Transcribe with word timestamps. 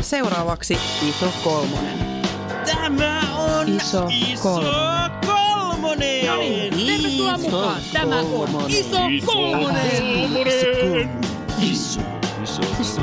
Seuraavaksi 0.00 0.78
iso 1.08 1.32
kolmonen. 1.44 1.98
Tämä 2.66 3.20
on 3.38 3.68
Iso 3.68 4.08
kolmonen. 4.42 5.10
kolmonen. 5.26 6.26
No 6.26 6.36
niin, 6.36 6.86
tervetuloa 6.86 7.38
mukaan. 7.38 7.82
Tämä 7.92 8.18
on 8.18 8.70
Iso 8.70 8.96
Kolmonen. 9.26 11.10
Iso, 11.60 12.00
iso, 12.42 13.02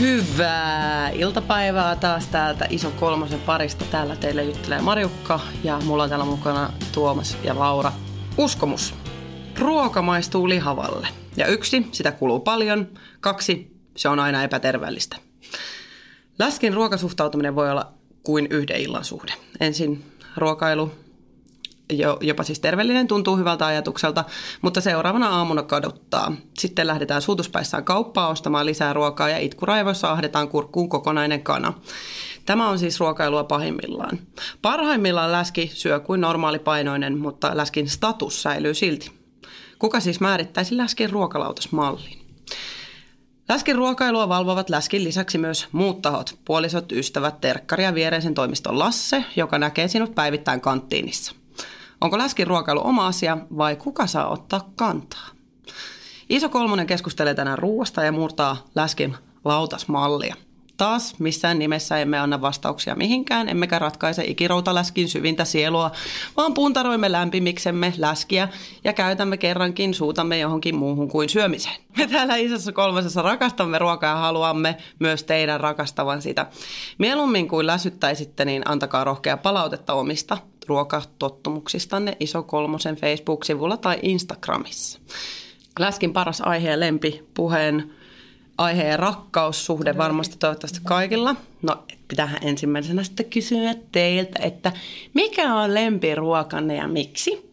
Hyvää 0.00 1.10
iltapäivää 1.10 1.96
taas 1.96 2.26
täältä 2.26 2.66
Iso 2.70 2.90
Kolmosen 2.90 3.40
parista. 3.40 3.84
Täällä 3.90 4.16
teille 4.16 4.44
juttelee 4.44 4.80
Marjukka 4.80 5.40
ja 5.64 5.80
mulla 5.84 6.02
on 6.02 6.08
täällä 6.08 6.24
mukana 6.24 6.72
Tuomas 6.92 7.36
ja 7.44 7.58
Laura. 7.58 7.92
Uskomus. 8.38 9.05
Ruoka 9.58 10.02
maistuu 10.02 10.48
lihavalle. 10.48 11.08
Ja 11.36 11.46
yksi, 11.46 11.86
sitä 11.92 12.12
kuluu 12.12 12.40
paljon. 12.40 12.88
Kaksi, 13.20 13.76
se 13.96 14.08
on 14.08 14.20
aina 14.20 14.42
epäterveellistä. 14.42 15.16
Läskin 16.38 16.74
ruokasuhtautuminen 16.74 17.54
voi 17.54 17.70
olla 17.70 17.92
kuin 18.22 18.46
yhden 18.50 18.80
illan 18.80 19.04
suhde. 19.04 19.32
Ensin 19.60 20.04
ruokailu, 20.36 20.92
jo, 21.92 22.18
jopa 22.20 22.42
siis 22.42 22.60
terveellinen, 22.60 23.06
tuntuu 23.06 23.36
hyvältä 23.36 23.66
ajatukselta, 23.66 24.24
mutta 24.62 24.80
seuraavana 24.80 25.28
aamuna 25.28 25.62
kaduttaa. 25.62 26.32
Sitten 26.58 26.86
lähdetään 26.86 27.22
suutuspäissään 27.22 27.84
kauppaa 27.84 28.28
ostamaan 28.28 28.66
lisää 28.66 28.92
ruokaa 28.92 29.28
ja 29.28 29.38
itkuraivoissa 29.38 30.12
ahdetaan 30.12 30.48
kurkkuun 30.48 30.88
kokonainen 30.88 31.42
kana. 31.42 31.72
Tämä 32.46 32.68
on 32.68 32.78
siis 32.78 33.00
ruokailua 33.00 33.44
pahimmillaan. 33.44 34.18
Parhaimmillaan 34.62 35.32
läski 35.32 35.70
syö 35.74 36.00
kuin 36.00 36.20
normaali 36.20 36.58
painoinen, 36.58 37.18
mutta 37.18 37.56
läskin 37.56 37.88
status 37.88 38.42
säilyy 38.42 38.74
silti. 38.74 39.15
Kuka 39.78 40.00
siis 40.00 40.20
määrittäisi 40.20 40.76
läskin 40.76 41.10
ruokalautasmallin? 41.10 42.26
Läskin 43.48 43.76
ruokailua 43.76 44.28
valvovat 44.28 44.70
läskin 44.70 45.04
lisäksi 45.04 45.38
myös 45.38 45.68
muut 45.72 46.02
tahot, 46.02 46.38
puolisot, 46.44 46.92
ystävät, 46.92 47.40
terkkari 47.40 47.84
ja 47.84 47.94
viereisen 47.94 48.34
toimiston 48.34 48.78
Lasse, 48.78 49.24
joka 49.36 49.58
näkee 49.58 49.88
sinut 49.88 50.14
päivittäin 50.14 50.60
kanttiinissa. 50.60 51.32
Onko 52.00 52.18
läskin 52.18 52.46
ruokailu 52.46 52.80
oma 52.84 53.06
asia 53.06 53.38
vai 53.56 53.76
kuka 53.76 54.06
saa 54.06 54.28
ottaa 54.28 54.70
kantaa? 54.76 55.28
Iso 56.28 56.48
Kolmonen 56.48 56.86
keskustelee 56.86 57.34
tänään 57.34 57.58
ruuasta 57.58 58.04
ja 58.04 58.12
murtaa 58.12 58.56
läskin 58.74 59.16
lautasmallia. 59.44 60.36
Taas 60.76 61.18
missään 61.18 61.58
nimessä 61.58 61.98
emme 61.98 62.18
anna 62.18 62.40
vastauksia 62.40 62.94
mihinkään, 62.94 63.48
emmekä 63.48 63.78
ratkaise 63.78 64.24
ikirouta 64.24 64.74
läskin 64.74 65.08
syvintä 65.08 65.44
sielua, 65.44 65.90
vaan 66.36 66.54
puntaroimme 66.54 67.12
lämpimiksemme 67.12 67.92
läskiä 67.98 68.48
ja 68.84 68.92
käytämme 68.92 69.36
kerrankin 69.36 69.94
suutamme 69.94 70.38
johonkin 70.38 70.74
muuhun 70.74 71.08
kuin 71.08 71.28
syömiseen. 71.28 71.76
Me 71.96 72.06
täällä 72.06 72.36
Isossa 72.36 72.72
kolmosessa 72.72 73.22
rakastamme 73.22 73.78
ruokaa 73.78 74.10
ja 74.10 74.16
haluamme 74.16 74.76
myös 74.98 75.24
teidän 75.24 75.60
rakastavan 75.60 76.22
sitä. 76.22 76.46
Mieluummin 76.98 77.48
kuin 77.48 77.66
läsyttäisitte, 77.66 78.44
niin 78.44 78.62
antakaa 78.64 79.04
rohkea 79.04 79.36
palautetta 79.36 79.92
omista 79.94 80.38
ruokatottumuksistanne 80.66 82.16
Iso 82.20 82.42
Kolmosen 82.42 82.96
Facebook-sivulla 82.96 83.76
tai 83.76 83.98
Instagramissa. 84.02 84.98
Läskin 85.78 86.12
paras 86.12 86.40
aihe 86.40 86.70
ja 86.70 86.80
lempi 86.80 87.24
puheen 87.34 87.95
aihe 88.58 88.96
rakkaussuhde 88.96 89.98
varmasti 89.98 90.36
toivottavasti 90.38 90.80
kaikilla. 90.84 91.36
No, 91.62 91.84
pitäähän 92.08 92.38
ensimmäisenä 92.42 93.02
sitten 93.02 93.30
kysyä 93.30 93.74
teiltä, 93.92 94.38
että 94.42 94.72
mikä 95.14 95.54
on 95.54 95.74
lempiruokanne 95.74 96.76
ja 96.76 96.88
miksi? 96.88 97.50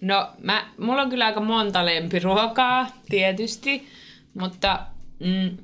No, 0.00 0.28
mä, 0.42 0.66
mulla 0.78 1.02
on 1.02 1.10
kyllä 1.10 1.26
aika 1.26 1.40
monta 1.40 1.84
lempiruokaa, 1.86 2.86
tietysti, 3.08 3.88
mutta 4.34 4.78
mm, 5.18 5.56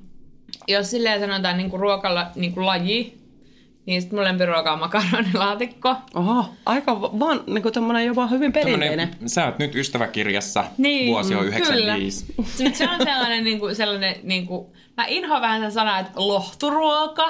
jos 0.69 0.91
silleen 0.91 1.20
sanotaan 1.20 1.56
niin 1.56 1.70
kuin 1.70 1.81
ruokalla 1.81 2.27
niin 2.34 2.53
kuin 2.53 2.67
laji, 2.67 3.17
niin 3.89 4.03
sitten 4.03 4.17
mun 4.17 4.25
lempiruoka 4.25 4.72
on 4.72 4.78
makaronilaatikko. 4.78 5.97
Oho, 6.15 6.44
aika 6.66 7.00
vaan 7.00 7.41
niin 7.47 7.62
kuin 7.62 8.06
jopa 8.06 8.26
hyvin 8.26 8.53
perinteinen. 8.53 9.09
Tämmönen, 9.09 9.28
sä 9.28 9.44
oot 9.44 9.59
nyt 9.59 9.75
ystäväkirjassa, 9.75 10.65
Niin, 10.78 11.06
vuosi 11.06 11.34
on 11.34 11.43
mm, 11.43 11.49
95. 11.49 12.25
Kyllä. 12.26 12.49
Se 12.75 12.88
on 12.91 12.99
sellainen, 13.04 13.44
niin 13.44 13.60
kuin, 13.60 13.76
sellainen 13.76 14.16
niin 14.22 14.47
kuin, 14.47 14.66
mä 14.97 15.04
inhoan 15.06 15.43
vähän 15.43 15.60
sen 15.60 15.72
sanaa, 15.72 15.99
että 15.99 16.12
lohturuoka, 16.16 17.28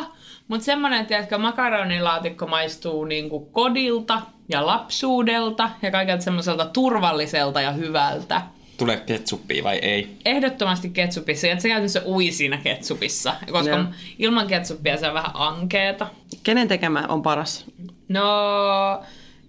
mutta 0.48 0.64
semmoinen, 0.64 1.06
että 1.10 1.38
makaronilaatikko 1.38 2.46
maistuu 2.46 3.04
niin 3.04 3.28
kuin 3.28 3.46
kodilta 3.46 4.22
ja 4.48 4.66
lapsuudelta 4.66 5.70
ja 5.82 5.90
kaikelta 5.90 6.24
semmoiselta 6.24 6.64
turvalliselta 6.64 7.60
ja 7.60 7.72
hyvältä. 7.72 8.42
Tulee 8.78 8.96
ketsuppia 8.96 9.64
vai 9.64 9.76
ei? 9.76 10.16
Ehdottomasti 10.24 10.90
ketsupissa, 10.90 11.46
ja 11.46 11.52
että 11.52 11.62
se 11.62 11.68
käytännössä 11.68 12.02
ui 12.06 12.30
siinä 12.30 12.56
ketsupissa, 12.56 13.34
koska 13.52 13.70
Joo. 13.70 13.84
ilman 14.18 14.46
ketsuppia 14.46 14.96
se 14.96 15.08
on 15.08 15.14
vähän 15.14 15.30
ankeeta. 15.34 16.06
Kenen 16.42 16.68
tekemä 16.68 17.04
on 17.08 17.22
paras? 17.22 17.66
No, 18.08 18.24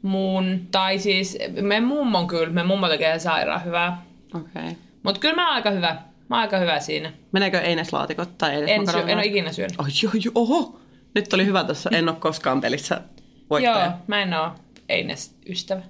mun, 0.02 0.68
tai 0.72 1.00
siis, 1.00 1.38
me 1.62 1.80
mummon 1.80 2.28
kyllä, 2.28 2.54
me 2.54 2.64
mummo 2.64 2.88
tekee 2.88 3.20
sairaan 3.20 3.66
hyvää. 3.66 4.02
Okei. 4.36 4.62
Okay. 4.62 4.76
Mutta 5.04 5.22
kyllä 5.22 5.36
mä 5.36 5.48
oon 5.48 5.56
aika 5.56 5.72
hyvä. 5.72 5.98
Mä 6.30 6.36
oon 6.36 6.42
aika 6.42 6.58
hyvä 6.58 6.80
siinä. 6.80 7.14
Meneekö 7.32 7.62
Eines-laatikot 7.62 8.38
tai 8.38 8.56
edes 8.56 8.70
En, 8.70 8.92
syö, 8.92 9.04
en 9.08 9.18
ole 9.18 9.26
ikinä 9.26 9.52
syönyt. 9.52 9.76
Ai 9.78 9.90
joo, 10.04 10.12
joo, 10.26 10.32
oho! 10.36 10.80
Nyt 11.16 11.34
oli 11.34 11.46
hyvä 11.46 11.64
tässä, 11.64 11.90
en 11.94 12.10
ole 12.10 12.18
koskaan 12.20 12.62
pelissä 12.62 13.02
voittaja. 13.50 13.86
Joo, 13.86 13.94
mä 14.08 14.22
en 14.22 14.34
oo 14.34 14.52
Eines 14.90 15.36
ystävä. 15.50 15.82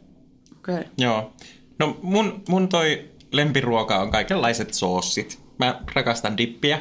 Okei. 0.57 0.75
Okay. 0.75 0.85
Joo. 0.97 1.33
No 1.79 1.97
mun, 2.01 2.43
mun 2.49 2.69
toi 2.69 3.08
lempiruoka 3.31 3.97
on 3.97 4.11
kaikenlaiset 4.11 4.73
soossit. 4.73 5.39
Mä 5.57 5.81
rakastan 5.93 6.37
dippiä. 6.37 6.79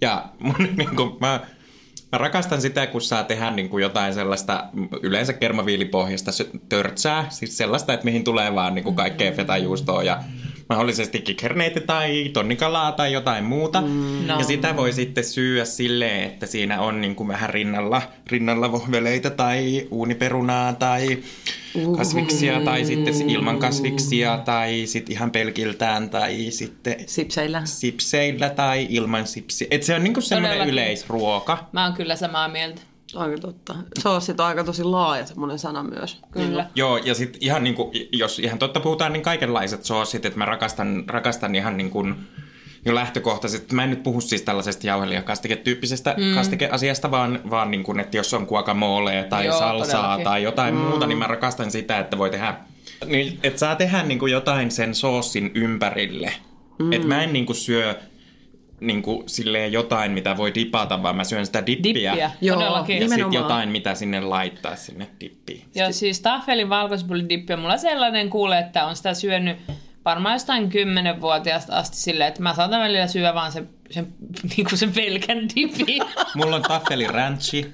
Ja 0.00 0.24
mun, 0.38 0.68
niin 0.76 0.96
kuin, 0.96 1.16
mä, 1.20 1.40
mä 2.12 2.18
rakastan 2.18 2.60
sitä, 2.60 2.86
kun 2.86 3.00
saa 3.00 3.24
tehdä 3.24 3.50
niin 3.50 3.68
kuin 3.68 3.82
jotain 3.82 4.14
sellaista 4.14 4.64
yleensä 5.02 5.32
kermaviilipohjasta 5.32 6.30
törtsää. 6.68 7.26
Siis 7.28 7.56
sellaista, 7.56 7.92
että 7.92 8.04
mihin 8.04 8.24
tulee 8.24 8.54
vaan 8.54 8.74
niin 8.74 8.84
kuin 8.84 8.96
kaikkea 8.96 9.32
fetajuustoa 9.32 10.02
ja 10.02 10.22
mahdollisesti 10.72 11.20
kikherneitä 11.20 11.80
tai 11.80 12.30
tonnikalaa 12.32 12.92
tai 12.92 13.12
jotain 13.12 13.44
muuta. 13.44 13.80
Mm, 13.80 14.26
no. 14.26 14.38
Ja 14.38 14.44
sitä 14.44 14.76
voi 14.76 14.92
sitten 14.92 15.24
syyä 15.24 15.64
silleen, 15.64 16.24
että 16.24 16.46
siinä 16.46 16.80
on 16.80 17.00
niin 17.00 17.14
kuin 17.14 17.28
vähän 17.28 17.50
rinnalla, 17.50 18.02
rinnalla 18.26 18.72
vohveleita 18.72 19.30
tai 19.30 19.86
uuniperunaa 19.90 20.72
tai 20.72 21.18
kasviksia 21.96 22.60
tai 22.60 22.84
sitten 22.84 23.30
ilman 23.30 23.58
kasviksia 23.58 24.38
tai 24.44 24.82
sitten 24.86 25.12
ihan 25.12 25.30
pelkiltään 25.30 26.10
tai 26.10 26.46
sitten 26.50 26.96
Sipseillä. 27.06 27.62
sipseillä 27.64 28.50
tai 28.50 28.86
ilman 28.90 29.26
sipsiä. 29.26 29.68
Et 29.70 29.82
se 29.82 29.94
on 29.94 30.04
niinku 30.04 30.20
semmoinen 30.20 30.50
Todellakin. 30.50 30.72
yleisruoka. 30.72 31.68
Mä 31.72 31.84
oon 31.84 31.94
kyllä 31.94 32.16
samaa 32.16 32.48
mieltä. 32.48 32.80
Kyllä 33.12 33.38
totta. 33.38 33.74
Soossit 33.98 34.40
on 34.40 34.46
aika 34.46 34.64
tosi 34.64 34.84
laaja 34.84 35.26
semmoinen 35.26 35.58
sana 35.58 35.82
myös. 35.82 36.20
Kyllä. 36.30 36.66
Joo, 36.74 36.96
ja 36.96 37.14
sitten 37.14 37.42
ihan 37.42 37.64
niinku, 37.64 37.92
jos 38.12 38.38
ihan 38.38 38.58
totta 38.58 38.80
puhutaan, 38.80 39.12
niin 39.12 39.22
kaikenlaiset 39.22 39.84
soosit, 39.84 40.24
että 40.24 40.38
mä 40.38 40.44
rakastan, 40.44 41.04
rakastan 41.06 41.54
ihan 41.54 41.76
niin 41.76 41.90
kuin 41.90 42.14
jo 42.84 42.94
lähtökohtaisesti. 42.94 43.74
Mä 43.74 43.84
en 43.84 43.90
nyt 43.90 44.02
puhu 44.02 44.20
siis 44.20 44.42
tällaisesta 44.42 44.86
jauhelijakastiketyyppisestä 44.86 46.14
mm. 46.18 46.34
kastikeasiasta, 46.34 47.10
vaan, 47.10 47.40
vaan 47.50 47.70
niin 47.70 47.82
kuin, 47.82 48.00
että 48.00 48.16
jos 48.16 48.34
on 48.34 48.44
guacamole 48.44 49.26
tai 49.28 49.46
Joo, 49.46 49.58
salsaa 49.58 50.02
todellakin. 50.02 50.24
tai 50.24 50.42
jotain 50.42 50.74
mm. 50.74 50.80
muuta, 50.80 51.06
niin 51.06 51.18
mä 51.18 51.26
rakastan 51.26 51.70
sitä, 51.70 51.98
että 51.98 52.18
voi 52.18 52.30
tehdä, 52.30 52.54
niin, 53.06 53.38
että 53.42 53.58
saa 53.58 53.76
tehdä 53.76 54.02
niin 54.02 54.18
kuin 54.18 54.32
jotain 54.32 54.70
sen 54.70 54.94
soosin 54.94 55.50
ympärille. 55.54 56.32
Mm. 56.78 56.92
Että 56.92 57.08
mä 57.08 57.22
en 57.22 57.32
niin 57.32 57.46
kuin 57.46 57.56
syö 57.56 57.94
niin 58.86 59.02
kuin 59.02 59.28
silleen 59.28 59.72
jotain, 59.72 60.12
mitä 60.12 60.36
voi 60.36 60.54
dipata, 60.54 61.02
vaan 61.02 61.16
mä 61.16 61.24
syön 61.24 61.46
sitä 61.46 61.66
dippiä. 61.66 61.92
Dippiä, 62.12 62.30
Joo, 62.40 62.56
todellakin. 62.58 63.02
Ja 63.02 63.08
sitten 63.08 63.32
jotain, 63.32 63.68
mitä 63.68 63.94
sinne 63.94 64.20
laittaa 64.20 64.76
sinne 64.76 65.06
dippiin. 65.20 65.64
Ja 65.74 65.92
siis 65.92 66.20
taffelin 66.20 66.68
valkosipuolidippi 66.68 67.52
on 67.52 67.58
mulla 67.60 67.76
sellainen 67.76 68.30
kuule, 68.30 68.58
että 68.58 68.86
on 68.86 68.96
sitä 68.96 69.14
syönyt 69.14 69.56
varmaan 70.04 70.34
jostain 70.34 70.68
kymmenenvuotiaasta 70.68 71.76
asti 71.76 71.96
silleen, 71.96 72.28
että 72.28 72.42
mä 72.42 72.54
saatan 72.54 72.80
välillä 72.80 73.06
syödä 73.06 73.34
vaan 73.34 73.52
sen, 73.52 73.68
sen, 73.90 74.06
niin 74.56 74.66
kuin 74.68 74.78
sen 74.78 74.92
pelkän 74.92 75.38
dipin. 75.56 76.02
Mulla 76.36 76.56
on 76.56 76.62
taffeli 76.62 77.06
ranchi. 77.06 77.66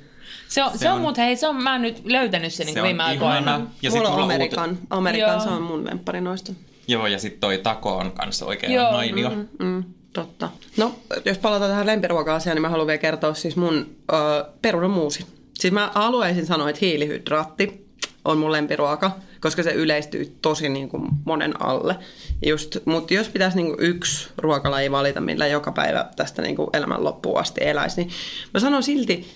Se 0.49 0.63
on, 0.63 0.73
se, 0.73 0.79
Se 0.79 0.89
on, 0.91 0.97
on- 0.97 1.03
mut 1.03 1.17
hei, 1.19 1.37
se 1.37 1.49
on, 1.49 1.63
mä 1.63 1.73
oon 1.73 1.83
nyt 1.83 2.03
löytänyt 2.05 2.53
sen 2.53 2.67
niin 2.67 2.75
Se 2.75 2.81
on 2.81 2.87
viime 2.87 3.03
aikoina. 3.03 3.39
ihana. 3.39 3.67
Ja 3.83 3.91
sit 3.91 3.99
mulla 4.01 4.15
on 4.15 4.23
Amerikan. 4.23 4.79
Amerikan, 4.91 5.31
Joo. 5.31 5.41
se 5.41 5.49
on 5.49 5.63
mun 5.63 5.85
lemppari 5.87 6.21
noista. 6.21 6.53
Joo, 6.89 7.07
ja 7.07 7.19
sitten 7.19 7.41
toi 7.41 7.59
tako 7.59 7.97
on 7.97 8.13
kanssa 8.13 8.47
oikein 8.47 8.73
Joo, 8.73 8.93
mainio. 8.93 9.31
mm. 9.31 9.49
Mm, 9.59 9.85
totta. 10.13 10.51
No, 10.77 10.95
jos 11.25 11.39
palataan 11.39 11.71
tähän 11.71 11.87
lempiruoka-asiaan, 11.87 12.57
niin 12.57 12.63
mä 12.63 12.69
haluan 12.69 12.87
vielä 12.87 12.99
kertoa 12.99 13.35
siis 13.35 13.57
mun 13.57 13.97
ö, 14.13 14.15
perunamuusi. 14.63 15.27
Siis 15.59 15.73
mä 15.73 15.91
haluaisin 15.95 16.47
sanoa, 16.47 16.71
että 16.71 16.79
hiilihydraatti 16.83 17.89
on 18.25 18.39
mun 18.39 18.53
lempiruoka, 18.53 19.11
koska 19.41 19.63
se 19.63 19.73
yleistyy 19.73 20.37
tosi 20.43 20.69
niin 20.69 20.89
kuin 20.89 21.09
monen 21.25 21.63
alle. 21.63 21.97
Just, 22.47 22.79
mutta 22.85 23.15
jos 23.15 23.29
pitäisi 23.29 23.57
niin 23.57 23.67
kuin 23.67 23.81
yksi 23.81 24.29
ruokalaji 24.37 24.91
valita, 24.91 25.21
millä 25.21 25.47
joka 25.47 25.73
päivä 25.73 26.09
tästä 26.17 26.43
niin 26.43 26.57
kuin 26.57 26.71
elämän 26.73 27.05
loppuun 27.05 27.41
asti 27.41 27.61
eläisi, 27.65 28.01
niin 28.01 28.11
mä 28.55 28.61
sanon 28.61 28.83
silti 28.83 29.27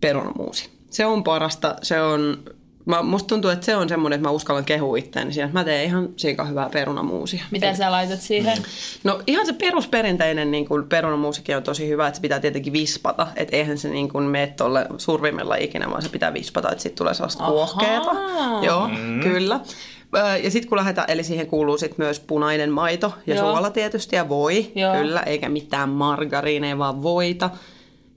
perunamuusi. 0.00 0.70
Se 0.90 1.06
on 1.06 1.24
parasta, 1.24 1.76
se 1.82 2.00
on 2.02 2.42
Mä, 2.86 3.02
musta 3.02 3.26
tuntuu, 3.26 3.50
että 3.50 3.66
se 3.66 3.76
on 3.76 3.88
semmoinen, 3.88 4.16
että 4.16 4.28
mä 4.28 4.32
uskallan 4.32 4.64
kehua 4.64 4.96
itseäni 4.96 5.32
siinä, 5.32 5.46
että 5.46 5.58
mä 5.58 5.64
teen 5.64 5.84
ihan 5.84 6.08
siika 6.16 6.44
hyvää 6.44 6.68
perunamuusia. 6.72 7.44
Mitä 7.50 7.74
sä 7.74 7.90
laitat 7.90 8.20
siihen? 8.20 8.58
No 9.04 9.20
ihan 9.26 9.46
se 9.46 9.52
perusperinteinen 9.52 10.50
niin 10.50 10.68
kuin 10.68 10.88
perunamuusikin 10.88 11.56
on 11.56 11.62
tosi 11.62 11.88
hyvä, 11.88 12.06
että 12.06 12.16
se 12.16 12.22
pitää 12.22 12.40
tietenkin 12.40 12.72
vispata. 12.72 13.26
Että 13.36 13.56
eihän 13.56 13.78
se 13.78 13.88
niin 13.88 14.08
kuin 14.08 14.24
mene 14.24 14.46
tuolle 14.46 14.86
survimella 14.98 15.56
ikinä, 15.56 15.90
vaan 15.90 16.02
se 16.02 16.08
pitää 16.08 16.34
vispata, 16.34 16.70
että 16.70 16.82
sitten 16.82 16.98
tulee 16.98 17.14
sellaista 17.14 17.42
Ahaa. 17.42 17.52
kuohkeeta. 17.54 18.10
Joo, 18.62 18.88
mm. 18.88 19.20
kyllä. 19.20 19.60
Ja 20.42 20.50
sitten 20.50 20.68
kun 20.68 20.78
lähdetään, 20.78 21.10
eli 21.10 21.24
siihen 21.24 21.46
kuuluu 21.46 21.78
sit 21.78 21.98
myös 21.98 22.20
punainen 22.20 22.70
maito 22.70 23.14
ja 23.26 23.34
Joo. 23.34 23.52
suola 23.52 23.70
tietysti 23.70 24.16
ja 24.16 24.28
voi, 24.28 24.72
Joo. 24.74 24.94
kyllä, 24.94 25.20
eikä 25.20 25.48
mitään 25.48 25.88
margariineja, 25.88 26.78
vaan 26.78 27.02
voita 27.02 27.50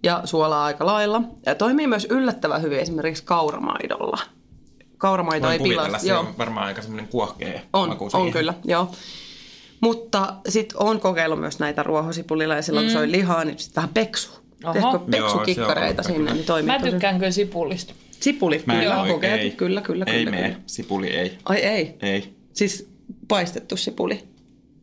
ja 0.04 0.22
suolaa 0.26 0.66
aika 0.66 0.86
lailla. 0.86 1.22
Ja 1.46 1.56
toimii 1.56 1.88
myös 1.88 2.08
yllättävän 2.10 2.62
hyvin 2.62 2.80
esimerkiksi 2.80 3.24
kauramaidolla. 3.24 4.20
Kauramaito 5.00 5.44
Voin 5.44 5.54
ei 5.54 5.60
kuvitella, 5.60 5.86
pilaa. 5.88 6.00
se 6.00 6.16
on 6.16 6.38
varmaan 6.38 6.68
aika 6.68 6.82
semmoinen 6.82 7.08
kuohkea 7.08 7.62
On, 7.74 7.90
maku 7.90 8.04
on 8.06 8.12
siihen. 8.12 8.32
kyllä, 8.32 8.54
joo. 8.66 8.92
Mutta 9.82 10.34
sitten 10.50 10.78
on 10.84 11.00
kokeillut 11.00 11.40
myös 11.40 11.60
näitä 11.60 11.84
ruohosipulilla 11.84 12.56
ja 12.56 12.62
silloin 12.62 12.86
kun 12.86 12.92
se 12.94 13.00
oli 13.00 13.12
lihaa, 13.12 13.46
niin 13.46 13.60
sitten 13.60 13.76
vähän 13.76 13.90
peksu. 13.94 14.30
Tehkö 14.74 14.80
Joo, 14.80 14.90
on 14.92 15.06
peksukikkareita 15.12 16.04
sinne, 16.04 16.18
kyllä. 16.18 16.34
niin 16.34 16.46
toimii 16.46 16.78
Mä 16.78 16.80
tykkään 16.90 17.18
kyllä 17.18 17.32
sipulista. 17.32 17.94
Sipuli, 18.12 18.64
Mä 18.66 18.74
en 18.74 18.80
kyllä, 18.80 19.06
kokeiltu. 19.08 19.44
ei. 19.44 19.52
Kyllä, 19.52 19.82
kyllä, 19.82 20.06
Ei 20.08 20.20
kyllä, 20.20 20.32
mene, 20.32 20.48
kyllä. 20.50 20.64
sipuli 20.66 21.08
ei. 21.08 21.38
Ai 21.46 21.58
ei? 21.58 21.96
Ei. 22.02 22.34
Siis 22.54 22.90
paistettu 23.28 23.78
sipuli. 23.78 24.24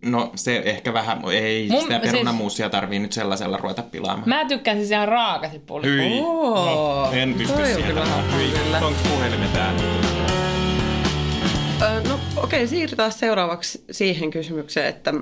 No 0.02 0.32
se 0.34 0.62
ehkä 0.64 0.92
vähän, 0.92 1.22
ei 1.32 1.68
Mun- 1.68 1.82
sitä 1.82 2.00
siis- 2.00 2.12
perunamuusia 2.12 2.70
tarvii 2.70 2.98
nyt 2.98 3.12
sellaisella 3.12 3.56
ruveta 3.56 3.82
pilaamaan. 3.82 4.28
Mä 4.28 4.44
tykkään 4.44 4.76
siis 4.76 4.90
ihan 4.90 5.08
raakasipulista. 5.08 5.92
Hyi. 6.02 6.20
Oo. 6.20 7.10
En 7.12 7.34
pysty 7.34 7.64
siihen. 7.64 7.96
puhelimet 9.08 9.56
ääni? 9.56 9.82
Ö, 11.82 12.08
No 12.08 12.14
okei, 12.36 12.58
okay, 12.58 12.66
siirrytään 12.66 13.12
seuraavaksi 13.12 13.84
siihen 13.90 14.30
kysymykseen, 14.30 14.86
että 14.86 15.14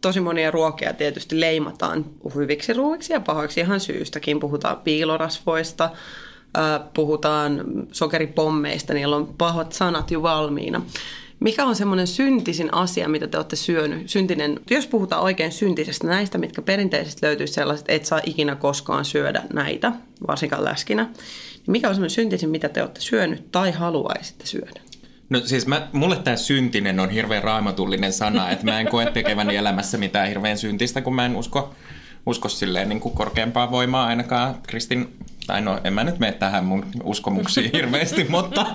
tosi 0.00 0.20
monia 0.20 0.50
ruokia 0.50 0.92
tietysti 0.92 1.40
leimataan 1.40 2.04
hyviksi 2.34 2.72
ruuiksi 2.72 3.12
ja 3.12 3.20
pahoiksi 3.20 3.60
ihan 3.60 3.80
syystäkin. 3.80 4.40
Puhutaan 4.40 4.76
piilorasvoista, 4.76 5.90
puhutaan 6.94 7.64
sokeripommeista, 7.92 8.94
niillä 8.94 9.16
on 9.16 9.34
pahat 9.38 9.72
sanat 9.72 10.10
jo 10.10 10.22
valmiina. 10.22 10.82
Mikä 11.42 11.64
on 11.64 11.76
semmoinen 11.76 12.06
syntisin 12.06 12.74
asia, 12.74 13.08
mitä 13.08 13.26
te 13.26 13.36
olette 13.36 13.56
syönyt? 13.56 14.08
Syntinen, 14.08 14.60
jos 14.70 14.86
puhutaan 14.86 15.22
oikein 15.22 15.52
syntisestä 15.52 16.06
näistä, 16.06 16.38
mitkä 16.38 16.62
perinteisesti 16.62 17.26
löytyisi 17.26 17.52
sellaiset, 17.52 17.84
että 17.84 17.92
et 17.92 18.04
saa 18.04 18.20
ikinä 18.26 18.56
koskaan 18.56 19.04
syödä 19.04 19.42
näitä, 19.52 19.92
varsinkaan 20.26 20.64
läskinä. 20.64 21.02
Niin 21.02 21.72
mikä 21.72 21.88
on 21.88 21.94
semmoinen 21.94 22.10
syntisin, 22.10 22.50
mitä 22.50 22.68
te 22.68 22.82
olette 22.82 23.00
syönyt 23.00 23.52
tai 23.52 23.72
haluaisitte 23.72 24.46
syödä? 24.46 24.80
No 25.30 25.40
siis 25.44 25.66
mä, 25.66 25.88
mulle 25.92 26.16
tämä 26.16 26.36
syntinen 26.36 27.00
on 27.00 27.10
hirveän 27.10 27.42
raamatullinen 27.42 28.12
sana, 28.12 28.50
että 28.50 28.64
mä 28.64 28.80
en 28.80 28.88
koe 28.88 29.06
tekeväni 29.06 29.56
elämässä 29.56 29.98
mitään 29.98 30.28
hirveän 30.28 30.58
syntistä, 30.58 31.00
kun 31.00 31.14
mä 31.14 31.26
en 31.26 31.36
usko, 31.36 31.74
usko 32.26 32.48
silleen 32.48 32.88
niin 32.88 33.00
kuin 33.00 33.14
korkeampaa 33.14 33.70
voimaa 33.70 34.06
ainakaan 34.06 34.54
kristin, 34.62 35.16
tai 35.46 35.60
no 35.62 35.80
en 35.84 35.92
mä 35.92 36.04
nyt 36.04 36.18
mene 36.18 36.32
tähän 36.32 36.64
mun 36.64 36.86
uskomuksiin 37.04 37.70
hirveästi, 37.74 38.26
mutta, 38.28 38.66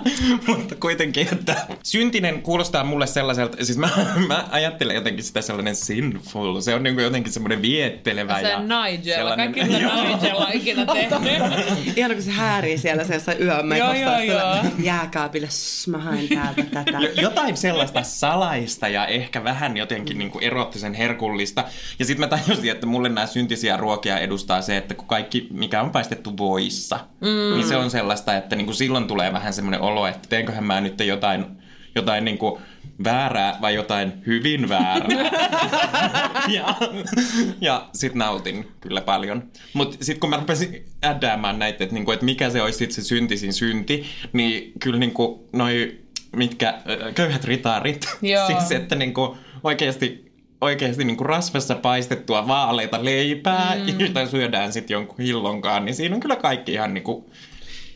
mutta 0.46 0.74
kuitenkin, 0.74 1.28
että 1.32 1.56
syntinen 1.82 2.42
kuulostaa 2.42 2.84
mulle 2.84 3.06
sellaiselta, 3.06 3.64
siis 3.64 3.78
mä, 3.78 3.88
mä 4.28 4.44
ajattelen 4.50 4.94
jotenkin 4.94 5.24
sitä 5.24 5.42
sellainen 5.42 5.74
sinful, 5.76 6.60
se 6.60 6.74
on 6.74 6.82
niin 6.82 6.94
kuin 6.94 7.04
jotenkin 7.04 7.32
semmoinen 7.32 7.62
viettelevä. 7.62 8.40
Se 8.40 8.48
ja 8.48 8.56
on 8.56 8.68
Nigel. 8.68 9.14
sellainen- 9.16 9.52
Kaikki 9.52 9.72
mitä 9.72 9.78
Joo. 9.84 10.16
Nigel 10.16 10.36
on 10.36 10.46
ikinä 10.52 10.86
tehnyt. 10.86 11.96
Ihana, 11.96 12.14
kun 12.14 12.22
se 12.22 12.30
häärii 12.30 12.78
siellä 12.78 13.04
sellaisessa 13.04 13.34
yömekossa. 13.34 13.94
Joo, 13.96 14.18
joo, 14.18 14.38
joo. 14.40 14.56
Jääkaapille, 14.78 15.46
"Sss, 15.50 15.88
mä 15.88 15.98
haen 15.98 16.28
täältä 16.28 16.62
tätä. 16.62 16.98
Jo- 17.00 17.10
jotain 17.22 17.56
sellaista 17.56 18.02
salaista 18.02 18.88
ja 18.88 19.06
ehkä 19.06 19.44
vähän 19.44 19.76
jotenkin 19.76 20.18
niin 20.18 20.30
kuin 20.30 20.44
erottisen 20.44 20.94
herkullista. 20.94 21.64
Ja 21.98 22.04
sitten 22.04 22.30
mä 22.30 22.36
tajusin, 22.38 22.70
että 22.70 22.86
mulle 22.86 23.08
nämä 23.08 23.26
syntisiä 23.26 23.76
ruokia 23.76 24.18
edustaa 24.18 24.62
se, 24.62 24.76
että 24.76 24.94
kun 24.94 25.06
kaikki, 25.08 25.46
mikä 25.52 25.82
on 25.82 25.90
paistettu 25.90 26.38
voissa, 26.58 27.00
mm. 27.20 27.56
niin 27.56 27.68
se 27.68 27.76
on 27.76 27.90
sellaista, 27.90 28.36
että 28.36 28.56
niin 28.56 28.64
kuin 28.64 28.74
silloin 28.74 29.06
tulee 29.06 29.32
vähän 29.32 29.52
semmoinen 29.52 29.80
olo, 29.80 30.06
että 30.06 30.28
teenköhän 30.28 30.64
mä 30.64 30.80
nyt 30.80 31.00
jotain, 31.00 31.46
jotain 31.94 32.24
niin 32.24 32.38
kuin 32.38 32.62
väärää 33.04 33.58
vai 33.60 33.74
jotain 33.74 34.12
hyvin 34.26 34.68
väärää. 34.68 35.30
ja 36.56 36.74
ja 37.60 37.88
sitten 37.92 38.18
nautin 38.18 38.68
kyllä 38.80 39.00
paljon. 39.00 39.42
Mutta 39.72 39.96
sitten 40.00 40.20
kun 40.20 40.30
mä 40.30 40.36
rupesin 40.36 40.84
äddäämään 41.04 41.58
näitä, 41.58 41.84
että, 41.84 41.94
niinku, 41.94 42.12
että 42.12 42.24
mikä 42.24 42.50
se 42.50 42.62
olisi 42.62 42.78
sit 42.78 42.92
se 42.92 43.02
syntisin 43.02 43.52
synti, 43.52 44.06
niin 44.32 44.72
kyllä 44.80 44.98
niinku 44.98 45.48
noi 45.52 45.98
mitkä 46.36 46.74
köyhät 47.14 47.44
ritarit, 47.44 48.08
Joo. 48.22 48.46
siis 48.46 48.72
että 48.72 48.94
niinku 48.94 49.36
oikeasti 49.64 50.27
oikeasti 50.60 51.04
niinku 51.04 51.24
rasvassa 51.24 51.74
paistettua 51.74 52.46
vaaleita 52.46 53.04
leipää, 53.04 53.76
mm. 53.76 54.00
jota 54.06 54.26
syödään 54.26 54.72
sitten 54.72 54.94
jonkun 54.94 55.18
hillonkaan, 55.18 55.84
niin 55.84 55.94
siinä 55.94 56.14
on 56.14 56.20
kyllä 56.20 56.36
kaikki 56.36 56.72
ihan 56.72 56.94
niinku 56.94 57.30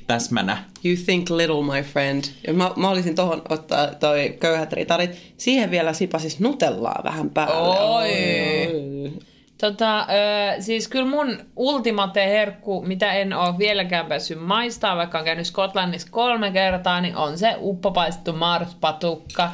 täsmänä. 0.06 0.64
You 0.84 0.96
think 1.04 1.30
little, 1.30 1.62
my 1.76 1.82
friend. 1.82 2.24
Ja 2.46 2.52
mä, 2.54 2.70
mä 2.76 2.88
olisin 2.88 3.14
tohon 3.14 3.42
ottaa 3.48 3.86
toi 3.86 4.36
köyhät 4.40 4.72
ritarit. 4.72 5.34
Siihen 5.36 5.70
vielä 5.70 5.92
sipasis 5.92 6.40
nutellaa 6.40 7.00
vähän 7.04 7.30
päälle. 7.30 7.80
Oi. 7.80 8.08
Oi. 8.08 9.12
Tota, 9.58 10.00
ö, 10.00 10.62
siis 10.62 10.88
kyllä 10.88 11.06
mun 11.06 11.38
ultimate 11.56 12.26
herkku, 12.26 12.82
mitä 12.86 13.12
en 13.12 13.32
ole 13.32 13.58
vieläkään 13.58 14.06
päässyt 14.06 14.40
maistaa, 14.40 14.96
vaikka 14.96 15.18
on 15.18 15.24
käynyt 15.24 15.46
Skotlannissa 15.46 16.08
kolme 16.10 16.50
kertaa, 16.50 17.00
niin 17.00 17.16
on 17.16 17.38
se 17.38 17.54
uppopaistettu 17.58 18.32
marspatukka, 18.32 19.50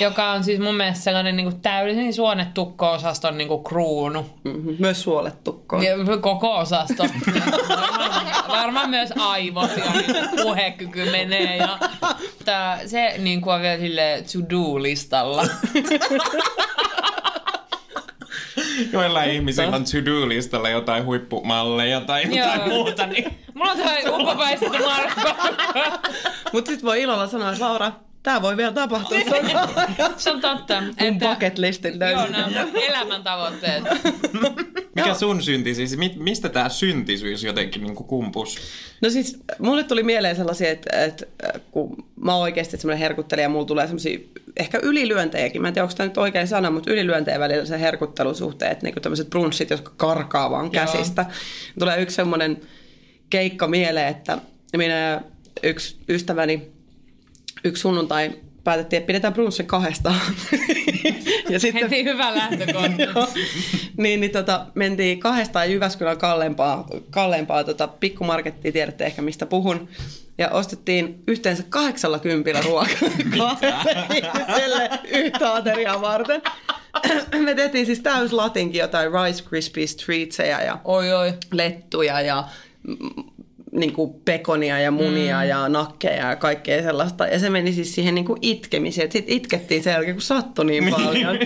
joka 0.00 0.30
on 0.30 0.44
siis 0.44 0.60
mun 0.60 0.74
mielestä 0.76 1.04
sellainen 1.04 1.36
niin 1.36 1.50
kuin 1.50 1.60
täydellisen 1.60 2.14
suonetukko-osaston 2.14 3.38
niin 3.38 3.48
kuin 3.48 3.64
kruunu. 3.64 4.26
Mhm, 4.44 4.70
Myös 4.78 5.02
suolettukkoon. 5.02 5.82
Ja 5.82 5.92
Koko 6.20 6.56
osasto. 6.58 7.04
varmaan, 7.76 8.26
varmaan 8.48 8.90
myös 8.90 9.12
aivot 9.18 9.70
ja 9.76 9.84
puhekyky 10.42 11.10
menee. 11.10 11.56
Ja, 11.56 11.78
tää, 12.44 12.80
se 12.86 13.14
niin 13.18 13.40
kuin 13.40 13.54
on 13.54 13.62
vielä 13.62 13.78
sille 13.78 14.24
to-do-listalla. 14.32 15.46
Joillain 18.92 19.30
ihmisillä 19.30 19.76
on 19.76 19.84
to-do-listalla 19.84 20.68
jotain 20.68 21.04
huippumalleja 21.04 22.00
tai 22.00 22.22
jotain 22.36 22.58
Joo. 22.60 22.68
muuta, 22.68 23.06
niin 23.06 23.38
Mulla 23.54 23.70
on 23.72 23.78
toi 23.78 24.20
uppopaistettu 24.20 24.78
marspatukka. 24.78 25.98
Mutta 26.52 26.68
sitten 26.70 26.86
voi 26.86 27.02
ilolla 27.02 27.26
sanoa, 27.26 27.52
että 27.52 27.64
Laura, 27.64 27.92
tää 28.22 28.42
voi 28.42 28.56
vielä 28.56 28.72
tapahtua. 28.72 29.18
Se 29.20 29.40
on 29.56 29.68
Se 30.16 30.30
on 30.30 30.40
totta. 30.40 30.80
mun 30.80 31.18
bucket 31.18 31.58
listin 31.58 31.94
Joo, 32.10 32.26
elämäntavoitteet. 32.88 33.84
Mikä 34.96 35.14
sun 35.14 35.42
synti 35.42 35.74
siis? 35.74 35.96
Mi- 35.96 36.16
mistä 36.18 36.48
tämä 36.48 36.68
syntisyys 36.68 37.44
jotenkin 37.44 37.82
niin 37.82 37.94
kumpus? 37.94 38.58
No 39.00 39.10
siis 39.10 39.38
mulle 39.58 39.84
tuli 39.84 40.02
mieleen 40.02 40.36
sellaisia, 40.36 40.70
että, 40.70 41.04
että 41.04 41.26
äh, 41.44 41.60
kun 41.70 41.96
mä 42.20 42.32
oon 42.34 42.42
oikeasti 42.42 42.76
semmoinen 42.76 42.98
herkuttelija 42.98 43.44
ja 43.44 43.48
mulla 43.48 43.64
tulee 43.64 43.86
semmoisia 43.86 44.18
ehkä 44.56 44.78
ylilyöntejäkin. 44.82 45.62
Mä 45.62 45.68
en 45.68 45.74
tiedä, 45.74 45.84
onko 45.84 45.94
tämä 45.96 46.06
nyt 46.08 46.18
oikein 46.18 46.48
sana, 46.48 46.70
mutta 46.70 46.90
ylilyöntejä 46.90 47.40
välillä 47.40 47.64
se 47.64 47.80
herkuttelusuhteen, 47.80 48.72
että 48.72 48.84
niinku 48.86 49.00
tämmöiset 49.00 49.30
brunssit, 49.30 49.70
jotka 49.70 49.92
karkaa 49.96 50.50
vaan 50.50 50.70
käsistä. 50.70 51.26
Tulee 51.78 52.02
yksi 52.02 52.16
semmoinen 52.16 52.60
keikka 53.30 53.68
mieleen, 53.68 54.08
että 54.08 54.38
minä 54.76 55.20
yksi 55.62 55.96
ystäväni 56.08 56.77
yksi 57.64 57.80
sunnuntai 57.80 58.30
päätettiin, 58.64 58.98
että 58.98 59.06
pidetään 59.06 59.32
brunssi 59.32 59.64
kahdestaan. 59.64 60.20
ja 61.50 61.58
Heti 61.74 62.04
hyvä 62.04 62.34
lähtökohta. 62.34 63.02
Joo. 63.14 63.28
niin, 63.96 64.20
niin 64.20 64.30
tota, 64.30 64.66
mentiin 64.74 65.20
kahdestaan 65.20 65.72
Jyväskylän 65.72 66.18
kalleimpaa, 66.18 66.86
kalleimpaa 67.10 67.64
tota, 67.64 67.88
pikkumarkettia, 67.88 68.72
tiedätte 68.72 69.06
ehkä 69.06 69.22
mistä 69.22 69.46
puhun. 69.46 69.88
Ja 70.38 70.48
ostettiin 70.48 71.22
yhteensä 71.26 71.62
kahdeksalla 71.68 72.18
kympillä 72.18 72.60
ruokaa 72.60 72.98
kahdelle 74.32 74.90
yhtä 75.12 75.54
ateriaa 75.54 76.00
varten. 76.00 76.42
Me 77.44 77.54
tehtiin 77.54 77.86
siis 77.86 78.00
täys 78.00 78.32
latinkin 78.32 78.78
jotain 78.78 79.10
Rice 79.12 79.44
Krispies 79.48 79.96
treatsejä 79.96 80.62
ja 80.62 80.78
Oi, 80.84 81.12
oi. 81.12 81.32
lettuja 81.52 82.20
ja 82.20 82.44
niin 83.72 83.92
kuin 83.92 84.14
pekonia 84.24 84.80
ja 84.80 84.90
munia 84.90 85.36
mm. 85.42 85.48
ja 85.48 85.68
nakkeja 85.68 86.28
ja 86.28 86.36
kaikkea 86.36 86.82
sellaista. 86.82 87.26
Ja 87.26 87.38
se 87.38 87.50
meni 87.50 87.72
siis 87.72 87.94
siihen 87.94 88.14
niin 88.14 88.24
kuin 88.24 88.38
itkemiseen. 88.42 89.12
Sitten 89.12 89.34
itkettiin 89.36 89.82
sen 89.82 89.90
jälkeen, 89.92 90.14
kun 90.14 90.22
sattui 90.22 90.64
niin 90.64 90.90
paljon. 90.90 91.38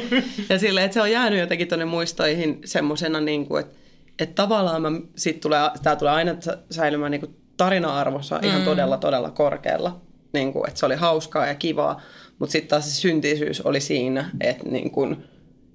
ja 0.48 0.58
silleen, 0.58 0.84
että 0.84 0.94
se 0.94 1.00
on 1.02 1.10
jäänyt 1.10 1.40
jotenkin 1.40 1.68
tuonne 1.68 1.84
muistoihin 1.84 2.60
semmoisena, 2.64 3.20
niin 3.20 3.46
kuin, 3.46 3.60
että, 3.60 3.74
että 4.18 4.34
tavallaan 4.34 4.82
mä, 4.82 4.88
sit 5.16 5.40
tulee, 5.40 5.60
tämä 5.82 5.96
tulee 5.96 6.12
aina 6.12 6.36
sä- 6.40 6.58
säilymään 6.70 7.10
niin 7.10 7.20
kuin 7.20 7.36
tarina-arvossa 7.56 8.40
ihan 8.42 8.60
Mm. 8.60 8.64
todella, 8.64 8.96
todella 8.96 9.30
korkealla. 9.30 10.00
Niin 10.32 10.52
kuin, 10.52 10.68
että 10.68 10.80
se 10.80 10.86
oli 10.86 10.94
hauskaa 10.94 11.46
ja 11.46 11.54
kivaa. 11.54 12.00
Mutta 12.38 12.52
sitten 12.52 12.68
taas 12.68 12.84
se 12.84 13.00
syntisyys 13.00 13.60
oli 13.60 13.80
siinä, 13.80 14.30
että 14.40 14.64
niin 14.68 14.90
kuin, 14.90 15.24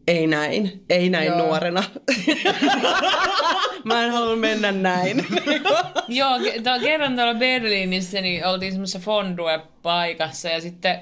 ei 0.07 0.27
näin, 0.27 0.83
ei 0.89 1.09
näin 1.09 1.27
Joo. 1.27 1.37
nuorena. 1.37 1.83
Mä 3.83 4.03
en 4.03 4.11
halua 4.11 4.35
mennä 4.35 4.71
näin. 4.71 5.25
Joo, 6.07 6.39
to, 6.39 6.79
kerran 6.81 7.15
tuolla 7.15 7.33
Berliinissä 7.33 8.21
niin 8.21 8.45
oltiin 8.45 8.71
semmoisessa 8.71 8.99
fondue-paikassa 8.99 10.49
ja 10.49 10.61
sitten 10.61 10.99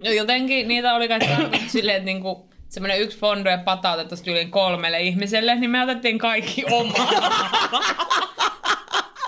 jotenkin 0.00 0.68
niitä 0.68 0.94
oli 0.94 1.08
kai 1.08 1.18
silleen, 1.66 1.96
että 1.96 2.04
niinku, 2.04 2.48
semmoinen 2.68 3.00
yksi 3.00 3.18
fondue 3.18 3.58
pata 3.64 3.92
otettaisiin 3.92 4.36
yli 4.36 4.46
kolmelle 4.46 5.00
ihmiselle, 5.00 5.54
niin 5.54 5.70
me 5.70 5.82
otettiin 5.82 6.18
kaikki 6.18 6.64
omaa. 6.70 7.30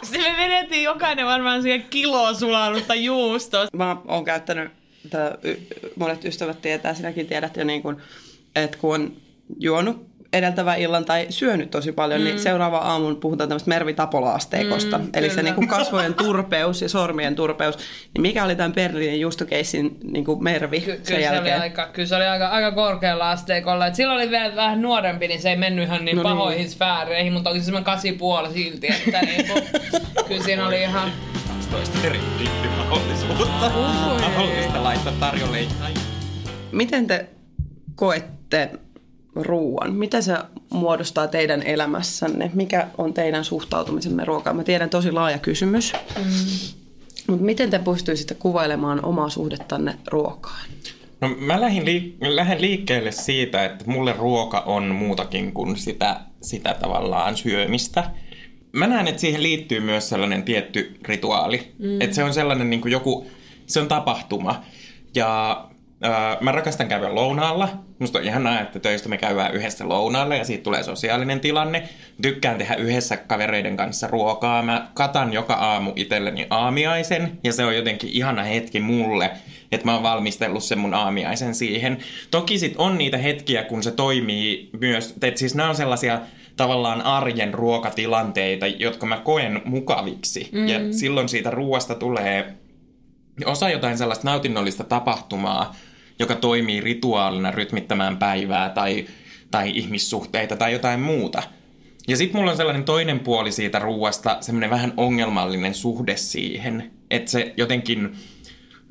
Sitten 0.02 0.32
me 0.32 0.38
vedettiin 0.38 0.82
jokainen 0.82 1.26
varmaan 1.26 1.62
siihen 1.62 1.86
kiloa 1.90 2.34
sulanutta 2.34 2.94
juustoa. 2.94 3.66
Mä 3.72 3.96
oon 4.08 4.24
käyttänyt, 4.24 4.70
tätä, 5.10 5.38
monet 5.96 6.24
ystävät 6.24 6.62
tietää, 6.62 6.94
sinäkin 6.94 7.26
tiedät 7.26 7.56
jo 7.56 7.64
niin 7.64 7.82
kuin, 7.82 7.96
että 8.56 8.78
kun 8.78 8.94
on 8.94 9.12
juonut 9.60 10.06
edeltävän 10.32 10.78
illan 10.78 11.04
tai 11.04 11.26
syönyt 11.30 11.70
tosi 11.70 11.92
paljon, 11.92 12.20
mm. 12.20 12.24
niin 12.24 12.38
seuraava 12.38 12.78
aamun 12.78 13.16
puhutaan 13.16 13.48
tämmöistä 13.48 13.68
mervitapolaasteikosta. 13.68 14.98
Mm, 14.98 15.08
Eli 15.14 15.26
se 15.28 15.30
kyllä. 15.30 15.42
niin 15.42 15.54
kuin 15.54 15.68
kasvojen 15.68 16.14
turpeus 16.14 16.82
ja 16.82 16.88
sormien 16.88 17.34
turpeus. 17.34 17.76
Niin 17.76 18.22
mikä 18.22 18.44
oli 18.44 18.56
tämän 18.56 18.72
Berliinin 18.72 19.20
juustokeissin 19.20 19.96
niin 20.04 20.24
kuin 20.24 20.44
mervi 20.44 20.80
Ky- 20.80 20.86
sen 20.86 21.02
kyllä, 21.02 21.04
se 21.06 21.14
oli 21.14 21.22
jälkeen? 21.24 21.60
aika, 21.60 21.86
kyllä 21.92 22.08
se 22.08 22.16
oli 22.16 22.24
aika, 22.24 22.48
aika 22.48 22.72
korkealla 22.72 23.30
asteikolla. 23.30 23.86
Et 23.86 23.94
silloin 23.94 24.20
oli 24.20 24.30
vielä 24.30 24.56
vähän 24.56 24.82
nuorempi, 24.82 25.28
niin 25.28 25.40
se 25.42 25.50
ei 25.50 25.56
mennyt 25.56 25.84
ihan 25.84 26.04
niin 26.04 26.16
No 26.16 26.22
niin. 26.22 26.32
pahoihin 26.32 26.70
sfääreihin, 26.70 27.32
mutta 27.32 27.50
oli 27.50 27.58
se 27.58 27.64
semmoinen 27.64 27.84
kasi 27.84 28.12
puoli 28.12 28.52
silti, 28.52 28.86
että 28.86 29.20
niinku, 29.20 29.52
kyllä 30.28 30.44
siinä 30.44 30.66
oli 30.66 30.80
ihan... 30.82 31.12
12 31.48 31.98
eri 32.06 32.20
dippimahdollisuutta. 32.38 33.66
Ui. 33.66 34.20
Mahdollista 34.20 34.84
laittaa 34.84 35.12
tarjolle. 35.20 35.58
Miten 36.72 37.06
te 37.06 37.26
koette 37.96 38.70
ruoan? 39.34 39.94
Mitä 39.94 40.20
se 40.20 40.34
muodostaa 40.70 41.28
teidän 41.28 41.62
elämässänne? 41.62 42.50
Mikä 42.54 42.88
on 42.98 43.14
teidän 43.14 43.44
suhtautumisemme 43.44 44.24
ruokaan? 44.24 44.56
Mä 44.56 44.64
tiedän 44.64 44.90
tosi 44.90 45.12
laaja 45.12 45.38
kysymys. 45.38 45.92
Mm. 46.16 46.24
Mutta 47.26 47.44
miten 47.44 47.70
te 47.70 47.78
pystyisitte 47.78 48.34
kuvailemaan 48.34 49.04
omaa 49.04 49.28
suhdettanne 49.28 49.94
ruokaan? 50.06 50.66
No 51.20 51.28
mä 51.28 51.60
lähdin, 51.60 51.82
liik- 51.82 52.16
lähden 52.20 52.60
liikkeelle 52.60 53.12
siitä, 53.12 53.64
että 53.64 53.84
mulle 53.86 54.14
ruoka 54.18 54.60
on 54.60 54.84
muutakin 54.84 55.52
kuin 55.52 55.76
sitä, 55.76 56.20
sitä 56.42 56.76
tavallaan 56.80 57.36
syömistä. 57.36 58.10
Mä 58.72 58.86
näen, 58.86 59.08
että 59.08 59.20
siihen 59.20 59.42
liittyy 59.42 59.80
myös 59.80 60.08
sellainen 60.08 60.42
tietty 60.42 60.96
rituaali. 61.02 61.72
Mm. 61.78 62.00
Että 62.00 62.16
se 62.16 62.24
on 62.24 62.34
sellainen 62.34 62.70
niin 62.70 62.80
kuin 62.80 62.92
joku, 62.92 63.26
se 63.66 63.80
on 63.80 63.88
tapahtuma. 63.88 64.62
Ja 65.14 65.64
äh, 66.04 66.40
mä 66.40 66.52
rakastan 66.52 66.88
käydä 66.88 67.14
lounaalla. 67.14 67.85
Musta 67.98 68.18
on 68.18 68.24
ihanaa, 68.24 68.60
että 68.60 68.80
töistä 68.80 69.08
me 69.08 69.18
käydään 69.18 69.54
yhdessä 69.54 69.88
lounaalla 69.88 70.34
ja 70.34 70.44
siitä 70.44 70.62
tulee 70.62 70.82
sosiaalinen 70.82 71.40
tilanne. 71.40 71.88
Tykkään 72.22 72.58
tehdä 72.58 72.74
yhdessä 72.74 73.16
kavereiden 73.16 73.76
kanssa 73.76 74.06
ruokaa. 74.06 74.62
Mä 74.62 74.88
katan 74.94 75.32
joka 75.32 75.54
aamu 75.54 75.92
itselleni 75.96 76.46
aamiaisen 76.50 77.38
ja 77.44 77.52
se 77.52 77.64
on 77.64 77.76
jotenkin 77.76 78.10
ihana 78.12 78.42
hetki 78.42 78.80
mulle, 78.80 79.30
että 79.72 79.86
mä 79.86 79.94
oon 79.94 80.02
valmistellut 80.02 80.64
sen 80.64 80.78
mun 80.78 80.94
aamiaisen 80.94 81.54
siihen. 81.54 81.98
Toki 82.30 82.58
sit 82.58 82.74
on 82.78 82.98
niitä 82.98 83.18
hetkiä, 83.18 83.62
kun 83.62 83.82
se 83.82 83.90
toimii 83.90 84.70
myös, 84.80 85.14
että 85.22 85.38
siis 85.38 85.54
nämä 85.54 85.68
on 85.68 85.76
sellaisia 85.76 86.20
tavallaan 86.56 87.02
arjen 87.02 87.54
ruokatilanteita, 87.54 88.66
jotka 88.66 89.06
mä 89.06 89.16
koen 89.16 89.62
mukaviksi. 89.64 90.48
Mm. 90.52 90.68
Ja 90.68 90.78
silloin 90.92 91.28
siitä 91.28 91.50
ruoasta 91.50 91.94
tulee 91.94 92.54
osa 93.44 93.70
jotain 93.70 93.98
sellaista 93.98 94.28
nautinnollista 94.30 94.84
tapahtumaa, 94.84 95.74
joka 96.18 96.34
toimii 96.34 96.80
rituaalina 96.80 97.50
rytmittämään 97.50 98.16
päivää 98.16 98.70
tai, 98.70 99.06
tai 99.50 99.70
ihmissuhteita 99.74 100.56
tai 100.56 100.72
jotain 100.72 101.00
muuta. 101.00 101.42
Ja 102.08 102.16
sitten 102.16 102.40
mulla 102.40 102.50
on 102.50 102.56
sellainen 102.56 102.84
toinen 102.84 103.20
puoli 103.20 103.52
siitä 103.52 103.78
ruuasta, 103.78 104.36
semmoinen 104.40 104.70
vähän 104.70 104.92
ongelmallinen 104.96 105.74
suhde 105.74 106.16
siihen, 106.16 106.90
että 107.10 107.30
se 107.30 107.54
jotenkin 107.56 108.16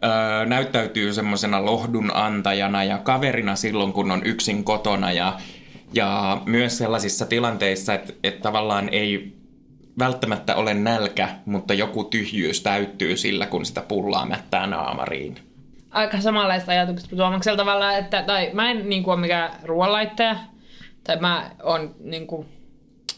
öö, 0.04 0.46
näyttäytyy 0.46 1.14
semmoisena 1.14 1.66
lohdun 1.66 2.12
antajana 2.14 2.84
ja 2.84 2.98
kaverina 2.98 3.56
silloin, 3.56 3.94
kun 3.94 4.12
on 4.12 4.26
yksin 4.26 4.64
kotona 4.64 5.12
ja, 5.12 5.40
ja 5.94 6.42
myös 6.46 6.78
sellaisissa 6.78 7.26
tilanteissa, 7.26 7.94
että, 7.94 8.14
että 8.24 8.42
tavallaan 8.42 8.90
ei 8.90 9.34
välttämättä 10.00 10.56
ole 10.56 10.74
nälkä, 10.74 11.30
mutta 11.46 11.74
joku 11.74 12.04
tyhjyys 12.04 12.62
täyttyy 12.62 13.18
sillä, 13.18 13.46
kun 13.46 13.66
sitä 13.66 13.82
pullaa 13.82 14.26
mättää 14.26 14.68
naamariin. 14.68 15.45
Aika 15.96 16.22
samanlaista 16.22 16.72
ajatuksesta 16.72 17.16
Tuomaksella 17.16 17.58
tavalla, 17.58 17.94
että 17.94 18.24
tai 18.24 18.50
mä 18.54 18.72
en 18.72 18.90
niin 18.90 19.04
kuin, 19.04 19.14
ole 19.14 19.22
mikään 19.22 19.52
ruoanlaittaja, 19.64 20.36
tai 21.04 21.18
mä 21.18 21.52
oon 21.64 21.96
niin 22.00 22.28
kuin, 22.28 22.48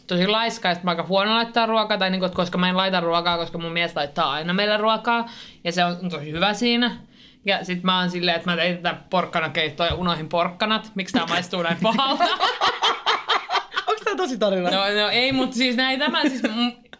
tosi 0.07 0.27
laiska, 0.27 0.73
sit 0.73 0.83
mä 0.83 0.91
aika 0.91 1.03
huono 1.03 1.35
laittaa 1.35 1.65
ruokaa, 1.65 1.97
tai 1.97 2.09
niin 2.09 2.19
kuin, 2.19 2.27
että 2.27 2.35
koska 2.35 2.57
mä 2.57 2.69
en 2.69 2.77
laita 2.77 2.99
ruokaa, 2.99 3.37
koska 3.37 3.57
mun 3.57 3.71
mies 3.71 3.95
laittaa 3.95 4.31
aina 4.31 4.53
meille 4.53 4.77
ruokaa, 4.77 5.29
ja 5.63 5.71
se 5.71 5.85
on 5.85 6.09
tosi 6.09 6.31
hyvä 6.31 6.53
siinä. 6.53 6.97
Ja 7.45 7.65
sit 7.65 7.83
mä 7.83 7.99
oon 7.99 8.11
silleen, 8.11 8.37
että 8.37 8.51
mä 8.51 8.57
tein 8.57 8.77
tätä 8.77 8.97
porkkanakeittoa 9.09 9.85
ja 9.85 9.95
unohin 9.95 10.29
porkkanat. 10.29 10.91
Miksi 10.95 11.13
tää 11.13 11.25
maistuu 11.25 11.61
näin 11.61 11.77
pahalta? 11.83 12.23
Onko 13.87 14.01
tämä 14.03 14.15
tosi 14.17 14.37
tarina? 14.37 14.69
No, 14.69 14.77
no 14.77 15.09
ei, 15.11 15.31
mutta 15.31 15.55
siis 15.55 15.75
näin 15.75 15.99
tämä 15.99 16.21
siis, 16.21 16.41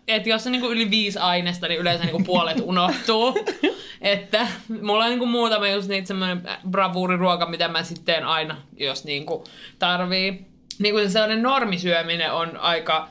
että 0.08 0.30
jos 0.30 0.46
on 0.46 0.52
niinku 0.52 0.72
yli 0.72 0.90
viisi 0.90 1.20
aineesta, 1.20 1.68
niin 1.68 1.80
yleensä 1.80 2.04
niinku 2.04 2.24
puolet 2.24 2.58
unohtuu. 2.62 3.40
että 4.02 4.48
mulla 4.82 5.04
on 5.04 5.10
niinku 5.10 5.26
muutama 5.26 5.68
just 5.68 5.88
niitä 5.88 6.08
semmoinen 6.08 6.42
bravuuriruoka, 6.70 7.46
mitä 7.46 7.68
mä 7.68 7.84
sitten 7.84 8.26
aina, 8.26 8.58
jos 8.78 9.06
niinku 9.06 9.44
tarvii. 9.80 10.46
Niinku 10.80 11.00
se 11.00 11.10
sellainen 11.10 11.44
normisyöminen 11.44 12.34
on 12.34 12.58
aika, 12.58 13.10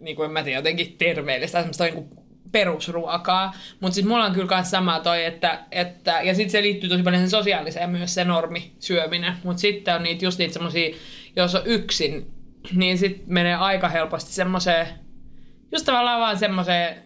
niinku 0.00 0.22
en 0.22 0.30
mä 0.30 0.42
tiedä, 0.42 0.58
jotenkin 0.58 0.94
terveellistä, 0.98 1.58
semmoista 1.58 1.84
niinku 1.84 2.26
perusruokaa. 2.52 3.54
Mutta 3.80 3.94
siis 3.94 4.06
mulla 4.06 4.24
on 4.24 4.32
kyllä 4.32 4.56
myös 4.56 4.70
sama 4.70 5.00
toi, 5.00 5.24
että, 5.24 5.60
että 5.70 6.22
ja 6.22 6.34
sitten 6.34 6.50
se 6.50 6.62
liittyy 6.62 6.90
tosi 6.90 7.02
paljon 7.02 7.22
sen 7.22 7.30
sosiaaliseen 7.30 7.90
myös 7.90 8.14
se 8.14 8.24
normisyöminen. 8.24 9.34
Mutta 9.44 9.60
sitten 9.60 9.94
on 9.94 10.02
niitä 10.02 10.24
just 10.24 10.38
niitä 10.38 10.54
semmosia, 10.54 10.96
jos 11.36 11.54
on 11.54 11.62
yksin, 11.64 12.26
niin 12.74 12.98
sitten 12.98 13.24
menee 13.26 13.54
aika 13.54 13.88
helposti 13.88 14.32
semmoiseen, 14.32 14.88
just 15.72 15.86
tavallaan 15.86 16.20
vaan 16.20 16.38
semmoiseen, 16.38 17.02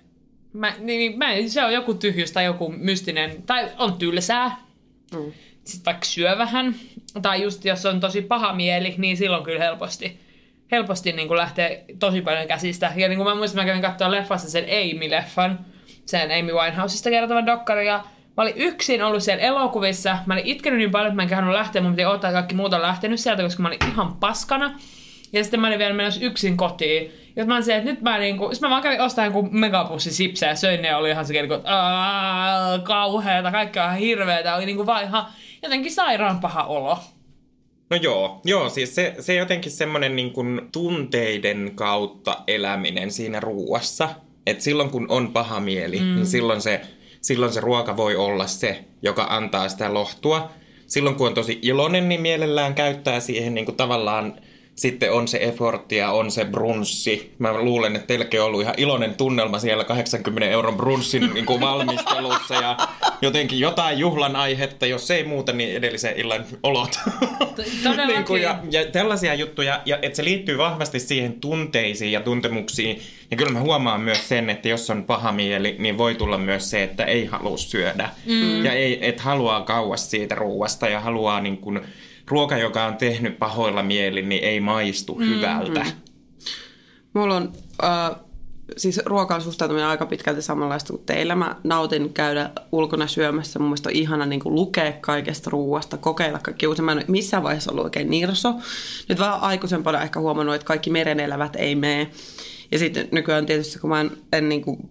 mä, 0.52 0.75
niin, 0.79 1.19
mä, 1.19 1.26
se 1.47 1.64
on 1.64 1.73
joku 1.73 1.95
tyhjys 1.95 2.33
tai 2.33 2.45
joku 2.45 2.75
mystinen, 2.76 3.43
tai 3.43 3.69
on 3.79 3.99
tylsää. 3.99 4.57
Mm. 5.14 5.33
Sitten 5.64 5.85
vaikka 5.85 6.05
syö 6.05 6.38
vähän, 6.38 6.75
tai 7.23 7.43
just 7.43 7.64
jos 7.64 7.87
on 7.87 8.00
tosi 8.00 8.23
paha 8.23 8.52
mieli, 8.52 8.95
niin 8.99 9.17
silloin 9.17 9.45
kyllä 9.45 9.64
helposti, 9.64 10.21
helposti 10.73 11.12
niin 11.12 11.29
kuin 11.29 11.38
lähtee 11.38 11.85
tosi 11.99 12.21
paljon 12.21 12.49
käsistä. 12.49 12.93
Ja 12.97 13.09
niin 13.09 13.17
kuin 13.17 13.29
mä 13.29 13.35
muistan, 13.35 13.62
mä 13.62 13.67
kävin 13.67 13.83
katsoa 13.83 14.11
leffassa 14.11 14.50
sen 14.50 14.64
Amy-leffan, 14.64 15.59
sen 16.07 16.31
Amy 16.38 16.52
Winehouseista 16.52 17.11
kertovan 17.11 17.47
dokkari, 17.47 17.87
ja 17.87 18.05
mä 18.37 18.43
olin 18.43 18.55
yksin 18.57 19.02
ollut 19.02 19.23
siellä 19.23 19.43
elokuvissa. 19.43 20.19
Mä 20.26 20.35
olin 20.35 20.47
itkenyt 20.47 20.79
niin 20.79 20.90
paljon, 20.90 21.07
että 21.07 21.17
mä 21.17 21.23
en 21.23 21.29
kehannut 21.29 21.55
lähteä. 21.55 21.83
Mun 21.83 21.93
piti 21.93 22.02
että 22.14 22.33
kaikki 22.33 22.55
muut 22.55 22.75
on 22.75 22.83
lähtenyt 22.83 23.21
sieltä, 23.21 23.43
koska 23.43 23.62
mä 23.62 23.69
olin 23.69 23.87
ihan 23.93 24.17
paskana. 24.17 24.81
Ja 25.33 25.43
sitten 25.45 25.61
mä 25.61 25.67
olin 25.67 25.79
vielä 25.79 25.95
menossa 25.95 26.25
yksin 26.25 26.57
kotiin. 26.57 27.12
Ja 27.37 27.44
mä 27.44 27.62
se, 27.62 27.76
että 27.76 27.90
nyt 27.90 28.00
mä 28.00 28.18
niinku... 28.18 28.49
Sitten 28.52 28.68
mä 28.68 28.70
vaan 28.70 28.82
kävin 28.82 29.00
ostaa 29.00 29.25
joku 29.25 29.42
megapussi 29.50 30.12
sipsejä 30.12 30.52
ja 30.52 30.56
söin 30.56 30.82
ne 30.82 30.88
ja 30.88 30.99
oli 30.99 31.10
ihan 31.10 31.26
se 31.26 31.32
niinku, 31.32 31.54
että 31.54 31.70
"Aa, 31.76 32.78
kauheeta, 32.78 33.50
kaikki 33.50 33.78
on 33.78 33.84
ihan 33.84 33.96
hirveetä. 33.99 34.56
Oli 34.56 34.66
niinku 34.66 34.87
vaan 34.87 35.04
ihan 35.04 35.26
jotenkin 35.62 35.92
sairaan 35.92 36.40
paha 36.40 36.64
olo. 36.64 36.99
No 37.90 37.96
joo, 37.96 38.40
joo 38.44 38.68
siis 38.68 38.94
se, 38.94 39.14
se 39.20 39.34
jotenkin 39.34 39.72
semmoinen 39.72 40.16
niin 40.16 40.32
kuin 40.32 40.60
tunteiden 40.72 41.72
kautta 41.75 42.37
eläminen 42.46 43.10
siinä 43.10 43.40
ruuassa. 43.40 44.08
Että 44.46 44.64
silloin 44.64 44.90
kun 44.90 45.06
on 45.08 45.32
paha 45.32 45.60
mieli, 45.60 46.00
mm. 46.00 46.14
niin 46.14 46.26
silloin 46.26 46.60
se, 46.60 46.80
silloin 47.20 47.52
se 47.52 47.60
ruoka 47.60 47.96
voi 47.96 48.16
olla 48.16 48.46
se, 48.46 48.84
joka 49.02 49.26
antaa 49.30 49.68
sitä 49.68 49.94
lohtua. 49.94 50.50
Silloin 50.87 51.16
kun 51.16 51.26
on 51.26 51.34
tosi 51.34 51.58
iloinen, 51.62 52.08
niin 52.08 52.20
mielellään 52.20 52.75
käyttää 52.75 53.20
siihen 53.20 53.54
niin 53.54 53.64
kuin 53.64 53.76
tavallaan 53.76 54.40
sitten 54.80 55.12
on 55.12 55.28
se 55.28 55.38
effortti 55.42 55.96
ja 55.96 56.10
on 56.10 56.30
se 56.30 56.44
brunssi. 56.44 57.34
Mä 57.38 57.52
luulen, 57.52 57.96
että 57.96 58.06
teilläkin 58.06 58.40
on 58.40 58.46
ollut 58.46 58.62
ihan 58.62 58.75
iloinen 58.76 59.14
tunnelma 59.14 59.58
siellä 59.58 59.84
80 59.84 60.50
euron 60.50 60.76
brunssin 60.76 61.30
niin 61.34 61.46
kuin 61.46 61.60
valmistelussa 61.60 62.54
ja 62.54 62.76
jotenkin 63.22 63.60
jotain 63.60 63.99
juhlan 63.99 64.37
aihetta, 64.37 64.87
jos 64.87 65.10
ei 65.10 65.25
muuta, 65.25 65.52
niin 65.52 65.76
edellisen 65.76 66.16
illan 66.16 66.44
olot. 66.62 66.99
niin 68.06 68.25
kuin, 68.25 68.42
ja, 68.42 68.58
ja 68.70 68.84
tällaisia 68.84 69.34
juttuja, 69.34 69.80
ja 69.87 69.99
että 70.02 70.16
se 70.16 70.25
liittyy 70.25 70.58
vahvasti 70.58 71.00
siihen 71.00 71.40
tunteisiin 71.40 72.12
ja 72.12 72.20
tuntemuksiin. 72.20 73.00
Ja 73.30 73.37
kyllä 73.37 73.52
mä 73.52 73.60
huomaan 73.60 74.00
myös 74.00 74.28
sen, 74.28 74.50
että 74.50 74.68
jos 74.68 74.90
on 74.90 75.04
paha 75.04 75.32
mieli, 75.32 75.76
niin 75.78 75.99
voi 75.99 76.14
tulla 76.14 76.38
myös 76.38 76.70
se, 76.70 76.82
että 76.82 77.04
ei 77.04 77.26
halua 77.26 77.56
syödä. 77.56 78.10
Mm. 78.26 78.64
Ja 78.64 78.72
ei, 78.72 79.08
että 79.08 79.22
haluaa 79.22 79.60
kauas 79.60 80.10
siitä 80.10 80.34
ruuasta 80.34 80.88
ja 80.88 81.00
haluaa 81.00 81.40
niin 81.40 81.58
kuin, 81.58 81.80
ruoka, 82.30 82.58
joka 82.58 82.84
on 82.84 82.96
tehnyt 82.96 83.38
pahoilla 83.38 83.82
mielin, 83.82 84.28
niin 84.28 84.44
ei 84.44 84.60
maistu 84.60 85.14
mm. 85.14 85.25
hyvältä. 85.25 85.87
Mulla 87.14 87.37
on 87.37 87.52
äh, 87.84 88.16
siis 88.76 89.00
ruokaan 89.06 89.42
suhtautuminen 89.42 89.87
aika 89.87 90.06
pitkälti 90.06 90.42
samanlaista 90.42 90.92
kuin 90.92 91.06
teillä. 91.06 91.34
Mä 91.34 91.56
nautin 91.64 92.12
käydä 92.12 92.50
ulkona 92.72 93.06
syömässä. 93.06 93.58
Mun 93.58 93.68
mielestä 93.68 93.88
on 93.88 93.96
ihana 93.96 94.26
niin 94.26 94.40
kuin 94.40 94.54
lukea 94.54 94.92
kaikesta 95.00 95.50
ruoasta, 95.50 95.96
kokeilla 95.96 96.38
kaikki 96.38 96.66
uusia. 96.66 96.84
Mä 96.84 96.92
en 96.92 96.99
ole 96.99 97.04
missään 97.08 97.42
vaiheessa 97.42 97.70
ollut 97.70 97.84
oikein 97.84 98.10
nirso. 98.10 98.54
Nyt 99.08 99.18
vähän 99.18 99.40
aikuisempana 99.40 100.02
ehkä 100.02 100.20
huomannut, 100.20 100.54
että 100.54 100.64
kaikki 100.66 100.90
merenelävät 100.90 101.56
ei 101.56 101.75
mene. 101.75 102.10
Ja 102.72 102.78
sitten 102.78 103.08
nykyään 103.12 103.46
tietysti, 103.46 103.78
kun 103.78 103.90
mä 103.90 104.00
en, 104.00 104.10
en 104.32 104.49
niin 104.49 104.62
kuin 104.62 104.90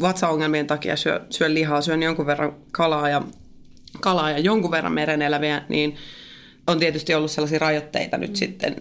vatsaongelmien 0.00 0.66
takia 0.66 0.96
syö, 0.96 1.20
syö 1.30 1.54
lihaa, 1.54 1.80
syön 1.80 2.02
jonkun 2.02 2.26
verran 2.26 2.56
kalaa 2.72 3.08
ja, 3.08 3.22
kalaa 4.00 4.30
ja 4.30 4.38
jonkun 4.38 4.70
verran 4.70 4.92
mereneläviä, 4.92 5.62
niin 5.68 5.96
on 6.68 6.78
tietysti 6.78 7.14
ollut 7.14 7.30
sellaisia 7.30 7.58
rajoitteita 7.58 8.18
nyt 8.18 8.36
sitten 8.36 8.76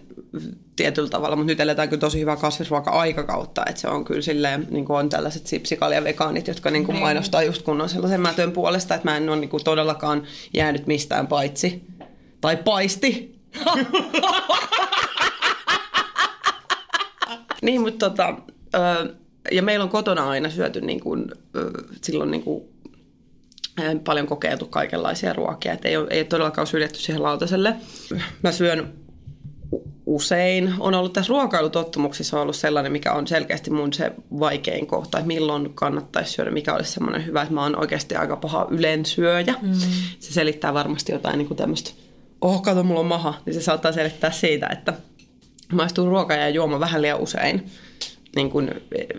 tietyllä 0.75 1.10
tavalla, 1.10 1.36
mutta 1.36 1.51
nyt 1.51 1.60
eletään 1.60 1.89
kyllä 1.89 2.00
tosi 2.00 2.20
hyvää 2.20 2.36
kasvisruoka-aikakautta, 2.36 3.65
että 3.70 3.82
se 3.82 3.88
on 3.88 4.06
kyllä 4.06 4.22
silleen, 4.22 4.67
niin 4.70 4.86
kuin 4.86 4.98
on 4.98 5.10
tällaiset 5.10 5.48
sipsikalja 5.48 6.03
vegaanit, 6.03 6.48
jotka 6.48 6.72
niin 6.72 6.86
kuin 6.86 7.00
mainostaa 7.00 7.44
just 7.44 7.62
kunnon 7.62 7.89
sellaisen 7.89 8.22
mätön 8.22 8.51
puolesta, 8.51 8.96
että 8.96 9.08
mä 9.08 9.17
en 9.17 9.29
ole 9.29 9.38
niin 9.39 9.50
kuin 9.50 9.63
todellakaan 9.63 10.24
jäänyt 10.53 10.88
mistään 10.88 11.27
paitsi, 11.27 11.84
tai 12.41 12.58
paisti. 12.58 13.39
niin, 17.62 17.82
mutta 17.82 18.10
tota, 18.10 18.36
ja 19.51 19.63
meillä 19.63 19.84
on 19.84 19.89
kotona 19.89 20.29
aina 20.29 20.50
syöty 20.50 20.82
niin 20.82 21.00
kuin, 21.00 21.32
silloin 22.01 22.32
niin 22.32 22.44
kuin, 22.44 22.63
paljon 24.03 24.27
kokeiltu 24.27 24.65
kaikenlaisia 24.65 25.34
ruokia, 25.34 25.74
että 25.74 25.88
ei 25.88 25.98
ole, 25.98 26.07
ei 26.10 26.19
ole 26.19 26.27
todellakaan 26.27 26.67
syljetty 26.67 27.00
siihen 27.00 27.24
lautaselle. 27.24 27.75
Mä 28.43 28.51
syön 28.51 28.93
usein. 30.05 30.74
On 30.79 30.93
ollut 30.93 31.13
tässä 31.13 31.29
ruokailutottumuksissa 31.29 32.38
on 32.38 32.41
ollut 32.41 32.55
sellainen, 32.55 32.91
mikä 32.91 33.13
on 33.13 33.27
selkeästi 33.27 33.72
mun 33.72 33.93
se 33.93 34.12
vaikein 34.39 34.88
kohta, 34.88 35.17
että 35.17 35.27
milloin 35.27 35.74
kannattaisi 35.74 36.31
syödä, 36.31 36.51
mikä 36.51 36.74
olisi 36.74 36.91
semmoinen 36.91 37.25
hyvä, 37.25 37.41
että 37.41 37.53
mä 37.53 37.63
oon 37.63 37.79
oikeasti 37.79 38.15
aika 38.15 38.36
paha 38.36 38.67
ylensyöjä. 38.69 39.55
Mm. 39.62 39.74
Se 40.19 40.34
selittää 40.34 40.74
varmasti 40.74 41.12
jotain 41.12 41.38
niin 41.38 41.48
kuin 41.48 41.57
tämmöistä, 41.57 41.91
oh 42.41 42.62
kato 42.62 42.84
mulla 42.84 43.00
on 43.00 43.05
maha, 43.05 43.34
niin 43.46 43.53
se 43.53 43.62
saattaa 43.62 43.91
selittää 43.91 44.31
siitä, 44.31 44.67
että 44.67 44.93
maistuu 45.72 46.05
ruoka 46.05 46.34
ja 46.34 46.50
juoma 46.50 46.79
vähän 46.79 47.01
liian 47.01 47.19
usein. 47.19 47.72
Niin 48.38 48.50
kun 48.50 48.72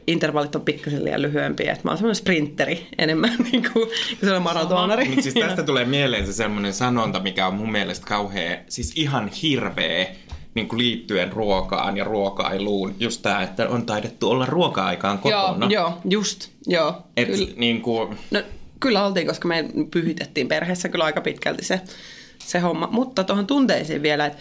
intervallit 0.07 0.55
on 0.55 0.63
pikkasen 0.63 1.05
liian 1.05 1.23
lyhyempiä, 1.23 1.73
että 1.73 1.85
mä 1.85 1.91
oon 1.91 1.99
semmoinen 1.99 2.15
sprinteri 2.15 2.87
enemmän 2.99 3.37
niin 3.53 3.63
kuin, 3.73 3.89
kuin 4.21 4.43
maratonari. 4.43 5.05
Mutta 5.05 5.23
siis 5.23 5.35
tästä 5.35 5.63
tulee 5.63 5.85
mieleen 5.85 6.27
se 6.27 6.33
semmoinen 6.33 6.75
sanonta, 6.75 7.21
mikä 7.21 7.47
on 7.47 7.55
mun 7.55 7.73
mielestä 7.73 8.07
kauhea, 8.07 8.59
siis 8.69 8.93
ihan 8.97 9.29
hirveä 9.43 10.07
niin 10.55 10.69
kuin 10.69 10.79
liittyen 10.79 11.33
ruokaan 11.33 11.97
ja 11.97 12.05
ruokailuun. 12.05 12.95
Just 13.01 13.23
tämä, 13.23 13.43
että 13.43 13.69
on 13.69 13.87
taidettu 13.87 14.31
olla 14.31 14.47
ruoka-aikaan 14.47 15.19
kotona. 15.19 15.67
Joo, 15.67 15.89
joo, 15.89 15.99
just, 16.11 16.49
joo. 16.67 17.03
Et 17.17 17.29
Kyllä. 17.29 17.49
niin 17.57 17.83
kuin, 17.83 18.19
No, 18.31 18.43
kyllä 18.81 19.07
oltiin, 19.07 19.27
koska 19.27 19.49
me 19.49 19.65
pyhitettiin 19.91 20.49
perheessä 20.49 20.89
kyllä 20.89 21.05
aika 21.05 21.21
pitkälti 21.21 21.65
se, 21.65 21.81
se 22.39 22.59
homma. 22.59 22.89
Mutta 22.93 23.25
tuohon 23.25 23.47
tunteisiin 23.47 24.03
vielä, 24.03 24.27
että 24.27 24.39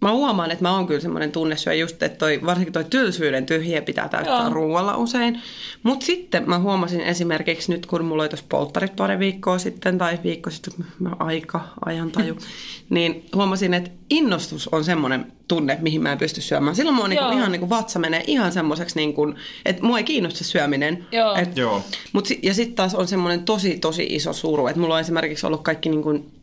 mä 0.00 0.12
huomaan, 0.12 0.50
että 0.50 0.64
mä 0.64 0.76
oon 0.76 0.86
kyllä 0.86 1.00
semmoinen 1.00 1.32
tunnesyö 1.32 1.74
just, 1.74 2.02
että 2.02 2.18
toi, 2.18 2.40
varsinkin 2.46 2.72
toi 2.72 2.84
tylsyyden 2.84 3.46
tyhjiä 3.46 3.82
pitää 3.82 4.08
täyttää 4.08 4.42
Joo. 4.42 4.50
ruoalla 4.50 4.96
usein. 4.96 5.40
Mutta 5.82 6.06
sitten 6.06 6.42
mä 6.46 6.58
huomasin 6.58 7.00
esimerkiksi 7.00 7.72
nyt, 7.72 7.86
kun 7.86 8.04
mulla 8.04 8.22
oli 8.22 8.28
tuossa 8.28 8.46
polttarit 8.48 8.96
pari 8.96 9.18
viikkoa 9.18 9.58
sitten, 9.58 9.98
tai 9.98 10.18
viikko 10.24 10.50
sitten, 10.50 10.72
mä 10.98 11.10
aika, 11.18 11.60
ajantaju, 11.84 12.36
niin 12.90 13.26
huomasin, 13.34 13.74
että 13.74 13.90
innostus 14.10 14.68
on 14.68 14.84
semmoinen 14.84 15.32
tunne, 15.48 15.78
mihin 15.80 16.02
mä 16.02 16.12
en 16.12 16.18
pysty 16.18 16.40
syömään. 16.40 16.76
Silloin 16.76 16.96
mua 16.96 17.08
niinku 17.08 17.30
ihan 17.30 17.52
niinku 17.52 17.70
vatsa 17.70 17.98
menee 17.98 18.24
ihan 18.26 18.52
semmoiseksi, 18.52 18.96
niinku, 18.96 19.34
että 19.64 19.82
mua 19.82 19.98
ei 19.98 20.04
kiinnosta 20.04 20.44
syöminen. 20.44 21.06
Joo. 21.12 21.34
Et 21.34 21.56
Joo. 21.56 21.82
Mut, 22.12 22.28
ja 22.42 22.54
sitten 22.54 22.76
taas 22.76 22.94
on 22.94 23.08
semmoinen 23.08 23.44
tosi, 23.44 23.78
tosi 23.78 24.06
iso 24.10 24.32
suru. 24.32 24.66
Että 24.66 24.80
mulla 24.80 24.94
on 24.94 25.00
esimerkiksi 25.00 25.46
ollut 25.46 25.62
kaikki, 25.62 25.88
niin 25.88 26.02
kuin, 26.02 26.39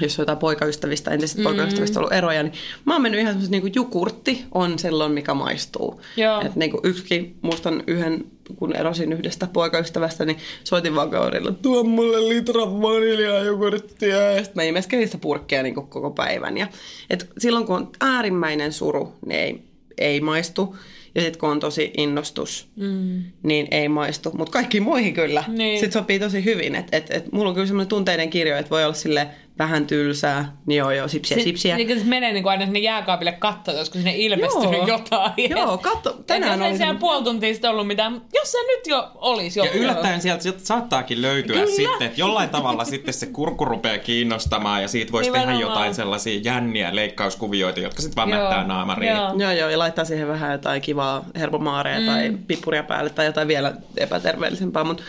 jos 0.00 0.18
on 0.18 0.22
jotain 0.22 0.38
poikaystävistä, 0.38 1.10
entisistä 1.10 1.42
mm-hmm. 1.42 1.56
poikaystävistä 1.56 2.00
ollut 2.00 2.12
eroja, 2.12 2.42
niin 2.42 2.52
mä 2.84 2.92
oon 2.92 3.02
mennyt 3.02 3.20
ihan 3.20 3.32
semmoisen 3.32 3.50
niin 3.50 3.62
kuin 3.62 3.72
jukurtti 3.76 4.44
on 4.52 4.78
silloin, 4.78 5.12
mikä 5.12 5.34
maistuu. 5.34 6.00
Joo. 6.16 6.40
Et 6.40 6.56
niin 6.56 6.70
kuin 6.70 6.80
yksikin, 6.84 7.36
muistan 7.42 7.84
yhden, 7.86 8.24
kun 8.56 8.76
erosin 8.76 9.12
yhdestä 9.12 9.46
poikaystävästä, 9.46 10.24
niin 10.24 10.38
soitin 10.64 10.94
vaan 10.94 11.10
kaverille, 11.10 11.52
tuo 11.62 11.84
mulle 11.84 12.28
litra 12.28 12.62
vaniljaa 12.62 13.38
jogurttia. 13.38 14.16
Ja 14.16 14.44
sitten 14.44 14.62
mä 14.62 14.62
imeskelin 14.62 15.08
sitä 15.08 15.18
purkkia 15.18 15.62
niin 15.62 15.74
kuin 15.74 15.86
koko 15.86 16.10
päivän. 16.10 16.56
Ja, 16.56 16.66
et 17.10 17.30
silloin 17.38 17.66
kun 17.66 17.76
on 17.76 17.90
äärimmäinen 18.00 18.72
suru, 18.72 19.12
niin 19.26 19.40
ei, 19.40 19.64
ei 19.98 20.20
maistu. 20.20 20.76
Ja 21.14 21.20
sitten 21.20 21.40
kun 21.40 21.48
on 21.50 21.60
tosi 21.60 21.92
innostus, 21.96 22.68
mm. 22.76 23.22
niin 23.42 23.68
ei 23.70 23.88
maistu. 23.88 24.30
Mutta 24.38 24.52
kaikkiin 24.52 24.82
muihin 24.82 25.14
kyllä. 25.14 25.44
Niin. 25.48 25.80
Sitten 25.80 26.00
sopii 26.00 26.18
tosi 26.18 26.44
hyvin. 26.44 26.74
Että 26.74 26.96
et, 26.96 27.10
et, 27.10 27.32
mulla 27.32 27.48
on 27.48 27.54
kyllä 27.54 27.66
semmoinen 27.66 27.88
tunteiden 27.88 28.30
kirjo, 28.30 28.56
että 28.56 28.70
voi 28.70 28.84
olla 28.84 28.94
sille 28.94 29.28
vähän 29.58 29.86
tylsää, 29.86 30.56
niin 30.66 30.78
joo 30.78 30.90
joo, 30.90 31.08
sipsiä, 31.08 31.38
sipsiä. 31.44 31.76
Niin, 31.76 31.98
se 32.00 32.04
menee 32.06 32.32
niin 32.32 32.42
kuin 32.42 32.50
aina 32.50 32.64
sinne 32.64 32.78
jääkaapille 32.78 33.32
katsoa, 33.32 33.74
olisiko 33.74 33.98
sinne 33.98 34.16
ilmestynyt 34.16 34.72
Joo. 34.72 34.86
jotain. 34.86 35.50
Joo, 35.50 35.78
katso, 35.78 36.12
tänään 36.12 36.24
Tänään 36.26 36.60
oli 36.62 36.68
ei 36.68 36.76
siellä 36.76 36.94
puoli 36.94 37.24
tuntia 37.24 37.52
sitten 37.52 37.70
ollut 37.70 37.86
mitään, 37.86 38.12
mutta 38.12 38.28
jos 38.34 38.52
se 38.52 38.58
nyt 38.58 38.86
jo 38.86 39.10
olisi 39.14 39.60
Ja 39.60 39.64
joku. 39.66 39.78
yllättäen 39.78 40.20
sieltä, 40.20 40.42
sieltä 40.42 40.58
saattaakin 40.62 41.22
löytyä 41.22 41.56
Kyllä. 41.56 41.76
sitten, 41.76 42.06
että 42.06 42.20
jollain 42.20 42.48
tavalla 42.50 42.84
sitten 42.84 43.14
se 43.14 43.26
kurkku 43.26 43.64
rupeaa 43.64 43.98
kiinnostamaan 43.98 44.82
ja 44.82 44.88
siitä 44.88 45.12
voisi 45.12 45.30
tehdä 45.30 45.46
Nimenomaan. 45.46 45.70
jotain 45.72 45.94
sellaisia 45.94 46.40
jänniä 46.44 46.94
leikkauskuvioita, 46.94 47.80
jotka 47.80 48.02
sitten 48.02 48.16
vaan 48.16 48.30
Joo. 48.30 48.40
mättää 48.42 48.66
naamariin. 48.66 49.12
Joo. 49.12 49.34
Joo, 49.38 49.50
joo, 49.50 49.68
ja 49.68 49.78
laittaa 49.78 50.04
siihen 50.04 50.28
vähän 50.28 50.52
jotain 50.52 50.82
kivaa 50.82 51.24
herbomaareja 51.38 52.00
mm. 52.00 52.06
tai 52.06 52.32
pippuria 52.46 52.82
päälle 52.82 53.10
tai 53.10 53.26
jotain 53.26 53.48
vielä 53.48 53.72
epäterveellisempää. 53.96 54.84
Mutta 54.84 55.02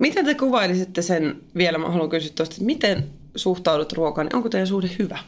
miten 0.00 0.24
te 0.24 0.34
kuvailisitte 0.34 1.02
sen 1.02 1.36
vielä, 1.56 1.78
mä 1.78 1.88
haluan 1.88 2.08
kysyä 2.10 2.32
tuosta, 2.36 2.52
että 2.54 2.64
miten 2.64 3.04
suhtaudut 3.36 3.92
ruokaan, 3.92 4.26
niin 4.26 4.36
onko 4.36 4.48
teidän 4.48 4.66
suhde 4.66 4.90
hyvä? 4.98 5.18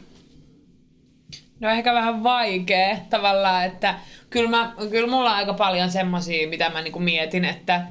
No 1.59 1.69
ehkä 1.69 1.93
vähän 1.93 2.23
vaikea 2.23 2.97
tavallaan, 3.09 3.65
että 3.65 3.95
kyllä, 4.29 4.49
mä, 4.49 4.73
kyllä 4.91 5.07
mulla 5.07 5.29
on 5.29 5.35
aika 5.35 5.53
paljon 5.53 5.91
semmosia, 5.91 6.49
mitä 6.49 6.69
mä 6.69 6.81
niinku 6.81 6.99
mietin, 6.99 7.45
että 7.45 7.87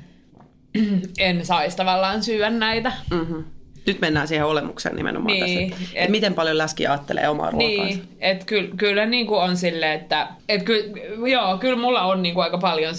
en 1.18 1.46
saisi 1.46 1.76
tavallaan 1.76 2.22
syödä 2.22 2.50
näitä. 2.50 2.92
Mm-hmm. 3.10 3.44
Nyt 3.86 4.00
mennään 4.00 4.28
siihen 4.28 4.46
olemukseen 4.46 4.96
nimenomaan 4.96 5.34
Niin, 5.36 5.70
tässä. 5.70 5.84
Et- 5.84 6.04
et 6.04 6.10
miten 6.10 6.34
paljon 6.34 6.58
läski 6.58 6.86
ajattelee 6.86 7.28
omaa 7.28 7.50
ruokaansa. 7.50 7.84
Niin, 7.84 8.08
että 8.20 8.44
kyllä, 8.46 8.68
kyllä 8.76 9.06
niinku 9.06 9.34
on 9.34 9.56
silleen, 9.56 10.00
että 10.00 10.28
et 10.48 10.62
kyllä, 10.62 10.84
joo, 11.30 11.58
kyllä 11.58 11.78
mulla 11.78 12.02
on 12.02 12.22
niinku 12.22 12.40
aika 12.40 12.58
paljon 12.58 12.94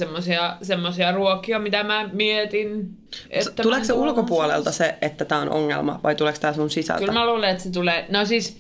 semmosia 0.62 1.12
ruokia, 1.12 1.60
mitä 1.60 1.84
mä 1.84 2.10
mietin. 2.14 2.90
Että 3.30 3.64
Tuleeko 3.64 3.80
mä 3.82 3.86
se 3.86 3.94
ulkopuolelta 3.94 4.72
se, 4.72 4.96
että 5.02 5.26
tämä 5.26 5.42
on 5.42 5.50
ongelma, 5.50 6.00
vai 6.04 6.16
tuleeko 6.16 6.40
tämä 6.42 6.54
sun 6.54 6.70
sisältä? 6.70 7.00
Kyllä 7.00 7.14
mä 7.14 7.26
luulen, 7.28 7.50
että 7.50 7.64
se 7.64 7.72
tulee... 7.72 8.06
No 8.10 8.26
siis, 8.26 8.58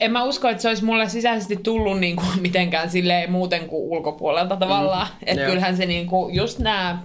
en 0.00 0.12
mä 0.12 0.24
usko, 0.24 0.48
että 0.48 0.62
se 0.62 0.68
olisi 0.68 0.84
mulle 0.84 1.08
sisäisesti 1.08 1.56
tullut 1.56 2.00
niinku 2.00 2.22
mitenkään 2.40 2.90
silleen 2.90 3.32
muuten 3.32 3.68
kuin 3.68 3.82
ulkopuolelta 3.82 4.56
tavallaan. 4.56 5.06
Mm, 5.06 5.16
että 5.26 5.44
kyllähän 5.46 5.76
se 5.76 5.86
niinku, 5.86 6.30
just 6.32 6.58
nämä, 6.58 6.98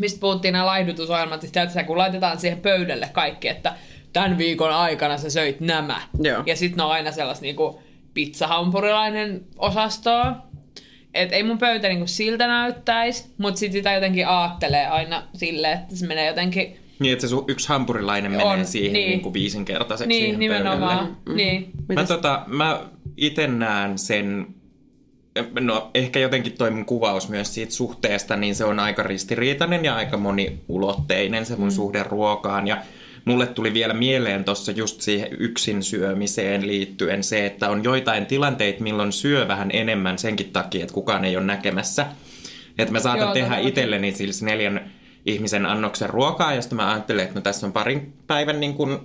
mistä 0.00 0.20
puhuttiin 0.20 0.52
nämä 0.52 0.66
laihdutusohjelmat, 0.66 1.40
siis 1.40 1.56
että 1.56 1.84
kun 1.84 1.98
laitetaan 1.98 2.40
siihen 2.40 2.60
pöydälle 2.60 3.08
kaikki, 3.12 3.48
että 3.48 3.74
tämän 4.12 4.38
viikon 4.38 4.70
aikana 4.70 5.18
sä 5.18 5.30
söit 5.30 5.60
nämä. 5.60 6.00
Joo. 6.22 6.42
Ja 6.46 6.56
sitten 6.56 6.76
ne 6.76 6.82
on 6.82 6.90
aina 6.90 7.12
sellaista 7.12 7.42
niinku 7.42 7.82
pizzahampurilainen 8.14 9.44
osastoa. 9.58 10.36
Et 11.14 11.32
ei 11.32 11.42
mun 11.42 11.58
pöytä 11.58 11.88
niinku 11.88 12.06
siltä 12.06 12.46
näyttäisi, 12.46 13.24
mutta 13.38 13.58
sit 13.58 13.72
sitä 13.72 13.92
jotenkin 13.92 14.28
aattelee 14.28 14.86
aina 14.86 15.22
silleen, 15.34 15.78
että 15.78 15.96
se 15.96 16.06
menee 16.06 16.26
jotenkin 16.26 16.76
Niin, 16.98 17.12
että 17.12 17.20
se 17.26 17.28
sun 17.28 17.44
yksi 17.48 17.68
hampurilainen 17.68 18.30
menee 18.30 18.46
On, 18.46 18.66
siihen 18.66 18.92
niin. 18.92 19.10
niin. 19.10 19.20
kuin 19.20 19.34
viisinkertaiseksi 19.34 20.08
niin, 20.08 20.20
siihen 20.24 20.38
nimenomaan. 20.38 20.98
pöydälle. 20.98 21.10
Mm-hmm. 21.10 21.36
Niin. 21.36 21.70
Mä, 21.88 21.94
Mites- 21.94 22.08
tota, 22.08 22.42
mä 22.46 22.80
itse 23.16 23.46
näen 23.46 23.98
sen, 23.98 24.46
no 25.60 25.90
ehkä 25.94 26.18
jotenkin 26.18 26.52
toi 26.52 26.70
mun 26.70 26.84
kuvaus 26.84 27.28
myös 27.28 27.54
siitä 27.54 27.72
suhteesta, 27.72 28.36
niin 28.36 28.54
se 28.54 28.64
on 28.64 28.78
aika 28.78 29.02
ristiriitainen 29.02 29.84
ja 29.84 29.96
aika 29.96 30.16
moniulotteinen 30.16 31.46
se 31.46 31.56
mun 31.56 31.68
mm. 31.68 31.74
suhde 31.74 32.02
ruokaan. 32.02 32.66
Ja 32.66 32.82
mulle 33.24 33.46
tuli 33.46 33.74
vielä 33.74 33.94
mieleen 33.94 34.44
tuossa 34.44 34.72
just 34.72 35.00
siihen 35.00 35.28
yksin 35.38 35.82
syömiseen 35.82 36.66
liittyen 36.66 37.24
se, 37.24 37.46
että 37.46 37.68
on 37.68 37.84
joitain 37.84 38.26
tilanteita, 38.26 38.82
milloin 38.82 39.12
syö 39.12 39.48
vähän 39.48 39.70
enemmän 39.72 40.18
senkin 40.18 40.50
takia, 40.52 40.82
että 40.82 40.94
kukaan 40.94 41.24
ei 41.24 41.36
ole 41.36 41.44
näkemässä. 41.44 42.06
Että 42.78 42.92
mä 42.92 43.00
saatan 43.00 43.26
Joo, 43.26 43.34
tehdä 43.34 43.58
itselleni 43.58 44.12
siis 44.12 44.42
neljän 44.42 44.90
ihmisen 45.26 45.66
annoksen 45.66 46.10
ruokaa, 46.10 46.60
sitten 46.60 46.76
mä 46.76 46.90
ajattelen, 46.90 47.24
että 47.24 47.34
no 47.34 47.40
tässä 47.40 47.66
on 47.66 47.72
parin 47.72 48.12
päivän 48.26 48.60
niin 48.60 48.74
kun, 48.74 49.00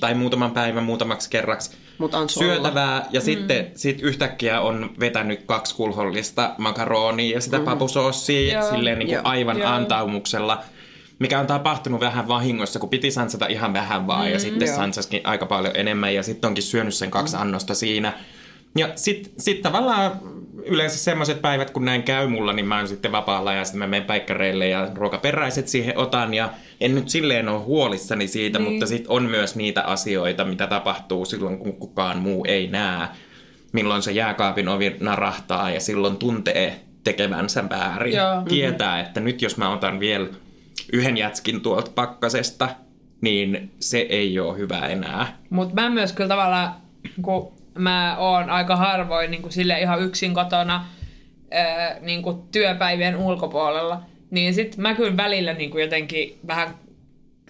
tai 0.00 0.14
muutaman 0.14 0.50
päivän 0.50 0.84
muutamaksi 0.84 1.30
kerraksi 1.30 1.76
Mut 1.98 2.12
syötävää, 2.26 3.06
ja 3.10 3.20
mm. 3.20 3.24
sitten 3.24 3.70
sit 3.74 4.00
yhtäkkiä 4.02 4.60
on 4.60 4.90
vetänyt 5.00 5.42
kaksi 5.46 5.74
kulhollista 5.74 6.54
makaronia 6.58 7.34
ja 7.34 7.40
sitä 7.40 7.58
mm. 7.58 7.64
papusoossia 7.64 8.58
Joo. 8.58 8.70
silleen 8.70 8.98
niin 8.98 9.06
kuin 9.06 9.14
Joo. 9.14 9.22
aivan 9.24 9.58
Joo. 9.58 9.70
antaumuksella, 9.70 10.62
mikä 11.18 11.40
on 11.40 11.46
tapahtunut 11.46 12.00
vähän 12.00 12.28
vahingossa, 12.28 12.78
kun 12.78 12.88
piti 12.88 13.10
sansata 13.10 13.46
ihan 13.46 13.72
vähän 13.72 14.06
vaan, 14.06 14.26
mm, 14.26 14.32
ja 14.32 14.38
sitten 14.38 14.68
joo. 14.68 14.76
sansaskin 14.76 15.20
aika 15.24 15.46
paljon 15.46 15.76
enemmän, 15.76 16.14
ja 16.14 16.22
sitten 16.22 16.48
onkin 16.48 16.64
syönyt 16.64 16.94
sen 16.94 17.10
kaksi 17.10 17.36
mm. 17.36 17.42
annosta 17.42 17.74
siinä. 17.74 18.12
Ja 18.76 18.88
sitten 18.96 19.32
sit 19.38 19.62
tavallaan 19.62 20.20
yleensä 20.64 20.98
semmoiset 20.98 21.42
päivät, 21.42 21.70
kun 21.70 21.84
näin 21.84 22.02
käy 22.02 22.28
mulla, 22.28 22.52
niin 22.52 22.66
mä 22.66 22.76
oon 22.76 22.88
sitten 22.88 23.12
vapaalla 23.12 23.52
ja 23.52 23.64
sitten 23.64 23.78
mä 23.78 23.86
menen 23.86 24.06
päikkäreille 24.06 24.68
ja 24.68 24.90
ruokaperäiset 24.94 25.68
siihen 25.68 25.98
otan. 25.98 26.34
Ja 26.34 26.50
en 26.80 26.94
nyt 26.94 27.08
silleen 27.08 27.48
ole 27.48 27.60
huolissani 27.60 28.28
siitä, 28.28 28.58
niin. 28.58 28.70
mutta 28.72 28.86
sitten 28.86 29.10
on 29.10 29.22
myös 29.22 29.56
niitä 29.56 29.82
asioita, 29.82 30.44
mitä 30.44 30.66
tapahtuu 30.66 31.24
silloin, 31.24 31.58
kun 31.58 31.72
kukaan 31.72 32.18
muu 32.18 32.44
ei 32.48 32.66
näe. 32.68 33.08
Milloin 33.72 34.02
se 34.02 34.12
jääkaapin 34.12 34.68
ovi 34.68 34.96
narahtaa 35.00 35.70
ja 35.70 35.80
silloin 35.80 36.16
tuntee 36.16 36.80
tekevänsä 37.04 37.68
väärin. 37.68 38.16
Joo. 38.16 38.42
Tietää, 38.48 39.00
että 39.00 39.20
nyt 39.20 39.42
jos 39.42 39.56
mä 39.56 39.72
otan 39.72 40.00
vielä 40.00 40.28
yhden 40.92 41.16
jätskin 41.16 41.60
tuolta 41.60 41.90
pakkasesta, 41.94 42.68
niin 43.20 43.70
se 43.80 43.98
ei 43.98 44.38
ole 44.38 44.58
hyvä 44.58 44.78
enää. 44.78 45.38
Mutta 45.50 45.74
mä 45.74 45.90
myös 45.90 46.12
kyllä 46.12 46.28
tavallaan, 46.28 46.74
kun 47.22 47.59
mä 47.74 48.16
oon 48.18 48.50
aika 48.50 48.76
harvoin 48.76 49.30
niin 49.30 49.42
kuin 49.42 49.52
sille 49.52 49.80
ihan 49.80 50.02
yksin 50.02 50.34
kotona 50.34 50.86
ää, 51.50 51.96
niin 52.00 52.22
kuin 52.22 52.42
työpäivien 52.52 53.16
ulkopuolella, 53.16 54.02
niin 54.30 54.54
sit 54.54 54.76
mä 54.76 54.94
kyllä 54.94 55.16
välillä 55.16 55.52
niin 55.52 55.70
kuin 55.70 55.82
jotenkin 55.82 56.38
vähän 56.46 56.74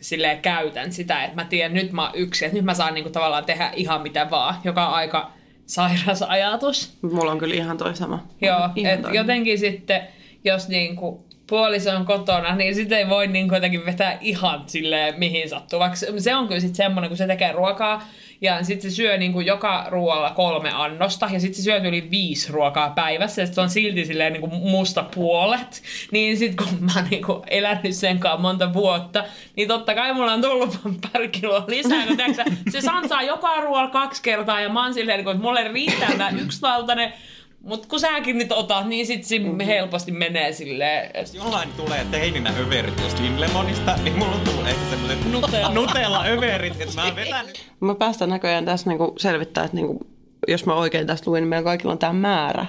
silleen 0.01 0.41
käytän 0.41 0.93
sitä, 0.93 1.25
että 1.25 1.37
mä 1.37 1.45
tiedän, 1.45 1.75
nyt 1.75 1.93
mä 1.93 2.07
oon 2.07 2.15
yksin, 2.15 2.47
että 2.47 2.57
nyt 2.57 2.65
mä 2.65 2.75
saan 2.75 2.95
niin 2.95 3.05
kuin 3.05 3.13
tavallaan 3.13 3.45
tehdä 3.45 3.71
ihan 3.75 4.03
mitä 4.03 4.31
vaan, 4.31 4.55
joka 4.65 4.89
on 4.89 4.95
aika 4.95 5.31
sairas 5.67 6.23
ajatus. 6.23 6.99
Mulla 7.03 7.31
on 7.31 7.39
kyllä 7.39 7.55
ihan 7.55 7.79
toi 7.79 7.97
sama. 7.97 8.27
Joo, 8.41 8.71
että 8.85 9.09
jotenkin 9.13 9.59
sitten, 9.59 10.03
jos 10.45 10.69
niinku 10.69 11.30
puoliso 11.51 11.91
on 11.91 12.07
kotona, 12.07 12.55
niin 12.57 12.75
sitten 12.75 12.99
ei 12.99 13.09
voi 13.09 13.27
niinku 13.27 13.55
jotenkin 13.55 13.87
vetää 13.87 14.19
ihan 14.21 14.63
silleen 14.67 15.15
mihin 15.19 15.49
sattuu. 15.49 15.79
Vaikka 15.79 15.97
se- 15.97 16.35
on 16.35 16.49
kyllä 16.49 16.61
sitten 16.61 16.77
semmoinen, 16.77 17.11
kun 17.11 17.17
se 17.17 17.27
tekee 17.27 17.53
ruokaa, 17.53 18.03
ja 18.41 18.65
sitten 18.65 18.91
se 18.91 18.95
syö 18.97 19.17
niinku 19.17 19.41
joka 19.41 19.87
ruoalla 19.89 20.31
kolme 20.31 20.71
annosta, 20.75 21.29
ja 21.33 21.41
sitten 21.41 21.57
se 21.57 21.63
syö 21.63 21.77
yli 21.77 22.11
viisi 22.11 22.53
ruokaa 22.53 22.91
päivässä, 22.91 23.43
ja 23.43 23.47
se 23.47 23.61
on 23.61 23.71
silti 23.71 24.05
silleen 24.05 24.33
niinku 24.33 24.47
musta 24.47 25.03
puolet. 25.15 25.83
Niin 26.13 26.37
sitten 26.37 26.67
kun 26.67 26.85
mä 26.85 26.93
oon 26.97 27.07
niinku 27.11 27.45
elänyt 27.51 27.95
sen 27.95 28.19
kanssa 28.19 28.41
monta 28.41 28.73
vuotta, 28.73 29.25
niin 29.57 29.69
totta 29.69 29.95
kai 29.95 30.13
mulla 30.15 30.33
on 30.33 30.43
tullut 30.43 30.79
pari 31.13 31.29
kiloa 31.29 31.65
lisää, 31.69 32.07
kun 32.07 32.17
tiiäksä, 32.17 32.45
se 32.71 32.81
sansaa 32.81 33.23
joka 33.23 33.61
ruoalla 33.61 33.91
kaksi 33.91 34.23
kertaa, 34.23 34.61
ja 34.61 34.69
mä 34.69 34.83
oon 34.85 34.95
silleen, 34.95 35.19
niinku, 35.19 35.31
että 35.31 35.43
mulle 35.43 35.69
riittää 35.73 36.11
tää 36.19 36.31
yksivaltainen, 36.31 37.13
mutta 37.63 37.89
kun 37.89 38.01
säkin 38.01 38.39
nyt 38.39 38.53
otat, 38.53 38.87
niin 38.87 39.07
sit 39.07 39.25
se 39.25 39.37
helposti 39.67 40.13
menee 40.13 40.53
silleen, 40.53 41.11
Jos 41.19 41.35
jollain 41.35 41.69
tulee 41.77 42.07
teininä 42.11 42.55
överit 42.59 42.97
tuosta 42.97 43.23
Lemonista, 43.37 43.97
niin 44.05 44.19
mulla 44.19 44.33
on 44.33 44.41
tullut 44.41 44.67
ehkä 44.67 44.91
semmoiset 44.91 45.33
Nutella. 45.33 45.75
Nutella-överit, 45.75 46.81
että 46.81 46.95
mä 46.95 47.05
oon 47.05 47.17
vetänyt. 47.25 47.71
Mä 47.81 47.95
päästään 47.95 48.31
näköjään 48.31 48.65
tässä 48.65 48.91
niinku 48.91 49.15
selvittää, 49.19 49.65
että 49.65 49.77
niinku, 49.77 50.07
jos 50.49 50.67
mä 50.67 50.75
oikein 50.75 51.07
tästä 51.07 51.31
luin, 51.31 51.41
niin 51.41 51.49
meillä 51.49 51.65
kaikilla 51.65 51.93
on 51.93 51.99
tämä 51.99 52.13
määrä. 52.13 52.67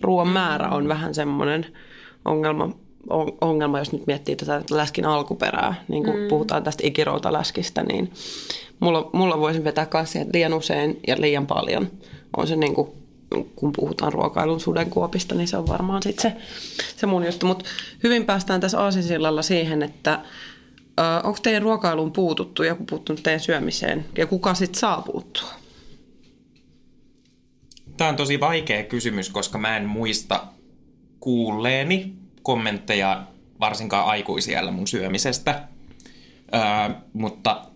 Ruoan 0.00 0.28
määrä 0.28 0.68
on 0.68 0.88
vähän 0.88 1.14
semmoinen 1.14 1.66
ongelma, 2.24 2.70
on, 3.10 3.32
ongelma, 3.40 3.78
jos 3.78 3.92
nyt 3.92 4.06
miettii 4.06 4.36
tätä 4.36 4.62
läskin 4.70 5.04
alkuperää. 5.04 5.74
Niin 5.88 6.04
kun 6.04 6.16
mm. 6.16 6.28
puhutaan 6.28 6.62
tästä 6.62 6.86
ikiroutaläskistä, 6.86 7.82
niin 7.82 8.12
mulla, 8.80 9.10
mulla 9.12 9.40
voisin 9.40 9.64
vetää 9.64 9.86
kanssa 9.86 10.18
että 10.18 10.38
liian 10.38 10.54
usein 10.54 11.00
ja 11.06 11.16
liian 11.18 11.46
paljon 11.46 11.88
on 12.36 12.46
se 12.46 12.56
niin 12.56 12.74
kuin, 12.74 13.01
kun 13.56 13.72
puhutaan 13.72 14.12
ruokailun 14.12 14.60
sudenkuopista, 14.60 15.34
niin 15.34 15.48
se 15.48 15.56
on 15.56 15.68
varmaan 15.68 16.02
sitten 16.02 16.22
se, 16.22 16.36
se 16.96 17.06
mun 17.06 17.26
juttu. 17.26 17.46
Mutta 17.46 17.64
hyvin 18.02 18.24
päästään 18.24 18.60
tässä 18.60 18.80
aasinsillalla 18.80 19.42
siihen, 19.42 19.82
että 19.82 20.20
onko 21.22 21.38
teidän 21.42 21.62
ruokailuun 21.62 22.12
puututtu, 22.12 22.62
joku 22.62 22.84
puuttunut 22.84 23.22
teidän 23.22 23.40
syömiseen 23.40 24.04
ja 24.18 24.26
kuka 24.26 24.54
sitten 24.54 24.80
saa 24.80 25.02
puuttua? 25.02 25.48
Tämä 27.96 28.10
on 28.10 28.16
tosi 28.16 28.40
vaikea 28.40 28.82
kysymys, 28.82 29.30
koska 29.30 29.58
mä 29.58 29.76
en 29.76 29.86
muista 29.86 30.44
kuulleeni 31.20 32.14
kommentteja 32.42 33.22
varsinkaan 33.60 34.06
aikuisiellä 34.06 34.70
mun 34.70 34.86
syömisestä. 34.86 35.68
Öö, 36.54 36.94
mutta 37.12 37.66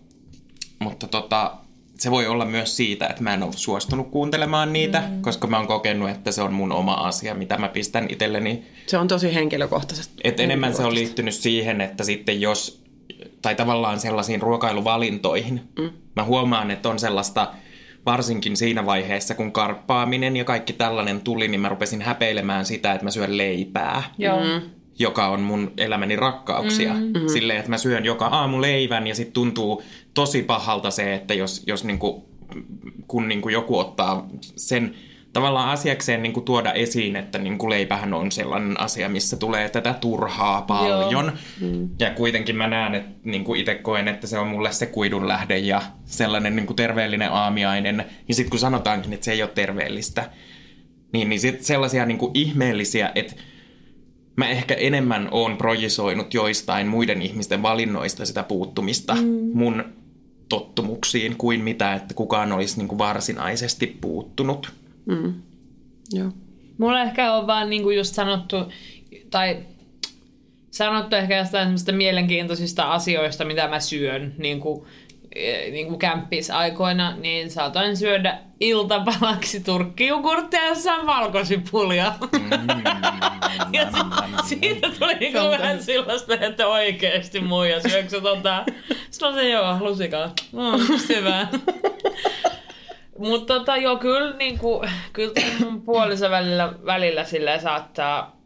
mutta 0.79 1.07
tota, 1.07 1.57
se 1.99 2.11
voi 2.11 2.27
olla 2.27 2.45
myös 2.45 2.77
siitä, 2.77 3.07
että 3.07 3.23
mä 3.23 3.33
en 3.33 3.43
ole 3.43 3.53
suostunut 3.55 4.11
kuuntelemaan 4.11 4.73
niitä, 4.73 5.03
mm. 5.09 5.21
koska 5.21 5.47
mä 5.47 5.57
oon 5.57 5.67
kokenut, 5.67 6.09
että 6.09 6.31
se 6.31 6.41
on 6.41 6.53
mun 6.53 6.71
oma 6.71 6.93
asia, 6.93 7.35
mitä 7.35 7.57
mä 7.57 7.69
pistän 7.69 8.05
itselleni. 8.09 8.65
Se 8.87 8.97
on 8.97 9.07
tosi 9.07 9.35
henkilökohtaisesti. 9.35 10.13
Et 10.23 10.39
enemmän 10.39 10.73
se 10.73 10.83
on 10.83 10.93
liittynyt 10.93 11.33
siihen, 11.33 11.81
että 11.81 12.03
sitten 12.03 12.41
jos, 12.41 12.83
tai 13.41 13.55
tavallaan 13.55 13.99
sellaisiin 13.99 14.41
ruokailuvalintoihin, 14.41 15.61
mm. 15.79 15.89
mä 16.15 16.23
huomaan, 16.23 16.71
että 16.71 16.89
on 16.89 16.99
sellaista, 16.99 17.47
varsinkin 18.05 18.57
siinä 18.57 18.85
vaiheessa, 18.85 19.35
kun 19.35 19.51
karppaaminen 19.51 20.37
ja 20.37 20.43
kaikki 20.43 20.73
tällainen 20.73 21.21
tuli, 21.21 21.47
niin 21.47 21.61
mä 21.61 21.69
rupesin 21.69 22.01
häpeilemään 22.01 22.65
sitä, 22.65 22.93
että 22.93 23.03
mä 23.03 23.11
syön 23.11 23.37
leipää 23.37 24.03
joo. 24.17 24.39
Mm. 24.43 24.61
joka 24.99 25.27
on 25.27 25.41
mun 25.41 25.71
elämäni 25.77 26.15
rakkauksia. 26.15 26.93
Mm-hmm. 26.93 27.27
Silleen, 27.27 27.59
että 27.59 27.69
mä 27.69 27.77
syön 27.77 28.05
joka 28.05 28.25
aamu 28.25 28.61
leivän 28.61 29.07
ja 29.07 29.15
sitten 29.15 29.33
tuntuu 29.33 29.83
tosi 30.17 30.43
pahalta 30.43 30.91
se, 30.91 31.13
että 31.13 31.33
jos, 31.33 31.63
jos 31.67 31.83
niinku, 31.83 32.29
kun 33.07 33.27
niinku 33.27 33.49
joku 33.49 33.77
ottaa 33.77 34.27
sen 34.55 34.95
tavallaan 35.33 35.69
asiakseen 35.69 36.23
niinku 36.23 36.41
tuoda 36.41 36.73
esiin, 36.73 37.15
että 37.15 37.37
niinku 37.37 37.69
leipähän 37.69 38.13
on 38.13 38.31
sellainen 38.31 38.79
asia, 38.79 39.09
missä 39.09 39.37
tulee 39.37 39.69
tätä 39.69 39.93
turhaa 39.93 40.61
paljon. 40.61 41.31
Mm. 41.61 41.89
Ja 41.99 42.09
kuitenkin 42.09 42.55
mä 42.55 42.67
näen, 42.67 42.95
että 42.95 43.09
niinku 43.23 43.55
itse 43.55 43.75
koen, 43.75 44.07
että 44.07 44.27
se 44.27 44.39
on 44.39 44.47
mulle 44.47 44.71
se 44.71 44.85
kuidun 44.85 45.27
lähde 45.27 45.57
ja 45.57 45.81
sellainen 46.05 46.55
niinku 46.55 46.73
terveellinen 46.73 47.31
aamiainen. 47.31 48.05
Ja 48.27 48.35
sitten 48.35 48.49
kun 48.49 48.59
sanotaankin, 48.59 49.13
että 49.13 49.25
se 49.25 49.31
ei 49.31 49.41
ole 49.41 49.51
terveellistä, 49.55 50.29
niin, 51.13 51.29
niin 51.29 51.39
sit 51.39 51.61
sellaisia 51.61 52.05
niinku 52.05 52.31
ihmeellisiä, 52.33 53.11
että 53.15 53.33
mä 54.35 54.49
ehkä 54.49 54.73
enemmän 54.73 55.27
oon 55.31 55.57
projisoinut 55.57 56.33
joistain 56.33 56.87
muiden 56.87 57.21
ihmisten 57.21 57.61
valinnoista 57.61 58.25
sitä 58.25 58.43
puuttumista 58.43 59.15
mm. 59.15 59.49
mun 59.53 59.97
tottumuksiin 60.49 61.37
kuin 61.37 61.63
mitä, 61.63 61.93
että 61.93 62.13
kukaan 62.13 62.51
olisi 62.51 62.77
niin 62.77 62.87
kuin 62.87 62.97
varsinaisesti 62.97 63.97
puuttunut. 64.01 64.71
Mm. 65.05 65.33
Joo. 66.11 66.31
Mulla 66.77 67.01
ehkä 67.01 67.33
on 67.33 67.47
vaan 67.47 67.69
niinku 67.69 67.89
just 67.89 68.15
sanottu, 68.15 68.55
tai 69.29 69.57
sanottu 70.71 71.15
ehkä 71.15 71.37
jostain 71.37 71.65
semmoista 71.65 71.91
mielenkiintoisista 71.91 72.93
asioista, 72.93 73.45
mitä 73.45 73.67
mä 73.67 73.79
syön 73.79 74.33
niin 74.37 74.59
kuin, 74.59 74.85
niin 75.71 75.87
kuin 75.87 75.99
kämppisaikoina, 75.99 77.15
niin 77.15 77.51
saatoin 77.51 77.97
syödä 77.97 78.37
iltapalaksi 78.59 79.59
turkkijukurttia 79.59 80.65
jossain 80.67 81.07
valkosipulia. 81.07 82.13
Mm, 82.33 83.73
ja 83.73 83.85
si- 83.91 84.59
siitä 84.59 84.89
tuli 84.99 85.15
niinku 85.15 85.39
vähän 85.49 85.83
sellaista, 85.83 86.33
että 86.33 86.67
oikeesti 86.67 87.39
muija 87.39 87.79
syöksä 87.89 88.21
tota. 88.21 88.63
Sitten 89.11 89.33
se 89.33 89.49
joo, 89.49 89.77
lusikaa. 89.79 90.31
Mm, 90.51 90.97
hyvä. 91.09 91.47
Mutta 93.17 93.53
tota, 93.53 93.77
joo, 93.77 93.97
kyllä, 93.97 94.35
niinku, 94.37 94.85
kyllä 95.13 95.33
toi 95.33 95.69
mun 95.69 95.81
puolissa 95.81 96.29
välillä, 96.29 96.73
välillä 96.85 97.25
saattaa 97.59 98.36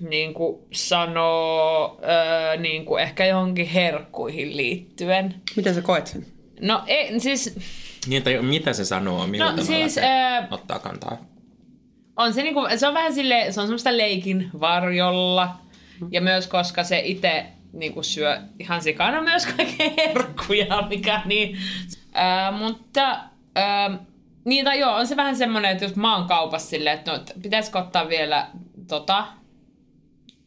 niinku, 0.00 0.66
sanoa 0.72 1.96
öö, 2.02 2.56
niinku, 2.56 2.96
ehkä 2.96 3.26
johonkin 3.26 3.66
herkkuihin 3.66 4.56
liittyen. 4.56 5.34
Miten 5.56 5.74
sä 5.74 5.82
koet 5.82 6.06
sen? 6.06 6.26
No 6.60 6.82
ei, 6.86 7.20
siis 7.20 7.56
Niin, 8.06 8.22
tai 8.22 8.42
mitä 8.42 8.72
se 8.72 8.84
sanoo, 8.84 9.26
millä 9.26 9.44
No, 9.44 9.50
tavalla 9.50 9.66
siis, 9.66 9.94
se 9.94 10.04
ää, 10.04 10.48
ottaa 10.50 10.78
kantaa? 10.78 11.18
on 12.16 12.32
se, 12.32 12.42
niinku, 12.42 12.60
se 12.76 12.88
on 12.88 12.94
vähän 12.94 13.14
sille, 13.14 13.46
se 13.50 13.60
on 13.60 13.66
semmoista 13.66 13.96
leikin 13.96 14.50
varjolla. 14.60 15.56
Ja 16.10 16.20
myös 16.20 16.46
koska 16.46 16.84
se 16.84 16.98
itse 17.04 17.46
niinku 17.72 18.02
syö 18.02 18.40
ihan 18.58 18.82
sikana 18.82 19.22
myös 19.22 19.46
kaikkea 19.46 19.90
herkkuja, 19.96 20.82
mikä 20.88 21.22
niin. 21.24 21.58
Ää, 22.12 22.50
mutta 22.52 23.18
ää, 23.54 23.98
niin 24.44 24.64
tai 24.64 24.78
joo, 24.78 24.94
on 24.94 25.06
se 25.06 25.16
vähän 25.16 25.36
semmoinen, 25.36 25.72
että 25.72 25.84
jos 25.84 25.96
mä 25.96 26.16
oon 26.16 26.28
kaupassa 26.28 26.68
silleen, 26.68 26.98
että 26.98 27.12
no, 27.12 27.24
pitäisikö 27.42 27.78
ottaa 27.78 28.08
vielä 28.08 28.46
tota, 28.88 29.26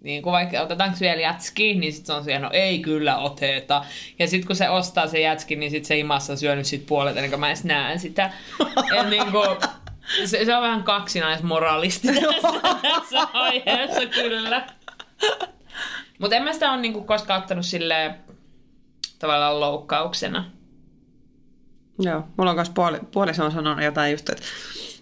niin 0.01 0.23
kuin 0.23 0.33
vaikka 0.33 0.62
otetaanko 0.62 0.97
vielä 1.01 1.21
jätski, 1.21 1.73
niin 1.73 1.93
sitten 1.93 2.07
se 2.07 2.13
on 2.13 2.23
siellä, 2.23 2.47
no 2.47 2.49
ei 2.53 2.79
kyllä 2.79 3.17
oteta. 3.17 3.86
Ja 4.19 4.27
sitten 4.27 4.47
kun 4.47 4.55
se 4.55 4.69
ostaa 4.69 5.07
se 5.07 5.19
jätski, 5.19 5.55
niin 5.55 5.71
sitten 5.71 5.88
se 5.88 5.97
imassa 5.97 6.33
on 6.33 6.38
syönyt 6.38 6.65
sit 6.65 6.86
puolet, 6.86 7.17
ennen 7.17 7.29
kuin 7.29 7.39
mä 7.39 7.47
edes 7.47 7.63
näen 7.63 7.99
sitä. 7.99 8.31
Et 8.99 9.10
niin 9.10 9.31
kuin, 9.31 9.47
se, 10.25 10.45
se, 10.45 10.55
on 10.55 10.63
vähän 10.63 10.83
kaksinaismoralisti 10.83 12.07
tässä, 12.21 12.60
tässä 12.81 13.27
aiheessa 13.33 14.05
kyllä. 14.05 14.67
Mutta 16.19 16.36
en 16.36 16.43
mä 16.43 16.53
sitä 16.53 16.71
ole 16.71 16.81
niinku 16.81 17.03
koskaan 17.03 17.41
ottanut 17.41 17.65
silleen 17.65 18.15
tavallaan 19.19 19.60
loukkauksena. 19.60 20.51
Joo, 21.99 22.23
mulla 22.38 22.51
on 22.51 22.57
myös 22.57 22.69
puoli, 22.69 22.99
puoliso 23.12 23.45
on 23.45 23.51
sanonut 23.51 23.83
jotain 23.83 24.12
just, 24.12 24.29
että 24.29 24.43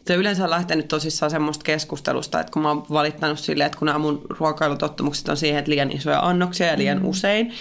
se 0.08 0.13
yleensä 0.15 0.44
on 0.44 0.50
lähtenyt 0.50 0.88
tosissaan 0.88 1.32
semmoista 1.32 1.63
keskustelusta, 1.63 2.39
että 2.39 2.52
kun 2.52 2.62
mä 2.62 2.68
oon 2.68 2.86
valittanut 2.89 3.39
silleen, 3.39 3.65
että 3.65 3.78
kun 3.80 3.86
nämä 3.86 4.00
mun 4.00 4.22
ruokailutottumukset 4.30 5.30
on 5.30 5.38
siihen, 5.38 5.60
että 5.60 5.72
liian 5.72 5.91
isoja 5.91 6.20
annoksia 6.20 6.68
ja 6.68 6.78
liian 6.78 7.00
mm. 7.00 7.08
usein, 7.08 7.54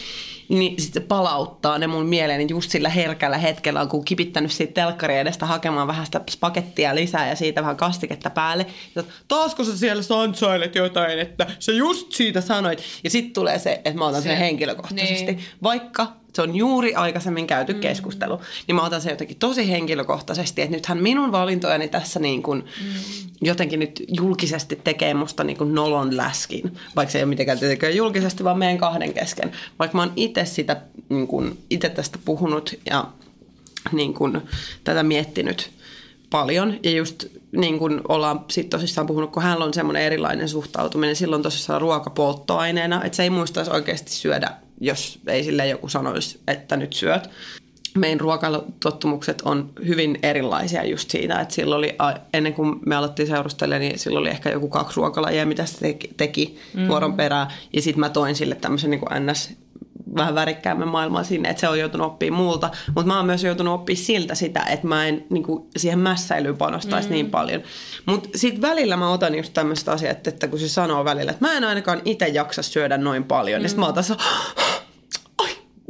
niin 0.48 0.80
sitten 0.80 1.02
se 1.02 1.08
palauttaa 1.08 1.78
ne 1.78 1.86
mun 1.86 2.06
mieleeni 2.06 2.46
just 2.50 2.70
sillä 2.70 2.88
herkällä 2.88 3.38
hetkellä, 3.38 3.80
on 3.80 3.88
kun 3.88 4.04
kipittänyt 4.04 4.52
siitä 4.52 4.72
telkkaria 4.72 5.20
edestä 5.20 5.46
hakemaan 5.46 5.86
vähän 5.86 6.06
sitä 6.06 6.20
pakettia 6.40 6.94
lisää 6.94 7.28
ja 7.28 7.36
siitä 7.36 7.60
vähän 7.60 7.76
kastiketta 7.76 8.30
päälle. 8.30 8.66
Ja 8.94 9.02
taasko 9.28 9.64
sä 9.64 9.78
siellä 9.78 10.02
sansailet 10.02 10.74
jotain, 10.74 11.18
että 11.18 11.46
sä 11.58 11.72
just 11.72 12.12
siitä 12.12 12.40
sanoit. 12.40 12.82
Ja 13.04 13.10
sitten 13.10 13.32
tulee 13.32 13.58
se, 13.58 13.72
että 13.72 13.98
mä 13.98 14.06
otan 14.06 14.22
sen 14.22 14.32
Se- 14.32 14.38
henkilökohtaisesti. 14.38 15.24
niin. 15.32 15.40
Vaikka 15.62 16.23
se 16.34 16.42
on 16.42 16.56
juuri 16.56 16.94
aikaisemmin 16.94 17.46
käyty 17.46 17.72
mm. 17.72 17.80
keskustelu, 17.80 18.40
niin 18.66 18.74
mä 18.74 18.84
otan 18.84 19.00
sen 19.00 19.10
jotenkin 19.10 19.36
tosi 19.36 19.70
henkilökohtaisesti, 19.70 20.62
että 20.62 20.76
nythän 20.76 20.98
minun 20.98 21.32
valintojani 21.32 21.88
tässä 21.88 22.20
niin 22.20 22.42
kuin 22.42 22.58
mm. 22.58 22.94
jotenkin 23.40 23.80
nyt 23.80 24.04
julkisesti 24.08 24.80
tekee 24.84 25.14
musta 25.14 25.44
niin 25.44 25.56
kuin 25.56 25.74
nolon 25.74 26.16
läskin, 26.16 26.78
vaikka 26.96 27.12
se 27.12 27.18
ei 27.18 27.24
ole 27.24 27.28
mitenkään 27.28 27.58
tietenkään 27.58 27.96
julkisesti, 27.96 28.44
vaan 28.44 28.58
meidän 28.58 28.78
kahden 28.78 29.14
kesken. 29.14 29.52
Vaikka 29.78 29.96
mä 29.96 30.02
oon 30.02 30.12
itse 30.16 30.44
sitä, 30.44 30.80
niin 31.08 31.26
kuin, 31.26 31.58
itse 31.70 31.88
tästä 31.88 32.18
puhunut 32.24 32.74
ja 32.86 33.04
niin 33.92 34.14
kuin, 34.14 34.40
tätä 34.84 35.02
miettinyt 35.02 35.70
paljon. 36.30 36.78
Ja 36.82 36.90
just 36.90 37.24
niin 37.52 37.78
kuin 37.78 38.00
ollaan 38.08 38.44
sit 38.50 38.70
tosissaan 38.70 39.06
puhunut, 39.06 39.32
kun 39.32 39.42
hänellä 39.42 39.64
on 39.64 39.74
semmoinen 39.74 40.02
erilainen 40.02 40.48
suhtautuminen, 40.48 41.16
silloin 41.16 41.42
tosissaan 41.42 41.80
ruokapolttoaineena, 41.80 43.04
että 43.04 43.16
se 43.16 43.22
ei 43.22 43.30
muistaisi 43.30 43.70
oikeasti 43.70 44.12
syödä, 44.12 44.50
jos 44.80 45.18
ei 45.26 45.44
sille 45.44 45.66
joku 45.66 45.88
sanoisi, 45.88 46.40
että 46.48 46.76
nyt 46.76 46.92
syöt. 46.92 47.30
Meidän 47.96 48.20
ruokatottumukset 48.20 49.42
on 49.44 49.70
hyvin 49.86 50.18
erilaisia 50.22 50.84
just 50.84 51.10
siitä, 51.10 51.40
että 51.40 51.54
silloin 51.54 51.78
oli, 51.78 51.96
ennen 52.32 52.54
kuin 52.54 52.80
me 52.86 52.96
alettiin 52.96 53.28
seurustella, 53.28 53.78
niin 53.78 53.98
silloin 53.98 54.20
oli 54.20 54.30
ehkä 54.30 54.50
joku 54.50 54.68
kaksi 54.68 54.96
ruokalajia, 54.96 55.46
mitä 55.46 55.66
se 55.66 55.78
teki, 55.78 56.10
teki 56.16 56.58
mm. 56.74 56.88
vuoron 56.88 57.14
perään. 57.14 57.46
Ja 57.72 57.82
sitten 57.82 58.00
mä 58.00 58.08
toin 58.08 58.34
sille 58.36 58.54
tämmöisen 58.54 58.90
niin 58.90 59.30
ns 59.30 59.50
vähän 60.16 60.34
värikkäämmän 60.34 60.88
maailmaa 60.88 61.24
sinne, 61.24 61.48
että 61.48 61.60
se 61.60 61.68
on 61.68 61.78
joutunut 61.78 62.06
oppimaan 62.06 62.42
multa. 62.42 62.70
Mutta 62.94 63.06
mä 63.06 63.16
oon 63.16 63.26
myös 63.26 63.44
joutunut 63.44 63.74
oppimaan 63.74 64.04
siltä 64.04 64.34
sitä, 64.34 64.60
että 64.60 64.86
mä 64.86 65.06
en 65.06 65.26
niin 65.30 65.42
kuin, 65.42 65.68
siihen 65.76 65.98
mässäilyyn 65.98 66.56
panostaisi 66.56 67.08
mm. 67.08 67.12
niin 67.12 67.30
paljon. 67.30 67.62
Mutta 68.06 68.28
sitten 68.34 68.62
välillä 68.62 68.96
mä 68.96 69.12
otan 69.12 69.34
just 69.34 69.52
tämmöistä 69.52 69.92
asiat, 69.92 70.26
että 70.26 70.48
kun 70.48 70.58
se 70.58 70.68
sanoo 70.68 71.04
välillä, 71.04 71.32
että 71.32 71.44
mä 71.44 71.52
en 71.52 71.64
ainakaan 71.64 72.02
itse 72.04 72.28
jaksa 72.28 72.62
syödä 72.62 72.98
noin 72.98 73.24
paljon, 73.24 73.60
mm. 73.60 73.62
niin 73.62 73.70
sit 73.70 73.78
mä 73.78 73.86
otan 73.86 74.04
se, 74.04 74.14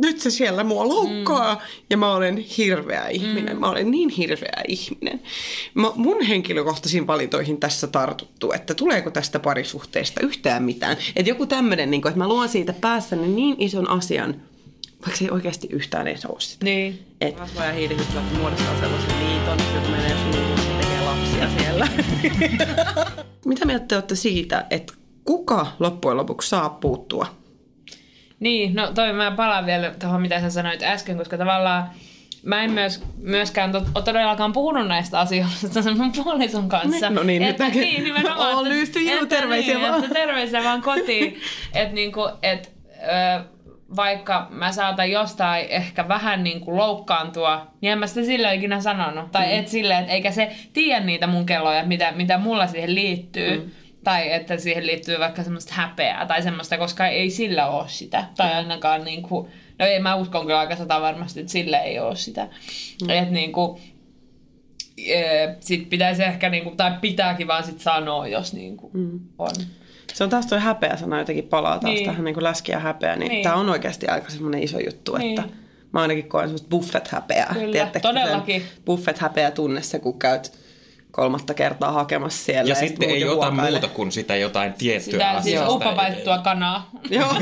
nyt 0.03 0.21
se 0.21 0.31
siellä 0.31 0.65
mua 0.65 0.89
loukkaa. 0.89 1.55
Mm. 1.55 1.61
Ja 1.91 1.97
mä 1.97 2.15
olen 2.15 2.37
hirveä 2.37 3.09
ihminen. 3.09 3.55
Mm. 3.55 3.61
Mä 3.61 3.71
olen 3.71 3.91
niin 3.91 4.09
hirveä 4.09 4.63
ihminen. 4.69 5.23
Mä, 5.75 5.93
mun 5.95 6.23
henkilökohtaisiin 6.23 7.07
valintoihin 7.07 7.61
tässä 7.61 7.87
tartuttu, 7.87 8.53
että 8.53 8.75
tuleeko 8.75 9.11
tästä 9.11 9.41
parisuhteesta 9.41 10.21
yhtään 10.21 10.63
mitään. 10.63 10.97
Että 11.17 11.31
joku 11.31 11.47
tämmöinen, 11.47 11.91
niin 11.91 12.09
että 12.09 12.19
mä 12.19 12.29
luon 12.29 12.49
siitä 12.49 12.73
päässäni 12.73 13.29
niin 13.29 13.57
ison 13.59 13.91
asian, 13.91 14.35
vaikka 15.01 15.19
se 15.19 15.25
ei 15.25 15.31
oikeasti 15.31 15.69
yhtään 15.71 16.09
edes 16.09 16.27
ole 16.27 16.41
sitä. 16.41 16.65
Niin. 16.65 17.07
Et 17.21 17.39
rasva 17.39 17.65
ja 17.65 17.73
hiilihydraat 17.73 18.39
muodostaa 18.39 18.81
sellaisen 18.81 19.19
liiton, 19.19 19.59
joka 19.75 19.89
menee 19.89 20.17
suuhun 20.17 20.59
ja 20.59 20.81
tekee 20.81 21.01
lapsia 21.01 21.49
siellä. 21.59 21.89
Mitä 23.45 23.65
mieltä 23.65 23.87
te 23.87 23.95
olette 23.95 24.15
siitä, 24.15 24.67
että 24.71 24.93
kuka 25.25 25.67
loppujen 25.79 26.17
lopuksi 26.17 26.49
saa 26.49 26.71
puuttua? 26.71 27.44
Niin, 28.45 28.75
no 28.75 28.93
toi 28.95 29.13
mä 29.13 29.31
palaan 29.31 29.67
vielä 29.67 29.91
tuohon, 30.01 30.23
mitä 30.23 30.41
sä 30.41 30.51
sanoit 30.51 30.83
äsken, 30.83 31.17
koska 31.17 31.39
tavallaan 31.39 31.91
mä 32.43 32.63
en 32.65 32.71
myös, 32.71 33.03
myöskään 33.17 33.73
to, 33.73 33.83
ole 33.95 34.05
todellakaan 34.05 34.53
puhunut 34.53 34.87
näistä 34.89 35.21
asioista 35.21 35.83
sen 35.83 35.99
mun 36.01 36.13
puolison 36.13 36.69
kanssa. 36.69 37.11
No 37.11 37.23
niin, 37.23 37.43
nyt 37.43 37.51
että, 37.51 37.65
näkee- 37.65 37.83
niin, 37.85 38.05
nimenomaan, 38.05 38.55
On 38.55 38.67
että- 38.67 38.99
että 39.15 39.27
terveisiä 39.37 39.75
niin, 39.79 39.89
vaan. 39.89 40.05
Että 40.05 40.15
terveisiä 40.15 40.65
vaan 40.65 40.83
kotiin. 40.83 41.41
että 41.75 41.95
niinku, 41.95 42.29
et, 42.43 42.73
ö, 43.39 43.45
vaikka 43.97 44.47
mä 44.51 44.73
saatan 44.73 45.11
jostain 45.11 45.67
ehkä 45.69 46.09
vähän 46.09 46.45
niin 46.45 46.61
kuin 46.61 46.77
loukkaantua, 46.77 47.67
niin 47.81 47.93
en 47.93 47.99
mä 47.99 48.07
sitä 48.07 48.23
sillä 48.27 48.53
ikinä 48.53 48.81
sanonut. 48.81 49.33
Tai 49.33 49.47
mm. 49.47 49.59
et 49.59 49.69
silleen, 49.69 50.01
että 50.01 50.13
eikä 50.13 50.31
se 50.31 50.53
tiedä 50.73 51.01
niitä 51.05 51.27
mun 51.27 51.47
kelloja, 51.47 51.85
mitä, 51.85 52.13
mitä 52.13 52.39
mulla 52.39 52.67
siihen 52.67 52.95
liittyy. 52.95 53.59
Mm. 53.59 53.71
Tai 54.05 54.33
että 54.33 54.57
siihen 54.59 54.87
liittyy 54.87 55.19
vaikka 55.19 55.43
semmoista 55.43 55.75
häpeää 55.75 56.27
tai 56.27 56.43
semmoista, 56.43 56.79
koska 56.79 57.07
ei 57.07 57.31
sillä 57.31 57.67
ole 57.69 57.89
sitä. 57.89 58.25
Tai 58.37 58.53
ainakaan 58.55 59.05
niin 59.05 59.23
kuin, 59.23 59.49
no 59.79 59.87
ei 59.87 60.01
mä 60.01 60.15
uskon 60.15 60.43
kyllä 60.47 60.59
aika 60.59 60.77
sata 60.77 61.01
varmasti, 61.01 61.41
että 61.41 61.53
sillä 61.53 61.79
ei 61.81 61.99
ole 61.99 62.17
sitä. 62.17 62.49
Mm. 63.03 63.11
Että 63.11 63.31
niin 63.35 63.53
kuin, 63.53 63.81
sit 65.61 65.89
pitäisi 65.91 66.23
ehkä, 66.23 66.49
niinku, 66.51 66.71
tai 66.71 66.93
pitääkin 67.01 67.47
vaan 67.47 67.65
sit 67.65 67.81
sanoa, 67.81 68.29
jos 68.29 68.53
niinku 68.53 68.91
mm. 68.93 69.21
on. 69.39 69.51
Se 70.15 70.25
on 70.25 70.31
taas 70.31 70.47
tuo 70.47 70.59
häpeä 70.59 70.97
sana 70.97 71.19
jotenkin 71.19 71.49
palaa 71.49 71.79
taas 71.79 71.95
Niin. 71.95 72.07
tähän 72.07 72.25
niin 72.25 72.35
kuin 72.35 72.45
läski 72.45 72.73
ja 72.73 72.79
häpeä, 72.79 73.17
niin, 73.17 73.29
Niin. 73.31 73.43
tämä 73.43 73.55
on 73.55 73.69
oikeasti 73.71 74.09
aika 74.09 74.31
semmoinen 74.31 74.63
iso 74.63 74.79
juttu, 74.79 75.17
Niin. 75.17 75.41
että 75.41 75.55
mä 75.93 76.01
ainakin 76.01 76.29
koen 76.29 76.45
semmoista 76.49 76.69
buffet-häpeää. 76.69 77.55
Kyllä, 77.55 77.73
Tiedättekö 77.73 78.09
todellakin. 78.09 78.61
sen 78.61 78.71
Buffet-häpeä 78.87 79.51
tunne 79.51 79.83
se, 79.83 79.99
kun 79.99 80.19
käyt 80.19 80.64
kolmatta 81.15 81.55
kertaa 81.55 81.93
hakemassa 81.93 82.45
siellä. 82.45 82.69
Ja 82.69 82.75
sit 82.75 82.89
sitten 82.89 83.11
ei 83.11 83.21
jo 83.21 83.27
ota 83.33 83.47
huokailee. 83.51 83.71
muuta 83.71 83.89
kuin 83.89 84.13
sitä 84.13 84.37
jotain 84.37 84.73
tiettyä 84.73 85.13
Sitä 85.13 85.33
siis 85.33 85.55
asiasta. 85.55 85.71
uppapaistettua 85.75 86.39
kanaa. 86.39 86.91
Joo. 87.11 87.29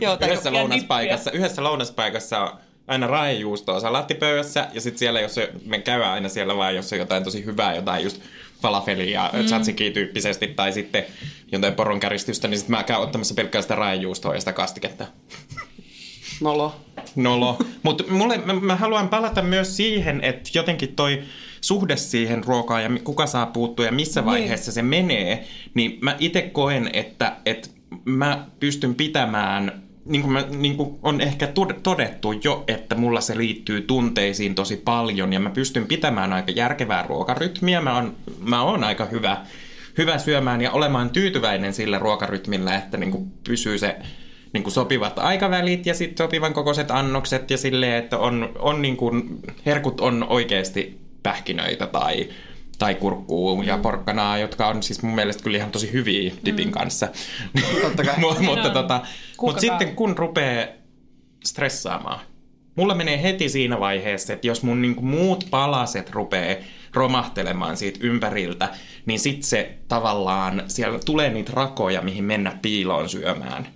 Joo, 0.00 0.18
Yhdessä 0.20 0.48
Ja 0.48 0.52
lounaspaikassa, 0.52 1.30
yhdessä 1.30 1.64
lounaspaikassa 1.64 2.40
on 2.40 2.50
aina 2.86 3.06
raajejuustoa 3.06 3.80
salaattipöydässä 3.80 4.68
ja 4.72 4.80
sitten 4.80 4.98
siellä, 4.98 5.20
jos 5.20 5.36
me 5.66 5.78
käydään 5.78 6.12
aina 6.12 6.28
siellä 6.28 6.56
vaan, 6.56 6.74
jos 6.74 6.92
on 6.92 6.98
jotain 6.98 7.24
tosi 7.24 7.44
hyvää, 7.44 7.74
jotain 7.74 8.04
just 8.04 8.20
falafelia 8.62 9.30
mm. 9.32 9.44
tzatziki 9.44 9.90
tyyppisesti 9.90 10.46
tai 10.46 10.72
sitten 10.72 11.04
jotain 11.52 11.74
poronkäristystä, 11.74 12.48
niin 12.48 12.58
sitten 12.58 12.76
mä 12.76 12.82
käyn 12.82 13.00
ottamassa 13.00 13.34
pelkkää 13.34 13.62
sitä 13.62 13.74
raajejuustoa 13.74 14.34
ja 14.34 14.40
sitä 14.40 14.52
kastiketta. 14.52 15.06
nolo. 16.40 16.76
Nolo. 17.16 17.56
Mutta 17.82 18.04
mä, 18.44 18.52
mä 18.54 18.76
haluan 18.76 19.08
palata 19.08 19.42
myös 19.42 19.76
siihen, 19.76 20.24
että 20.24 20.50
jotenkin 20.54 20.96
toi 20.96 21.22
suhde 21.64 21.96
siihen 21.96 22.44
ruokaan 22.44 22.82
ja 22.82 22.90
kuka 23.04 23.26
saa 23.26 23.46
puuttua 23.46 23.84
ja 23.84 23.92
missä 23.92 24.24
vaiheessa 24.24 24.72
se 24.72 24.82
menee, 24.82 25.44
niin 25.74 25.98
mä 26.00 26.16
itse 26.18 26.42
koen, 26.42 26.90
että, 26.92 27.36
että 27.46 27.68
mä 28.04 28.46
pystyn 28.60 28.94
pitämään, 28.94 29.82
niin 30.04 30.22
kuin, 30.22 30.32
mä, 30.32 30.44
niin 30.50 30.76
kuin 30.76 30.98
on 31.02 31.20
ehkä 31.20 31.46
tod- 31.46 31.80
todettu 31.82 32.32
jo, 32.32 32.64
että 32.68 32.94
mulla 32.94 33.20
se 33.20 33.38
liittyy 33.38 33.80
tunteisiin 33.80 34.54
tosi 34.54 34.76
paljon 34.76 35.32
ja 35.32 35.40
mä 35.40 35.50
pystyn 35.50 35.86
pitämään 35.86 36.32
aika 36.32 36.50
järkevää 36.50 37.02
ruokarytmiä. 37.08 37.80
Mä 37.80 37.94
oon, 37.94 38.16
mä 38.40 38.62
oon 38.62 38.84
aika 38.84 39.04
hyvä, 39.04 39.36
hyvä 39.98 40.18
syömään 40.18 40.60
ja 40.60 40.72
olemaan 40.72 41.10
tyytyväinen 41.10 41.74
sillä 41.74 41.98
ruokarytmillä, 41.98 42.76
että 42.76 42.96
niin 42.96 43.10
kuin 43.10 43.32
pysyy 43.44 43.78
se 43.78 43.96
niin 44.52 44.62
kuin 44.62 44.72
sopivat 44.72 45.18
aikavälit 45.18 45.86
ja 45.86 45.94
sitten 45.94 46.24
sopivan 46.24 46.54
kokoiset 46.54 46.90
annokset 46.90 47.50
ja 47.50 47.58
silleen, 47.58 48.04
että 48.04 48.18
on, 48.18 48.52
on 48.58 48.82
niin 48.82 48.96
kuin, 48.96 49.38
herkut 49.66 50.00
on 50.00 50.26
oikeasti 50.28 51.03
pähkinöitä 51.24 51.86
tai, 51.86 52.28
tai 52.78 52.94
kurkkuu 52.94 53.62
ja 53.62 53.78
porkkanaa, 53.78 54.38
jotka 54.38 54.66
on 54.66 54.82
siis 54.82 55.02
mun 55.02 55.14
mielestä 55.14 55.42
kyllä 55.42 55.58
ihan 55.58 55.70
tosi 55.70 55.92
hyviä 55.92 56.32
dipin 56.44 56.72
kanssa. 56.72 57.08
Totta 57.82 58.04
kai. 58.04 58.14
Mut- 58.24 58.40
mutta 58.40 58.68
on. 58.68 58.72
tota, 58.72 59.00
mutta 59.42 59.60
sitten 59.60 59.96
kun 59.96 60.18
rupeaa 60.18 60.66
stressaamaan, 61.44 62.20
mulla 62.76 62.94
menee 62.94 63.22
heti 63.22 63.48
siinä 63.48 63.80
vaiheessa, 63.80 64.32
että 64.32 64.46
jos 64.46 64.62
mun 64.62 64.82
niin 64.82 64.94
kuin 64.94 65.06
muut 65.06 65.46
palaset 65.50 66.10
rupeaa 66.10 66.56
romahtelemaan 66.94 67.76
siitä 67.76 67.98
ympäriltä, 68.02 68.68
niin 69.06 69.20
sitten 69.20 69.42
se 69.42 69.78
tavallaan, 69.88 70.62
siellä 70.66 70.98
tulee 71.04 71.30
niitä 71.30 71.52
rakoja, 71.54 72.02
mihin 72.02 72.24
mennä 72.24 72.58
piiloon 72.62 73.08
syömään. 73.08 73.66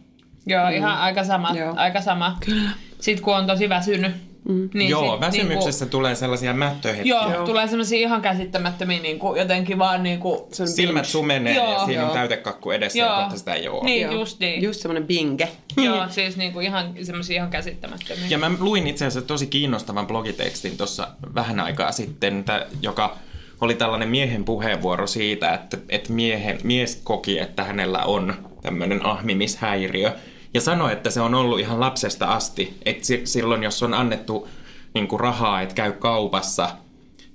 Joo, 0.47 0.69
ihan 0.69 0.99
aika 0.99 1.25
sama. 1.25 1.51
Joo. 1.55 1.75
Aika 1.77 2.01
sama. 2.01 2.37
Kyllä. 2.45 2.71
Sitten 3.01 3.25
kun 3.25 3.37
on 3.37 3.47
tosi 3.47 3.69
väsynyt. 3.69 4.28
Mm. 4.49 4.71
Niin 4.75 4.91
Joo, 4.91 5.13
sit 5.13 5.21
väsymyksessä 5.21 5.87
tulee 5.87 6.15
sellaisia 6.15 6.55
mättöhetkiä. 6.55 7.15
Joo, 7.15 7.47
tulee 7.47 7.69
semmoisia 7.69 7.99
ihan 7.99 8.23
käsittämättömiä 8.23 9.01
niinku, 9.03 9.35
jotenkin 9.35 9.79
vaan 9.79 10.03
niinku... 10.03 10.49
Se 10.53 10.63
on 10.63 10.69
Silmät 10.69 10.95
binge. 10.95 11.09
sumenee 11.09 11.55
Joo. 11.55 11.73
ja 11.73 11.79
siinä 11.87 12.03
on 12.03 12.09
Joo. 12.09 12.15
täytekakku 12.15 12.71
edessä 12.71 12.99
ja 12.99 13.19
kohta 13.21 13.39
sitä 13.39 13.55
ei 13.55 13.69
ole. 13.69 13.85
Niin, 13.85 14.03
Joo. 14.03 14.13
just 14.13 14.41
niin. 14.41 14.63
Just 14.63 14.81
semmoinen 14.81 15.07
binge. 15.07 15.49
Joo, 15.77 16.09
siis 16.09 16.37
niinku 16.37 16.61
ihan 16.61 16.95
semmoisia 17.03 17.37
ihan 17.37 17.51
käsittämättömiä. 17.51 18.27
Ja 18.29 18.39
mä 18.39 18.51
luin 18.59 18.87
itse 18.87 19.07
asiassa 19.07 19.29
tosi 19.29 19.47
kiinnostavan 19.47 20.07
blogitekstin 20.07 20.77
tuossa 20.77 21.09
vähän 21.35 21.61
aikaa 21.61 21.93
sitten, 21.93 22.45
tä- 22.45 22.67
joka 22.83 23.17
oli 23.61 23.75
tällainen 23.75 24.09
miehen 24.09 24.45
puheenvuoro 24.45 25.07
siitä, 25.07 25.55
että, 25.55 25.79
että 25.89 26.13
miehen, 26.13 26.59
mies 26.65 27.01
koki, 27.05 27.39
että 27.39 27.65
hänellä 27.65 28.05
on 28.05 28.35
tämmöinen 28.63 29.07
ahmimishäiriö. 29.07 30.13
Ja 30.55 30.61
sanoi, 30.61 30.93
että 30.93 31.11
se 31.11 31.21
on 31.21 31.35
ollut 31.35 31.61
ihan 31.61 31.81
lapsesta 31.81 32.27
asti. 32.27 32.79
Että 32.85 33.07
si- 33.07 33.23
silloin, 33.25 33.63
jos 33.63 33.83
on 33.83 33.95
annettu 33.95 34.49
niin 34.95 35.09
kuin 35.09 35.21
rahaa, 35.21 35.61
että 35.63 35.75
käy 35.75 35.93
kaupassa, 35.93 36.71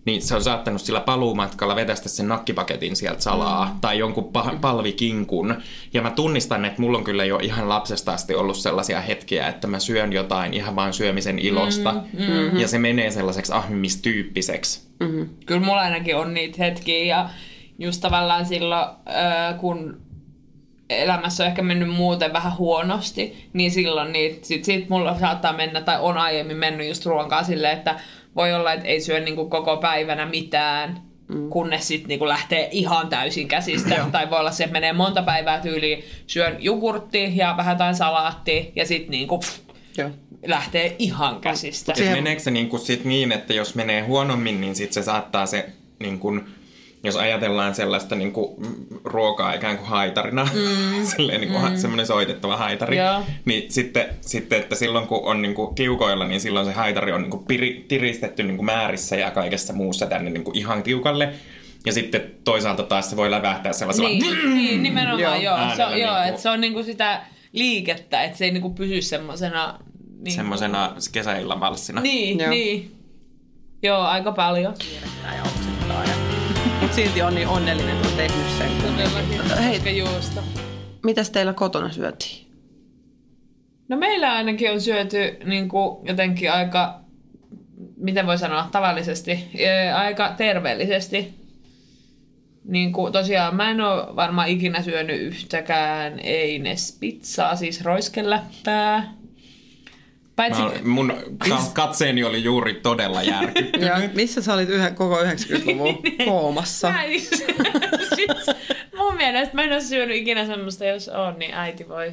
niin 0.06 0.21
se 0.21 0.36
on 0.36 0.43
saattanut 0.43 0.82
sillä 0.82 0.99
paluumatkalla 0.99 1.76
vetästä 1.76 2.10
sen 2.10 2.28
nakkipaketin 2.28 2.95
sieltä 2.95 3.21
salaa 3.21 3.65
mm. 3.65 3.80
tai 3.82 3.97
jonkun 3.99 4.32
pa- 4.38 4.58
palvikinkun. 4.62 5.56
Ja 5.93 6.02
mä 6.02 6.12
tunnistan, 6.12 6.65
että 6.65 6.82
mulla 6.82 6.97
on 6.97 7.04
kyllä 7.04 7.26
jo 7.26 7.39
ihan 7.41 7.69
lapsesta 7.69 8.13
asti 8.13 8.36
ollut 8.36 8.58
sellaisia 8.58 9.02
hetkiä, 9.02 9.47
että 9.47 9.67
mä 9.67 9.80
syön 9.80 10.13
jotain 10.13 10.54
ihan 10.54 10.76
vaan 10.76 10.93
syömisen 10.93 11.39
ilosta. 11.39 11.93
Mm-hmm. 11.93 12.60
Ja 12.60 12.67
se 12.67 12.80
menee 12.80 13.12
sellaiseksi 13.12 13.54
ahmimistyyppiseksi. 13.54 14.88
Kyllä 15.45 15.65
mulla 15.65 15.82
ainakin 15.82 16.15
on 16.15 16.34
niitä 16.34 16.63
hetkiä 16.63 17.06
ja 17.06 17.30
just 17.80 18.02
tavallaan 18.02 18.45
silloin, 18.45 18.89
kun 19.60 20.02
elämässä 21.01 21.43
on 21.43 21.49
ehkä 21.49 21.62
mennyt 21.62 21.89
muuten 21.89 22.34
vähän 22.34 22.58
huonosti, 22.58 23.49
niin 23.53 23.71
silloin 23.71 24.12
niin 24.12 24.39
sit, 24.41 24.63
sit 24.63 24.89
mulla 24.89 25.19
saattaa 25.19 25.53
mennä, 25.53 25.82
tai 25.82 25.97
on 25.99 26.17
aiemmin 26.17 26.58
mennyt 26.58 26.88
just 26.88 27.06
ruokaa 27.06 27.43
silleen, 27.43 27.77
että 27.77 27.99
voi 28.36 28.53
olla, 28.53 28.73
että 28.73 28.88
ei 28.88 29.01
syö 29.01 29.19
niinku 29.19 29.49
koko 29.49 29.77
päivänä 29.77 30.25
mitään, 30.25 31.01
mm. 31.27 31.49
kunnes 31.49 31.88
sitten 31.88 32.08
niinku 32.08 32.27
lähtee 32.27 32.69
ihan 32.71 33.10
täysin 33.10 33.47
käsistä. 33.47 34.06
tai 34.12 34.29
voi 34.29 34.39
olla 34.39 34.51
se, 34.51 34.63
että 34.63 34.73
menee 34.73 34.93
monta 34.93 35.21
päivää 35.21 35.60
tyyliin, 35.60 36.03
syön 36.27 36.56
jogurtti 36.60 37.38
ja 37.38 37.53
vähän 37.58 37.73
jotain 37.73 37.95
salaattia, 37.95 38.63
ja 38.75 38.86
sitten 38.86 39.12
niinku, 39.12 39.39
Joo. 39.97 40.10
lähtee 40.45 40.95
ihan 40.99 41.39
käsistä. 41.39 41.93
Et 41.97 42.12
meneekö 42.12 42.41
se 42.41 42.51
niinku 42.51 42.77
sit 42.77 43.06
niin, 43.06 43.32
että 43.32 43.53
jos 43.53 43.75
menee 43.75 44.01
huonommin, 44.01 44.62
niin 44.62 44.75
sit 44.75 44.93
se 44.93 45.03
saattaa 45.03 45.45
se, 45.45 45.69
niinku, 45.99 46.39
jos 47.03 47.15
ajatellaan 47.15 47.75
sellaista 47.75 48.15
niinku, 48.15 48.55
mm, 48.59 48.97
ruokaa 49.03 49.53
ikään 49.53 49.77
kuin 49.77 49.87
haitarina, 49.87 50.47
mm. 50.53 51.05
silleen 51.15 51.41
niinku, 51.41 51.59
mm. 51.59 51.77
semmoinen 51.77 52.07
soitettava 52.07 52.57
haitari, 52.57 52.97
Joo. 52.97 53.23
niin 53.45 53.71
sitten, 53.71 54.05
sitten, 54.21 54.59
että 54.59 54.75
silloin 54.75 55.07
kun 55.07 55.21
on 55.23 55.41
niinku 55.41 55.73
tiukoilla, 55.75 56.27
niin 56.27 56.41
silloin 56.41 56.65
se 56.65 56.71
haitari 56.71 57.11
on 57.11 57.21
niinku 57.21 57.37
piri, 57.37 57.85
tiristetty 57.87 58.43
niinku 58.43 58.63
määrissä 58.63 59.15
ja 59.15 59.31
kaikessa 59.31 59.73
muussa 59.73 60.05
tänne 60.05 60.29
niinku 60.29 60.51
ihan 60.53 60.83
tiukalle. 60.83 61.33
Ja 61.85 61.93
sitten 61.93 62.31
toisaalta 62.43 62.83
taas 62.83 63.09
se 63.09 63.15
voi 63.15 63.31
lävähtää 63.31 63.73
sellaisella... 63.73 64.09
Niin, 64.09 64.55
niin 64.55 64.83
nimenomaan 64.83 65.21
Joo. 65.21 65.35
joo. 65.35 65.57
joo. 65.57 65.75
Se, 65.75 65.83
on, 65.83 65.91
Äänellä 65.91 65.97
joo 65.97 66.13
niinku- 66.13 66.29
että 66.29 66.41
se 66.41 66.49
on 66.49 66.61
niinku 66.61 66.83
sitä 66.83 67.21
liikettä, 67.53 68.23
että 68.23 68.37
se 68.37 68.45
ei 68.45 68.51
niinku 68.51 68.69
pysy 68.69 69.01
semmosena... 69.01 69.79
Niin, 70.21 70.35
Semmoisena 70.35 70.95
kesäillan 71.11 71.59
valssina. 71.59 72.01
Niin, 72.01 72.39
Joo. 72.39 72.49
niin. 72.49 72.95
Joo, 73.83 74.01
aika 74.01 74.31
paljon. 74.31 74.73
Mutta 76.93 77.06
silti 77.06 77.21
on 77.21 77.36
niin 77.36 77.47
onnellinen, 77.47 77.95
että 77.95 78.08
on 78.08 78.13
tehnyt 78.13 78.49
sen. 78.58 78.71
Todellakin. 78.82 79.58
Hei. 79.63 79.73
Koska 79.73 79.89
juusta. 79.89 80.43
Mitäs 81.03 81.29
teillä 81.29 81.53
kotona 81.53 81.91
syötiin? 81.91 82.47
No 83.88 83.97
meillä 83.97 84.34
ainakin 84.34 84.71
on 84.71 84.82
syöty 84.82 85.38
niin 85.45 85.69
kuin 85.69 86.08
jotenkin 86.08 86.51
aika, 86.51 86.99
miten 87.97 88.27
voi 88.27 88.38
sanoa, 88.38 88.69
tavallisesti, 88.71 89.49
ää, 89.67 89.99
aika 89.99 90.34
terveellisesti. 90.38 91.34
Niin 92.65 92.93
kuin, 92.93 93.13
tosiaan 93.13 93.56
mä 93.56 93.71
en 93.71 93.82
ole 93.82 94.15
varmaan 94.15 94.47
ikinä 94.47 94.82
syönyt 94.82 95.21
yhtäkään 95.21 96.19
Eines 96.19 96.97
pizzaa, 96.99 97.56
siis 97.56 97.84
roiskeläppää. 97.84 99.13
Paitsi, 100.36 100.62
Mä, 100.62 100.69
mun 100.84 101.13
ka- 101.50 101.58
katseeni 101.74 102.24
oli 102.24 102.43
juuri 102.43 102.74
todella 102.74 103.24
järkyttynyt. 103.24 103.88
Ja 103.89 103.98
missä 104.15 104.41
sä 104.41 104.54
olit 104.54 104.69
yhä, 104.69 104.91
koko 104.91 105.22
90-luvun 105.24 105.98
koomassa? 106.26 106.89
Mä 106.89 107.04
en- 107.04 107.12
siis, 108.15 108.46
mun 108.98 109.15
mielestä 109.15 109.56
mä 109.56 109.62
en 109.63 109.72
ole 109.72 109.82
syönyt 109.82 110.17
ikinä 110.17 110.46
semmoista, 110.46 110.86
jos 110.86 111.10
on, 111.10 111.39
niin 111.39 111.54
äiti 111.54 111.89
voi 111.89 112.12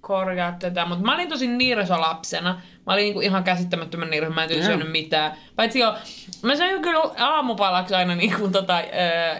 korjaa 0.00 0.56
tätä. 0.58 0.84
Mutta 0.84 1.04
mä 1.04 1.14
olin 1.14 1.28
tosi 1.28 1.46
niirso 1.46 2.00
lapsena. 2.00 2.60
Mä 2.86 2.92
olin 2.92 3.02
niinku 3.02 3.20
ihan 3.20 3.44
käsittämättömän 3.44 4.10
niirso, 4.10 4.30
mä 4.30 4.44
en 4.44 4.50
Joo. 4.50 4.62
syönyt 4.62 4.90
mitään. 4.92 5.32
Paitsi 5.56 5.78
jo, 5.78 5.94
mä 6.42 6.56
söin 6.56 6.82
kyllä 6.82 7.00
aamupalaksi 7.18 7.94
aina 7.94 8.14
niinku 8.14 8.48
tota, 8.48 8.76
äh, 8.78 8.84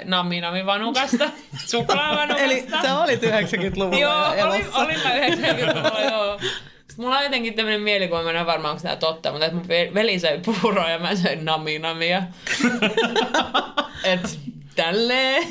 nami 0.04 0.40
nami 0.40 0.66
vanukasta, 0.66 1.30
suklaavanukasta. 1.70 2.42
Eli 2.44 2.66
sä 2.82 2.98
olit 3.00 3.22
90-luvulla 3.22 3.98
Joo, 3.98 4.34
jo 4.34 4.46
olin, 4.46 4.66
olin 4.74 4.98
mä 5.04 5.10
90-luvulla, 5.10 6.00
joo. 6.10 6.40
Sitten 6.98 7.06
mulla 7.06 7.18
on 7.18 7.24
jotenkin 7.24 7.54
tämmöinen 7.54 7.80
mielikuva, 7.80 8.22
mä 8.22 8.30
en 8.30 8.36
ole 8.36 8.46
varma, 8.46 8.70
onko 8.70 8.82
tämä 8.82 8.96
totta, 8.96 9.30
mutta 9.30 9.46
että 9.46 9.56
mun 9.56 9.66
ve- 9.66 9.94
veli 9.94 10.18
söi 10.18 10.40
puuroa 10.44 10.90
ja 10.90 10.98
mä 10.98 11.14
söin 11.14 11.44
nami-namia. 11.44 12.22
Et 14.04 14.38
tälleen. 14.76 15.48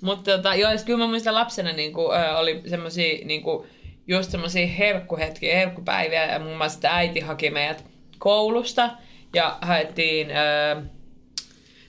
Mutta 0.00 0.36
tota, 0.36 0.54
joo, 0.54 0.76
sit 0.76 0.86
kyllä 0.86 0.98
mä 0.98 1.06
muistan 1.06 1.34
lapsena 1.34 1.72
niinku, 1.72 2.12
ö, 2.12 2.36
oli 2.38 2.62
semmosia 2.66 3.24
niinku, 3.24 3.66
just 4.06 4.30
semmosia 4.30 4.66
herkkuhetkiä, 4.66 5.56
herkkupäiviä 5.56 6.26
ja 6.26 6.38
muun 6.38 6.56
muassa 6.56 6.76
että 6.76 6.96
äiti 6.96 7.20
haki 7.20 7.50
meidät 7.50 7.84
koulusta 8.18 8.90
ja 9.34 9.58
haettiin 9.60 10.30
ö, 10.30 10.82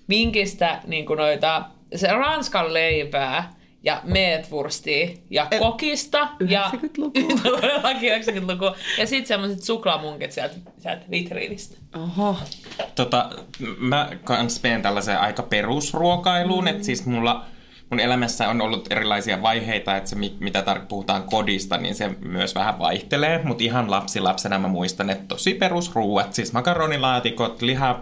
vinkistä 0.09 0.81
niinku 0.87 1.15
noita, 1.15 1.65
se 1.95 2.07
ranskan 2.07 2.73
leipää 2.73 3.53
ja 3.83 4.01
meetwurstia 4.03 5.09
ja 5.29 5.47
El- 5.51 5.59
kokista. 5.59 6.29
Ja 6.47 6.71
90-lukua. 6.73 7.39
todellakin 7.51 8.11
90-lukua. 8.11 8.75
Ja 8.97 9.07
sitten 9.07 9.27
semmoiset 9.27 9.63
suklaamunkit 9.63 10.31
sieltä, 10.31 10.55
sieltä 10.79 11.05
vitriinistä. 11.11 11.77
Oho. 11.95 12.35
Tota, 12.95 13.29
mä 13.77 14.09
kans 14.23 14.63
menen 14.63 14.81
tällaiseen 14.81 15.19
aika 15.19 15.43
perusruokailuun, 15.43 16.63
mm. 16.63 16.67
että 16.67 16.83
siis 16.83 17.05
mulla 17.05 17.45
mun 17.89 17.99
elämässä 17.99 18.49
on 18.49 18.61
ollut 18.61 18.91
erilaisia 18.91 19.41
vaiheita, 19.41 19.97
että 19.97 20.09
se 20.09 20.15
mi- 20.15 20.37
mitä 20.39 20.61
tar- 20.61 20.85
puhutaan 20.87 21.23
kodista, 21.23 21.77
niin 21.77 21.95
se 21.95 22.09
myös 22.19 22.55
vähän 22.55 22.79
vaihtelee, 22.79 23.41
mutta 23.43 23.63
ihan 23.63 23.91
lapsi 23.91 24.19
lapsena 24.19 24.59
mä 24.59 24.67
muistan, 24.67 25.09
että 25.09 25.25
tosi 25.27 25.53
perusruuat, 25.53 26.33
siis 26.33 26.53
makaronilaatikot, 26.53 27.61
liha, 27.61 27.93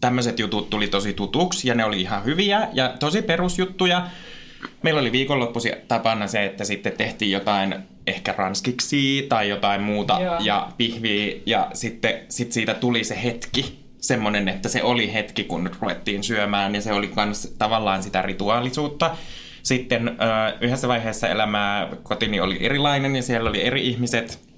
tämmöiset 0.00 0.38
jutut 0.38 0.70
tuli 0.70 0.88
tosi 0.88 1.12
tutuksi 1.12 1.68
ja 1.68 1.74
ne 1.74 1.84
oli 1.84 2.00
ihan 2.00 2.24
hyviä 2.24 2.68
ja 2.72 2.94
tosi 3.00 3.22
perusjuttuja. 3.22 4.06
Meillä 4.82 5.00
oli 5.00 5.12
viikonloppuisi 5.12 5.72
tapana 5.88 6.26
se, 6.26 6.44
että 6.44 6.64
sitten 6.64 6.92
tehtiin 6.92 7.30
jotain 7.30 7.74
ehkä 8.06 8.34
ranskiksi 8.38 9.26
tai 9.28 9.48
jotain 9.48 9.82
muuta 9.82 10.20
Joo. 10.20 10.36
ja 10.40 10.68
pihviä 10.76 11.36
ja 11.46 11.70
sitten 11.74 12.14
sit 12.28 12.52
siitä 12.52 12.74
tuli 12.74 13.04
se 13.04 13.22
hetki, 13.22 13.84
semmoinen, 14.00 14.48
että 14.48 14.68
se 14.68 14.82
oli 14.82 15.12
hetki, 15.12 15.44
kun 15.44 15.70
ruvettiin 15.80 16.24
syömään 16.24 16.74
ja 16.74 16.80
se 16.80 16.92
oli 16.92 17.10
myös 17.16 17.54
tavallaan 17.58 18.02
sitä 18.02 18.22
rituaalisuutta. 18.22 19.16
Sitten 19.62 20.16
yhdessä 20.60 20.88
vaiheessa 20.88 21.28
elämää 21.28 21.88
kotini 22.02 22.40
oli 22.40 22.58
erilainen 22.60 23.16
ja 23.16 23.22
siellä 23.22 23.50
oli 23.50 23.62
eri 23.62 23.88
ihmiset, 23.88 24.53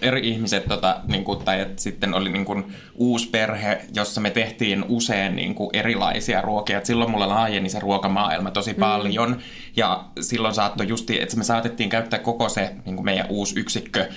eri 0.00 0.28
ihmiset, 0.28 0.68
tota, 0.68 1.00
niin 1.08 1.24
kuin, 1.24 1.44
tai 1.44 1.60
että 1.60 1.82
sitten 1.82 2.14
oli 2.14 2.32
niin 2.32 2.44
kuin, 2.44 2.72
uusi 2.94 3.28
perhe, 3.28 3.80
jossa 3.94 4.20
me 4.20 4.30
tehtiin 4.30 4.84
usein 4.88 5.36
niin 5.36 5.54
kuin, 5.54 5.70
erilaisia 5.72 6.40
ruokia. 6.40 6.78
Et 6.78 6.86
silloin 6.86 7.10
mulla 7.10 7.28
laajeni 7.28 7.68
se 7.68 7.80
ruokamaailma 7.80 8.50
tosi 8.50 8.74
paljon. 8.74 9.38
Ja 9.76 10.04
silloin 10.20 10.54
saattoi 10.54 10.88
justi, 10.88 11.20
että 11.20 11.36
me 11.36 11.44
saatettiin 11.44 11.90
käyttää 11.90 12.18
koko 12.18 12.48
se 12.48 12.74
niin 12.84 12.96
kuin 12.96 13.04
meidän 13.04 13.26
uusi 13.28 13.60
yksikkö 13.60 14.08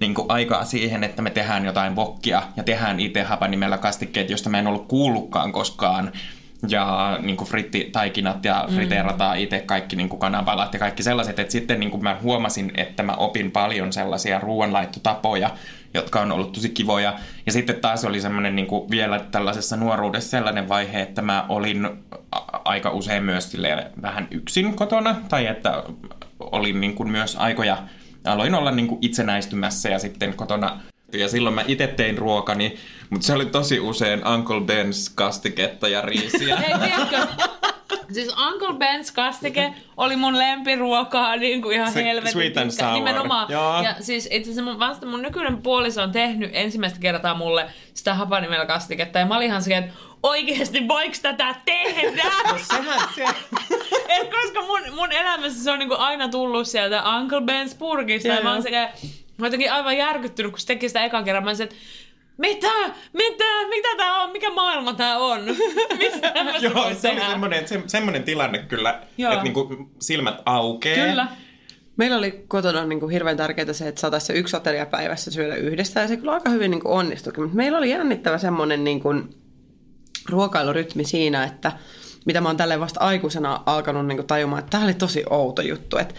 niin 0.00 0.14
kuin 0.14 0.26
aikaa 0.30 0.64
siihen, 0.64 1.04
että 1.04 1.22
me 1.22 1.30
tehdään 1.30 1.64
jotain 1.64 1.96
vokkia 1.96 2.42
ja 2.56 2.62
tehdään 2.62 3.00
itse 3.00 3.22
hapanimellä 3.22 3.78
kastikkeet, 3.78 4.30
josta 4.30 4.50
mä 4.50 4.58
en 4.58 4.66
ollut 4.66 4.88
kuullutkaan 4.88 5.52
koskaan. 5.52 6.12
Ja 6.68 7.18
niin 7.22 7.36
kuin 7.36 7.48
frittitaikinat 7.48 8.44
ja 8.44 8.68
friteerataan 8.74 9.38
itse 9.38 9.60
kaikki 9.60 9.96
niin 9.96 10.08
kuin 10.08 10.20
kananpalat 10.20 10.72
ja 10.72 10.78
kaikki 10.78 11.02
sellaiset. 11.02 11.38
Että 11.38 11.52
sitten 11.52 11.80
niin 11.80 11.90
kuin 11.90 12.02
mä 12.02 12.16
huomasin, 12.22 12.72
että 12.74 13.02
mä 13.02 13.12
opin 13.12 13.50
paljon 13.50 13.92
sellaisia 13.92 14.38
ruoanlaittotapoja, 14.38 15.50
jotka 15.94 16.20
on 16.20 16.32
ollut 16.32 16.52
tosi 16.52 16.68
kivoja. 16.68 17.14
Ja 17.46 17.52
sitten 17.52 17.76
taas 17.76 18.04
oli 18.04 18.20
semmoinen 18.20 18.56
niin 18.56 18.66
kuin 18.66 18.90
vielä 18.90 19.18
tällaisessa 19.18 19.76
nuoruudessa 19.76 20.30
sellainen 20.30 20.68
vaihe, 20.68 21.02
että 21.02 21.22
mä 21.22 21.46
olin 21.48 21.88
aika 22.64 22.90
usein 22.90 23.22
myös 23.24 23.56
vähän 24.02 24.28
yksin 24.30 24.76
kotona. 24.76 25.16
Tai 25.28 25.46
että 25.46 25.82
olin 26.40 26.80
niin 26.80 26.94
kuin 26.94 27.10
myös 27.10 27.36
aikoja, 27.36 27.78
aloin 28.24 28.54
olla 28.54 28.70
niin 28.70 28.88
kuin 28.88 28.98
itsenäistymässä 29.02 29.88
ja 29.88 29.98
sitten 29.98 30.34
kotona 30.34 30.80
ja 31.12 31.28
silloin 31.28 31.54
mä 31.54 31.64
itse 31.68 31.86
tein 31.86 32.18
ruokani, 32.18 32.76
mutta 33.10 33.26
se 33.26 33.32
oli 33.32 33.46
tosi 33.46 33.80
usein 33.80 34.26
Uncle 34.28 34.60
Ben's 34.60 35.12
kastiketta 35.14 35.88
ja 35.88 36.00
riisiä. 36.02 36.56
Hei, 36.66 36.74
tiedätkö? 36.78 37.26
Siis 38.12 38.28
Uncle 38.28 38.68
Ben's 38.68 39.12
kastike 39.14 39.74
oli 39.96 40.16
mun 40.16 40.38
lempiruokaa 40.38 41.36
niin 41.36 41.62
kuin 41.62 41.76
ihan 41.76 41.92
Se 41.92 42.04
helvetin 42.04 42.32
sweet 42.32 42.56
and 42.56 42.70
sour. 42.70 42.92
Nimenomaan. 42.92 43.52
Joo. 43.52 43.82
Ja 43.82 43.94
siis 44.00 44.28
itse 44.30 44.50
asiassa 44.50 44.62
mun, 44.62 44.78
vasta 44.78 45.06
mun 45.06 45.22
nykyinen 45.22 45.62
puoliso 45.62 46.02
on 46.02 46.12
tehnyt 46.12 46.50
ensimmäistä 46.52 46.98
kertaa 47.00 47.34
mulle 47.34 47.66
sitä 47.94 48.14
hapanimellä 48.14 48.66
kastiketta. 48.66 49.18
Ja 49.18 49.26
mä 49.26 49.36
olin 49.36 49.46
ihan 49.46 49.62
silleen, 49.62 49.84
että 49.84 49.94
oikeesti 50.22 50.88
voiko 50.88 51.16
tätä 51.22 51.54
tehdä? 51.64 52.22
Sehän 52.68 53.08
se... 53.14 53.24
Et 54.08 54.30
koska 54.30 54.62
mun, 54.62 54.80
mun 54.94 55.12
elämässä 55.12 55.64
se 55.64 55.70
on 55.70 55.78
niinku 55.78 55.96
aina 55.98 56.28
tullut 56.28 56.68
sieltä 56.68 57.02
Uncle 57.16 57.40
Ben's 57.40 57.76
purkista. 57.78 58.28
Joo, 58.28 58.36
Ja 58.36 58.42
mä 58.42 58.52
oon 58.52 58.64
joo. 58.72 58.88
Mä 59.42 59.46
oon 59.46 59.52
jotenkin 59.52 59.72
aivan 59.72 59.96
järkyttynyt, 59.96 60.52
kun 60.52 60.60
se 60.60 60.66
teki 60.66 60.88
sitä 60.88 61.04
ekan 61.04 61.24
kerran. 61.24 61.44
Mä 61.44 61.50
olisin, 61.50 61.64
että 61.64 61.76
mitä? 62.38 62.68
Mitä? 63.12 63.44
Mitä 63.68 63.88
tää 63.96 64.22
on? 64.22 64.30
Mikä 64.30 64.50
maailma 64.50 64.94
tää 64.94 65.18
on? 65.18 65.40
Mistä 65.98 66.32
Joo, 66.60 66.72
se 66.72 66.80
oli 66.80 66.94
tehdä? 66.94 67.30
semmoinen, 67.30 67.68
se, 67.68 67.82
semmoinen 67.86 68.22
tilanne 68.22 68.58
kyllä, 68.58 69.00
Joo. 69.18 69.32
että 69.32 69.44
niinku 69.44 69.90
silmät 70.00 70.42
aukeaa. 70.46 71.06
Kyllä. 71.06 71.26
Meillä 71.96 72.16
oli 72.16 72.44
kotona 72.48 72.84
niin 72.84 73.00
kuin 73.00 73.12
hirveän 73.12 73.36
tärkeää 73.36 73.72
se, 73.72 73.88
että 73.88 74.00
saataisiin 74.00 74.26
se 74.26 74.40
yksi 74.40 74.56
ateria 74.56 74.86
päivässä 74.86 75.30
syödä 75.30 75.54
yhdessä. 75.54 76.00
Ja 76.00 76.08
se 76.08 76.16
kyllä 76.16 76.32
aika 76.32 76.50
hyvin 76.50 76.70
niin 76.70 76.80
kuin 76.80 76.92
onnistuikin. 76.92 77.42
Mutta 77.42 77.56
meillä 77.56 77.78
oli 77.78 77.90
jännittävä 77.90 78.38
semmoinen 78.38 78.84
niin 78.84 79.00
kuin 79.00 79.34
ruokailurytmi 80.28 81.04
siinä, 81.04 81.44
että 81.44 81.72
mitä 82.24 82.40
mä 82.40 82.48
oon 82.48 82.56
tälleen 82.56 82.80
vasta 82.80 83.00
aikuisena 83.00 83.60
alkanut 83.66 84.06
niin 84.06 84.18
kuin 84.18 84.26
tajumaan, 84.26 84.58
että 84.58 84.70
tämä 84.70 84.84
oli 84.84 84.94
tosi 84.94 85.24
outo 85.30 85.62
juttu. 85.62 85.98
Että, 85.98 86.14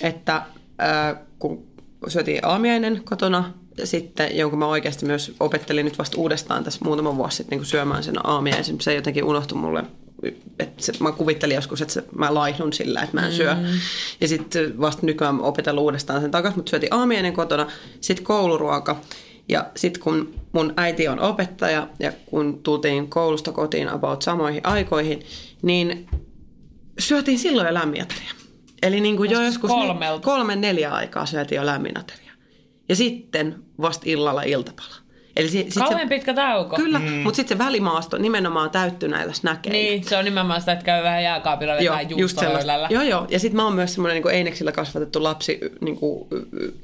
että 0.00 0.42
ää, 0.78 1.22
kun 1.38 1.75
syötiin 2.08 2.46
aamiainen 2.46 3.02
kotona, 3.04 3.52
sitten 3.84 4.36
jonkun 4.36 4.58
mä 4.58 4.66
oikeasti 4.66 5.06
myös 5.06 5.34
opettelin 5.40 5.84
nyt 5.84 5.98
vasta 5.98 6.16
uudestaan 6.16 6.64
tässä 6.64 6.84
muutama 6.84 7.16
vuosi 7.16 7.36
sitten 7.36 7.58
niin 7.58 7.66
syömään 7.66 8.02
sen 8.02 8.26
aamiaisen. 8.26 8.80
Se 8.80 8.94
jotenkin 8.94 9.24
unohtui 9.24 9.58
mulle 9.58 9.84
että 10.58 10.82
se, 10.82 10.92
mä 11.00 11.12
kuvittelin 11.12 11.54
joskus, 11.54 11.82
että 11.82 11.94
se, 11.94 12.04
mä 12.14 12.34
laihdun 12.34 12.72
sillä, 12.72 13.02
että 13.02 13.20
mä 13.20 13.26
en 13.26 13.32
syö. 13.32 13.56
Ja 14.20 14.28
sitten 14.28 14.80
vasta 14.80 15.06
nykyään 15.06 15.40
opetellut 15.40 15.82
uudestaan 15.82 16.20
sen 16.20 16.30
takaisin, 16.30 16.58
mutta 16.58 16.70
syötiin 16.70 16.94
aamiainen 16.94 17.32
kotona, 17.32 17.66
sitten 18.00 18.26
kouluruoka. 18.26 19.00
Ja 19.48 19.66
sitten 19.76 20.02
kun 20.02 20.34
mun 20.52 20.72
äiti 20.76 21.08
on 21.08 21.20
opettaja 21.20 21.88
ja 21.98 22.12
kun 22.26 22.60
tultiin 22.62 23.10
koulusta 23.10 23.52
kotiin 23.52 23.88
about 23.88 24.22
samoihin 24.22 24.60
aikoihin, 24.64 25.22
niin 25.62 26.08
syötiin 26.98 27.38
silloin 27.38 27.76
ateria. 27.76 28.45
Eli 28.82 29.00
niin 29.00 29.16
kuin 29.16 29.30
jo 29.30 29.42
joskus 29.42 29.70
ne- 29.70 29.76
kolmelta? 29.76 30.24
kolme 30.24 30.56
neljä 30.56 30.92
aikaa 30.94 31.26
syötiin 31.26 31.56
jo 31.56 31.66
lämmin 31.66 31.98
ateria. 31.98 32.32
Ja 32.88 32.96
sitten 32.96 33.62
vasta 33.80 34.02
illalla 34.06 34.42
iltapala. 34.42 35.05
Eli 35.36 35.48
si- 35.48 35.66
sit 35.68 35.82
Kauhean 35.82 36.08
se, 36.08 36.14
pitkä 36.14 36.34
tauko. 36.34 36.76
Kyllä, 36.76 36.98
mm. 36.98 37.04
mutta 37.12 37.36
sitten 37.36 37.58
se 37.58 37.64
välimaasto 37.64 38.18
nimenomaan 38.18 38.70
täyttyi 38.70 39.08
näillä 39.08 39.32
snäkeillä. 39.32 39.78
Niin, 39.78 40.04
se 40.04 40.16
on 40.16 40.24
nimenomaan 40.24 40.60
sitä, 40.60 40.72
että 40.72 40.84
käy 40.84 41.02
vähän 41.02 41.22
jääkaapilla 41.22 41.74
Joo, 41.74 41.96
vetää 41.96 42.18
just. 42.18 42.38
Joo, 42.90 43.02
joo. 43.02 43.26
Ja 43.30 43.38
sitten 43.38 43.56
mä 43.56 43.64
oon 43.64 43.74
myös 43.74 43.94
semmoinen 43.94 44.22
niin 44.22 44.34
Eineksillä 44.34 44.72
kasvatettu 44.72 45.22
lapsi 45.22 45.60
niin 45.80 45.96
kuin 45.96 46.28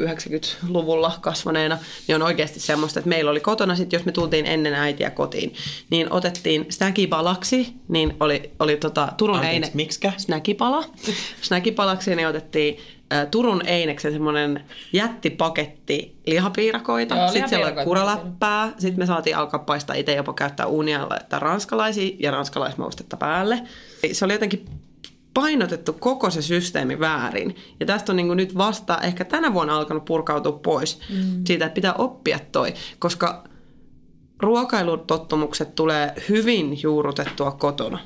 90-luvulla 0.02 1.18
kasvaneena, 1.20 1.78
niin 2.08 2.16
on 2.16 2.22
oikeasti 2.22 2.60
semmoista, 2.60 3.00
että 3.00 3.08
meillä 3.08 3.30
oli 3.30 3.40
kotona 3.40 3.76
sitten, 3.76 3.98
jos 3.98 4.06
me 4.06 4.12
tultiin 4.12 4.46
ennen 4.46 4.74
äitiä 4.74 5.10
kotiin, 5.10 5.54
niin 5.90 6.12
otettiin 6.12 6.66
snäkipalaksi, 6.70 7.74
niin 7.88 8.16
oli, 8.20 8.50
oli 8.58 8.76
tota, 8.76 9.08
Turun 9.16 9.36
Anteeksi, 9.36 9.56
Eine... 9.56 9.70
miksikä? 9.74 10.12
Snäkipala. 10.16 10.84
Snäkipalaksi 11.42 12.16
niin 12.16 12.28
otettiin 12.28 12.78
Turun 13.30 13.66
Eineksen 13.66 14.12
semmoinen 14.12 14.64
jättipaketti 14.92 16.16
lihapiirakoita. 16.26 17.16
Joo, 17.16 17.28
sitten 17.28 17.48
siellä 17.48 17.66
oli 17.66 17.84
kuraläppää. 17.84 18.72
Sitten 18.78 18.98
me 18.98 19.06
saatiin 19.06 19.36
alkaa 19.36 19.60
paistaa 19.60 19.96
itse 19.96 20.14
jopa 20.14 20.32
käyttää 20.32 20.66
uunia 20.66 21.08
laittaa 21.10 21.38
ranskalaisia 21.38 22.16
ja 22.18 22.30
ranskalaismaustetta 22.30 23.16
päälle. 23.16 23.62
Se 24.12 24.24
oli 24.24 24.32
jotenkin 24.32 24.66
painotettu 25.34 25.92
koko 25.92 26.30
se 26.30 26.42
systeemi 26.42 27.00
väärin. 27.00 27.56
Ja 27.80 27.86
tästä 27.86 28.12
on 28.12 28.16
niin 28.16 28.36
nyt 28.36 28.56
vasta 28.56 28.98
ehkä 28.98 29.24
tänä 29.24 29.52
vuonna 29.52 29.76
alkanut 29.76 30.04
purkautua 30.04 30.52
pois 30.52 31.00
mm. 31.10 31.44
siitä, 31.46 31.66
että 31.66 31.74
pitää 31.74 31.94
oppia 31.94 32.38
toi. 32.52 32.74
Koska 32.98 33.44
ruokailutottumukset 34.40 35.74
tulee 35.74 36.14
hyvin 36.28 36.82
juurrutettua 36.82 37.50
kotona. 37.50 37.98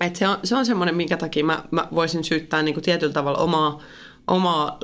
Et 0.00 0.16
se 0.16 0.28
on, 0.28 0.38
se 0.44 0.56
on 0.56 0.66
semmoinen, 0.66 0.96
minkä 0.96 1.16
takia 1.16 1.44
mä, 1.44 1.64
mä 1.70 1.88
voisin 1.94 2.24
syyttää 2.24 2.62
niin 2.62 2.74
kuin 2.74 2.84
tietyllä 2.84 3.12
tavalla 3.12 3.38
omaa, 3.38 3.80
omaa 4.26 4.78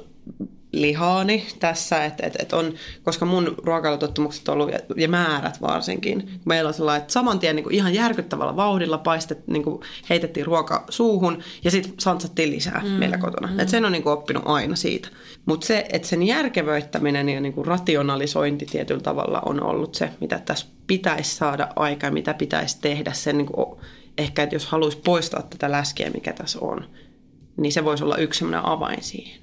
lihaani 0.72 1.46
tässä, 1.60 2.04
että 2.04 2.26
et, 2.26 2.36
et 2.38 2.52
on, 2.52 2.74
koska 3.02 3.26
mun 3.26 3.54
ruokailutottumukset 3.62 4.48
on 4.48 4.54
ollut, 4.54 4.72
ja, 4.72 4.78
ja 4.96 5.08
määrät 5.08 5.60
varsinkin, 5.60 6.30
meillä 6.44 6.68
on 6.68 6.74
sellainen, 6.74 7.02
että 7.02 7.12
saman 7.12 7.38
tien 7.38 7.56
niin 7.56 7.64
kuin 7.64 7.74
ihan 7.74 7.94
järkyttävällä 7.94 8.56
vauhdilla 8.56 8.98
paistet, 8.98 9.48
niin 9.48 9.62
kuin 9.62 9.82
heitettiin 10.10 10.46
ruoka 10.46 10.84
suuhun 10.88 11.42
ja 11.64 11.70
sitten 11.70 11.94
santsattiin 12.00 12.50
lisää 12.50 12.82
mm, 12.84 12.90
meillä 12.90 13.18
kotona. 13.18 13.48
Mm. 13.52 13.60
Et 13.60 13.68
sen 13.68 13.84
on 13.84 13.92
niin 13.92 14.02
kuin 14.02 14.12
oppinut 14.12 14.42
aina 14.46 14.76
siitä. 14.76 15.08
Mutta 15.46 15.66
se, 15.66 15.86
että 15.92 16.08
sen 16.08 16.22
järkevöittäminen 16.22 17.28
ja 17.28 17.40
niin 17.40 17.52
kuin 17.52 17.66
rationalisointi 17.66 18.66
tietyllä 18.66 19.02
tavalla 19.02 19.40
on 19.46 19.62
ollut 19.62 19.94
se, 19.94 20.10
mitä 20.20 20.38
tässä 20.44 20.66
pitäisi 20.86 21.36
saada 21.36 21.68
aikaa 21.76 22.10
mitä 22.10 22.34
pitäisi 22.34 22.80
tehdä 22.80 23.12
sen 23.12 23.38
niin 23.38 23.46
kuin, 23.46 23.80
ehkä, 24.18 24.42
että 24.42 24.54
jos 24.54 24.66
haluaisi 24.66 25.00
poistaa 25.04 25.42
tätä 25.42 25.70
läskiä, 25.70 26.10
mikä 26.10 26.32
tässä 26.32 26.58
on, 26.60 26.84
niin 27.56 27.72
se 27.72 27.84
voisi 27.84 28.04
olla 28.04 28.16
yksi 28.16 28.38
sellainen 28.38 28.70
avain 28.70 29.02
siihen. 29.02 29.42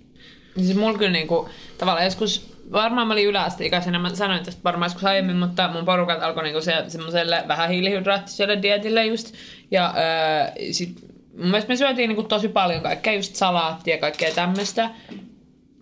Niin 0.56 0.66
Siis 0.66 0.78
mulla 0.78 0.98
kyllä 0.98 1.12
niinku, 1.12 1.50
tavallaan 1.78 2.06
joskus, 2.06 2.56
varmaan 2.72 3.08
mä 3.08 3.14
olin 3.14 3.28
yläasteikäisenä, 3.28 4.00
mä 4.00 4.16
sanoin 4.16 4.46
tästä 4.46 4.64
varmaan 4.64 4.90
joskus 4.90 5.04
aiemmin, 5.04 5.36
mutta 5.36 5.68
mun 5.74 5.86
porukat 5.86 6.24
alkoi 6.24 6.44
niinku 6.44 6.62
se, 6.62 6.84
semmoiselle 6.88 7.44
vähän 7.48 7.70
hiilihydraattiselle 7.70 8.62
dietille 8.62 9.06
just. 9.06 9.34
Ja 9.72 9.94
öö, 9.98 10.52
sit 10.72 11.02
mun 11.38 11.48
mielestä 11.48 11.70
me 11.70 11.76
syötiin 11.76 12.08
niinku 12.08 12.24
tosi 12.24 12.48
paljon 12.48 12.82
kaikkea, 12.82 13.14
just 13.14 13.36
salaattia 13.36 13.96
ja 13.96 14.02
kaikkea 14.02 14.34
tämmöistä. 14.34 14.90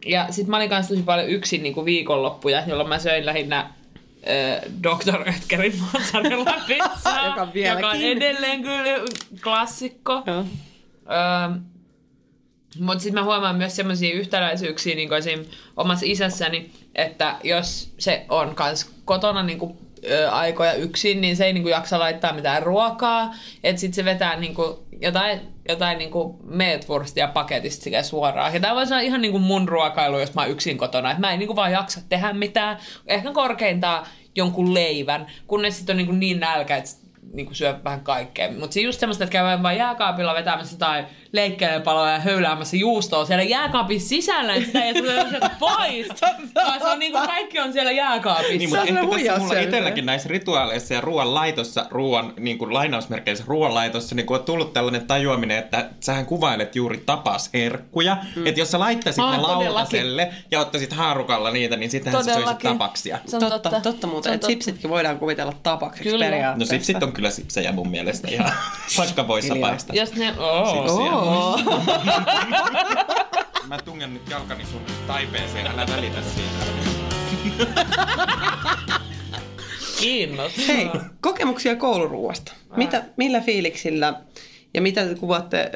Ja 0.05 0.28
sit 0.30 0.47
mä 0.47 0.57
olin 0.57 0.69
kanssa 0.69 0.93
tosi 0.93 1.03
paljon 1.03 1.30
yksin 1.30 1.63
niinku 1.63 1.86
viikonloppuja, 1.86 2.63
jolloin 2.67 2.89
mä 2.89 2.99
söin 2.99 3.25
lähinnä 3.25 3.69
öö, 4.28 4.61
Dr. 4.84 5.15
Oetkerin 5.28 5.73
mozzarella 5.93 6.53
pizzaa, 6.67 7.28
Joka 7.28 7.47
joka 7.53 7.89
on 7.89 8.01
edelleen 8.01 8.61
kyllä 8.61 9.05
klassikko. 9.43 10.23
Öö, 10.25 11.59
mutta 12.80 13.03
sitten 13.03 13.22
mä 13.22 13.26
huomaan 13.26 13.55
myös 13.55 13.76
semmoisia 13.76 14.13
yhtäläisyyksiä 14.13 14.95
niin 14.95 15.13
esim. 15.13 15.45
omassa 15.78 16.05
isässäni, 16.09 16.72
että 16.95 17.36
jos 17.43 17.93
se 17.97 18.26
on 18.30 18.55
kans 18.55 18.91
kotona 19.05 19.43
niin 19.43 19.59
kuin, 19.59 19.78
ö, 20.09 20.32
aikoja 20.32 20.74
yksin, 20.74 21.22
niin 21.22 21.38
se 21.38 21.45
ei 21.45 21.53
niin 21.53 21.63
kuin, 21.63 21.72
jaksa 21.72 21.99
laittaa 21.99 22.34
mitään 22.34 22.63
ruokaa. 22.63 23.36
Että 23.63 23.80
sitten 23.80 23.95
se 23.95 24.05
vetää 24.05 24.39
niin 24.39 24.55
kuin, 24.55 24.78
jotain, 25.01 25.39
jotain 25.70 25.97
niin 25.97 26.11
kuin 26.11 26.38
meetwurstia 26.43 27.28
paketista 27.28 27.84
sekä 27.84 28.03
suoraan. 28.03 28.53
Ja 28.53 28.59
tämä 28.59 28.76
voisi 28.76 28.93
olla 28.93 29.01
ihan 29.01 29.22
niin 29.22 29.32
kuin 29.32 29.43
mun 29.43 29.70
ruokailu, 29.70 30.20
jos 30.20 30.34
mä 30.34 30.41
oon 30.41 30.51
yksin 30.51 30.78
kotona. 30.78 31.11
Että 31.11 31.22
mä 31.22 31.32
en 31.32 31.39
niin 31.39 31.47
kuin, 31.47 31.55
vaan 31.55 31.72
jaksa 31.72 32.01
tehdä 32.09 32.34
mitään. 32.34 32.78
Ehkä 33.07 33.32
korkeintaan 33.32 34.05
jonkun 34.36 34.74
leivän, 34.74 35.28
kunnes 35.47 35.78
sitten 35.78 35.93
on 35.93 35.97
niin, 35.97 36.07
kuin 36.07 36.20
niin 36.20 36.39
nälkä, 36.39 36.78
että 36.78 37.07
niin 37.34 37.55
syö 37.55 37.80
vähän 37.84 38.01
kaikkea. 38.01 38.51
Mutta 38.51 38.74
se 38.74 38.82
just 38.82 38.99
semmoista, 38.99 39.24
että 39.24 39.32
käy 39.32 39.63
vaan 39.63 39.78
jääkaapilla 39.78 40.34
vetämässä 40.34 40.78
tai 40.78 41.05
leikkelepaloja 41.32 42.11
ja 42.13 42.19
höyläämässä 42.19 42.78
juustoa 42.78 43.25
siellä 43.25 43.43
jääkaapin 43.43 44.01
sisällä, 44.01 44.55
ja 44.55 44.65
sitä 44.65 44.84
ei 44.84 44.93
tule 44.93 45.25
sieltä 45.30 45.49
pois. 45.59 46.07
Vaan 46.55 46.80
se 46.80 46.88
on 46.88 46.99
niin 46.99 47.11
kuin 47.11 47.28
kaikki 47.28 47.59
on 47.59 47.73
siellä 47.73 47.91
jääkaapissa. 47.91 48.53
Niin, 48.57 48.69
mutta 48.69 48.82
on 48.82 48.88
ehkä 48.88 49.23
tässä 49.25 49.39
mulla 49.39 49.59
itselläkin 49.59 50.05
näissä 50.05 50.30
rituaaleissa 50.30 50.93
ja 50.93 51.01
ruoan 51.01 51.34
laitossa, 51.34 51.86
ruoan 51.91 52.34
niin 52.39 52.57
kuin 52.57 52.73
lainausmerkeissä 52.73 53.43
ruoan 53.47 53.73
laitossa, 53.73 54.15
niin 54.15 54.25
on 54.34 54.43
tullut 54.43 54.73
tällainen 54.73 55.07
tajuaminen, 55.07 55.57
että 55.57 55.89
sähän 55.99 56.25
kuvailet 56.25 56.75
juuri 56.75 56.97
tapasherkkuja. 57.05 58.17
Mm. 58.36 58.47
Että 58.47 58.59
jos 58.61 58.71
sä 58.71 58.80
laittaisit 58.80 59.23
Aa, 59.23 59.32
ne 59.32 59.41
lautaselle 59.41 60.32
ja 60.51 60.59
ottaisit 60.59 60.93
haarukalla 60.93 61.51
niitä, 61.51 61.75
niin 61.75 61.91
sittenhän 61.91 62.23
sä 62.23 62.34
söisit 62.34 62.57
tapaksia. 62.59 63.19
Se 63.25 63.36
on 63.36 63.41
Totta, 63.41 63.59
totta. 63.59 63.82
totta, 63.82 64.07
muuten. 64.07 64.34
Että 64.34 64.47
totta. 64.47 64.51
sipsitkin 64.53 64.89
voidaan 64.89 65.19
kuvitella 65.19 65.53
tapakseksi 65.63 66.09
Kyllä. 66.09 66.25
No 66.25 66.32
periaatteessa. 66.32 66.71
sipsit 66.73 67.03
on 67.03 67.11
kyllä 67.11 67.30
sipsejä 67.30 67.71
mun 67.71 67.89
mielestä 67.89 68.28
ihan 68.32 68.51
vaikka 68.97 69.28
voissa 69.28 69.53
Hiljaa. 69.53 69.69
paistaa. 69.69 69.95
Jos 69.95 70.15
ne... 70.15 70.34
Oh. 70.39 71.16
Sipsiä. 71.20 71.32
Oo. 71.32 71.59
Mä 73.68 73.78
tungen 73.78 74.13
nyt 74.13 74.30
jalkani 74.30 74.65
sun 74.65 74.82
taipeeseen, 75.07 75.68
älä 75.68 75.86
välitä 75.95 76.22
siitä. 76.22 76.65
Kiinnostaa. 79.99 80.65
Hei, 80.68 80.89
kokemuksia 81.22 81.76
kouluruuasta. 81.76 82.53
Mitä, 82.76 83.03
millä 83.18 83.39
fiiliksillä 83.39 84.13
ja 84.74 84.82
mitä 84.82 85.05
te 85.05 85.15
kuvaatte, 85.15 85.72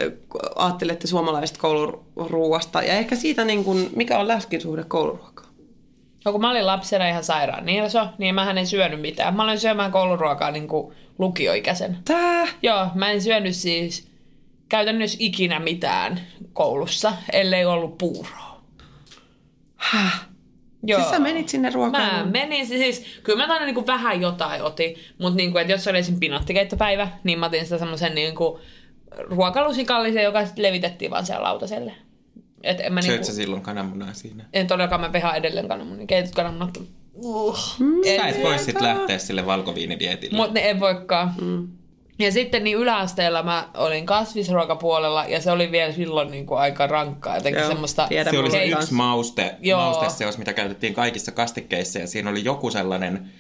ajattelette 0.56 1.08
suomalaisesta 1.08 1.60
kouluruuasta 1.60 2.84
ja 2.84 2.94
ehkä 2.94 3.16
siitä, 3.16 3.46
niin 3.46 3.64
kuin, 3.64 3.90
mikä 3.96 4.20
on 4.20 4.28
läskin 4.28 4.62
suhde 4.62 4.84
kouluruokaan? 4.84 5.52
No 6.26 6.32
kun 6.32 6.42
mä 6.42 6.52
olin 6.52 6.66
lapsena 6.66 7.08
ihan 7.08 7.24
sairaan 7.24 7.66
nilso, 7.66 8.08
niin 8.18 8.36
mä 8.36 8.52
en 8.52 8.68
syönyt 8.68 9.02
mitään. 9.02 9.36
Mä 9.36 9.44
aloin 9.44 9.60
syömään 9.60 9.92
kouluruokaa 9.92 10.52
niin 10.52 10.68
kuin 10.68 10.94
lukioikäisen. 11.20 11.98
Tää? 12.06 12.48
Joo, 12.62 12.88
mä 12.96 13.12
en 13.12 13.22
syönyt 13.22 13.56
siis 13.56 14.11
käytännössä 14.72 15.18
ikinä 15.20 15.60
mitään 15.60 16.22
koulussa, 16.54 17.14
ellei 17.32 17.66
ollut 17.66 17.98
puuroa. 17.98 18.62
Häh? 19.76 20.28
Joo. 20.84 21.00
Siis 21.00 21.12
sä 21.12 21.20
menit 21.20 21.50
sinne 21.50 21.70
Mä 21.70 21.74
ruokailuun? 21.74 22.32
menin 22.32 22.68
siis, 22.68 23.06
kyllä 23.24 23.48
mä 23.48 23.54
aina 23.54 23.66
niinku 23.66 23.88
vähän 23.88 24.22
jotain 24.22 24.64
otin, 24.64 24.96
mutta 25.18 25.38
niinku, 25.38 25.58
että 25.58 25.74
jos 25.74 25.88
oli 25.88 25.98
esim. 25.98 26.20
pinattikeittopäivä, 26.20 27.08
niin 27.24 27.40
mä 27.40 27.46
otin 27.46 27.64
sitä 27.64 27.78
semmoisen 27.78 28.16
niinku 28.16 28.60
ruokalusikallisen, 29.18 30.24
joka 30.24 30.46
sit 30.46 30.58
levitettiin 30.58 31.12
vaan 31.12 31.26
siellä 31.26 31.44
lautaselle. 31.44 31.94
Et 32.64 32.80
en 32.80 32.94
mä 32.94 33.02
Söit 33.02 33.12
niinku, 33.12 33.26
sä 33.26 33.34
silloin 33.34 33.62
kananmunaa 33.62 34.14
siinä? 34.14 34.46
en 34.54 34.68
todellakaan 34.68 35.02
mä 35.02 35.14
vehaan 35.14 35.36
edelleen 35.36 35.68
kananmunia, 35.68 36.08
keityt 36.08 36.36
kananmunat. 36.36 36.78
Uh. 37.14 37.60
Sä 38.18 38.28
et 38.28 38.44
voi 38.44 38.60
sit 38.60 38.82
lähteä 38.82 39.18
sille 39.18 39.46
valkoviinidietille. 39.46 40.38
Mutta 40.38 40.54
ne 40.54 40.60
ei 40.60 40.80
voikaan. 40.80 41.34
Mm. 41.42 41.68
Ja 42.22 42.32
sitten 42.32 42.64
niin 42.64 42.78
yläasteella 42.78 43.44
mä 43.44 43.70
olin 43.78 44.06
kasvisruokapuolella 44.06 45.26
ja 45.26 45.42
se 45.42 45.52
oli 45.52 45.72
vielä 45.72 45.94
silloin 45.94 46.32
niin 46.32 46.46
kuin 46.46 46.60
aika 46.60 46.88
rankkaa. 46.88 47.36
Jotenkin 47.36 47.60
Joo, 47.60 47.70
semmoista... 47.70 48.08
Se 48.32 48.40
oli 48.40 48.52
se 48.52 48.66
yksi 48.66 48.94
mauste, 48.94 49.56
Joo. 49.62 49.82
mausteseos, 49.82 50.38
mitä 50.38 50.54
käytettiin 50.54 50.94
kaikissa 50.94 51.32
kastikkeissa 51.32 52.00
ja 52.00 52.08
siinä 52.08 52.30
oli 52.30 52.44
joku 52.44 52.72
sellainen 52.72 53.32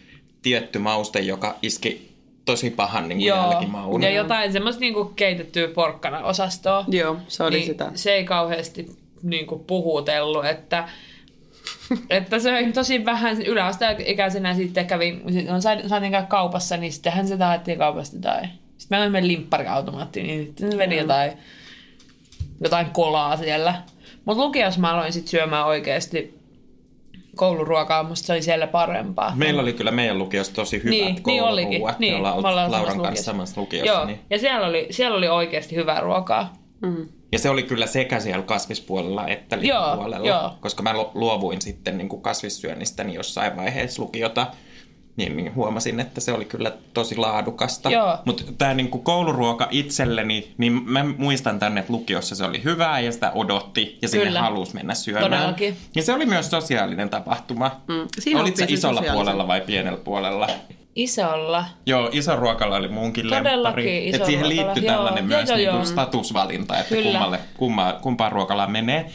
tietty 0.41 0.79
mauste, 0.79 1.19
joka 1.19 1.55
iski 1.61 2.11
tosi 2.45 2.69
pahan 2.69 3.09
niin 3.09 3.17
kuin 3.17 3.27
Joo, 3.27 3.51
jälkimaun. 3.51 4.03
ja 4.03 4.09
jotain 4.09 4.51
semmoista 4.51 4.79
niinku 4.79 5.05
keitettyä 5.05 5.67
porkkana 5.67 6.19
osastoa. 6.19 6.85
Joo, 6.87 7.17
se 7.27 7.43
oli 7.43 7.55
niin 7.55 7.67
sitä. 7.67 7.91
Se 7.95 8.13
ei 8.13 8.23
kauheasti 8.23 8.87
niinku 9.23 9.59
puhutellut, 9.59 10.45
että, 10.45 10.89
että 12.09 12.39
söin 12.39 12.73
tosi 12.73 13.05
vähän 13.05 13.41
yläasteikäisenä 13.41 14.53
sitten 14.55 14.87
kävin, 14.87 15.21
saatiin 15.59 15.89
saatiin 15.89 16.11
käydä 16.11 16.27
kaupassa, 16.27 16.77
niin 16.77 16.93
sittenhän 16.93 17.27
se 17.27 17.35
haettiin 17.35 17.77
kaupasta 17.77 18.17
tai 18.21 18.41
sitten 18.81 18.95
meillä 18.97 19.03
oli 19.03 19.11
meidän 19.11 19.27
limppariautomaatti, 19.27 20.23
niin 20.23 20.45
sitten 20.45 20.71
se 20.71 20.77
vedi 20.77 20.97
jotain, 20.97 21.31
jotain 22.63 22.85
kolaa 22.89 23.37
siellä. 23.37 23.81
Mutta 24.25 24.43
lukiossa 24.43 24.79
mä 24.81 24.93
aloin 24.93 25.13
sitten 25.13 25.31
syömään 25.31 25.65
oikeasti 25.65 26.41
kouluruokaa, 27.35 28.03
musta 28.03 28.25
se 28.27 28.33
oli 28.33 28.41
siellä 28.41 28.67
parempaa. 28.67 29.33
Meillä 29.35 29.61
oli 29.61 29.73
kyllä 29.73 29.91
meidän 29.91 30.17
lukiossa 30.17 30.53
tosi 30.53 30.77
hyvät 30.77 30.89
niin, 30.89 31.05
niin 31.05 31.23
kouluruuat. 31.23 31.53
olikin. 31.53 31.81
Me 31.85 31.95
Niin, 31.99 32.15
ollaan 32.15 32.41
me 32.41 32.47
ollaan 32.47 32.71
Lauran 32.71 32.71
samassa 32.71 32.85
kanssa 32.85 33.01
lukiossa. 33.09 33.23
samassa 33.31 33.61
lukiossa. 33.61 33.93
Joo, 33.93 34.05
Niin. 34.05 34.19
ja 34.29 34.39
siellä 34.39 34.67
oli, 34.67 34.87
siellä 34.91 35.17
oli 35.17 35.27
oikeasti 35.27 35.75
hyvää 35.75 35.99
ruokaa. 35.99 36.53
Ja 37.31 37.39
se 37.39 37.49
oli 37.49 37.63
kyllä 37.63 37.85
sekä 37.87 38.19
siellä 38.19 38.43
kasvispuolella 38.45 39.27
että 39.27 39.59
lihapuolella. 39.59 40.27
joo. 40.27 40.53
Koska 40.59 40.83
mä 40.83 40.93
lu- 40.93 41.11
luovuin 41.13 41.61
sitten 41.61 41.97
niin 41.97 42.09
kuin 42.09 42.21
kasvissyönnistäni 42.21 43.13
jossain 43.13 43.55
vaiheessa 43.57 44.01
lukiota, 44.01 44.47
niin, 45.25 45.37
niin 45.37 45.55
huomasin, 45.55 45.99
että 45.99 46.21
se 46.21 46.33
oli 46.33 46.45
kyllä 46.45 46.71
tosi 46.93 47.17
laadukasta. 47.17 47.89
Mutta 48.25 48.43
tämä 48.57 48.73
niin 48.73 48.89
kuin 48.89 49.03
kouluruoka 49.03 49.67
itselleni, 49.71 50.53
niin 50.57 50.73
mä 50.85 51.05
muistan 51.17 51.59
tänne, 51.59 51.79
että 51.79 51.93
lukiossa 51.93 52.35
se 52.35 52.45
oli 52.45 52.63
hyvää 52.63 52.99
ja 52.99 53.11
sitä 53.11 53.31
odotti 53.35 53.97
ja 54.01 54.07
sinne 54.07 54.25
Kyllä. 54.25 54.41
halusi 54.41 54.73
mennä 54.73 54.93
syömään. 54.93 55.31
Todellakin. 55.31 55.77
Ja 55.95 56.03
se 56.03 56.13
oli 56.13 56.25
myös 56.25 56.49
sosiaalinen 56.49 57.09
tapahtuma. 57.09 57.71
Mm. 57.87 58.07
Siinä 58.19 58.39
oppii 58.39 58.55
sen 58.55 58.73
isolla 58.73 59.03
puolella 59.13 59.47
vai 59.47 59.61
pienellä 59.61 59.99
puolella? 59.99 60.47
Isolla. 60.95 61.65
Joo, 61.85 62.09
iso 62.11 62.35
ruokala 62.35 62.75
oli 62.75 62.87
munkin 62.87 63.29
Todellakin 63.29 63.63
lemppari. 63.63 64.07
iso 64.07 64.17
Et 64.17 64.25
siihen 64.25 64.55
joo. 64.57 64.75
tällainen 64.85 65.29
Joo, 65.29 65.37
myös 65.37 65.49
joo, 65.49 65.57
niinku 65.57 65.75
joo. 65.75 65.85
statusvalinta, 65.85 66.77
että 66.77 66.95
Kyllä. 66.95 67.11
kummalle, 67.11 67.39
kumma, 67.57 67.93
kumpaan 68.01 68.31
ruokalaan 68.31 68.71
menee. 68.71 69.11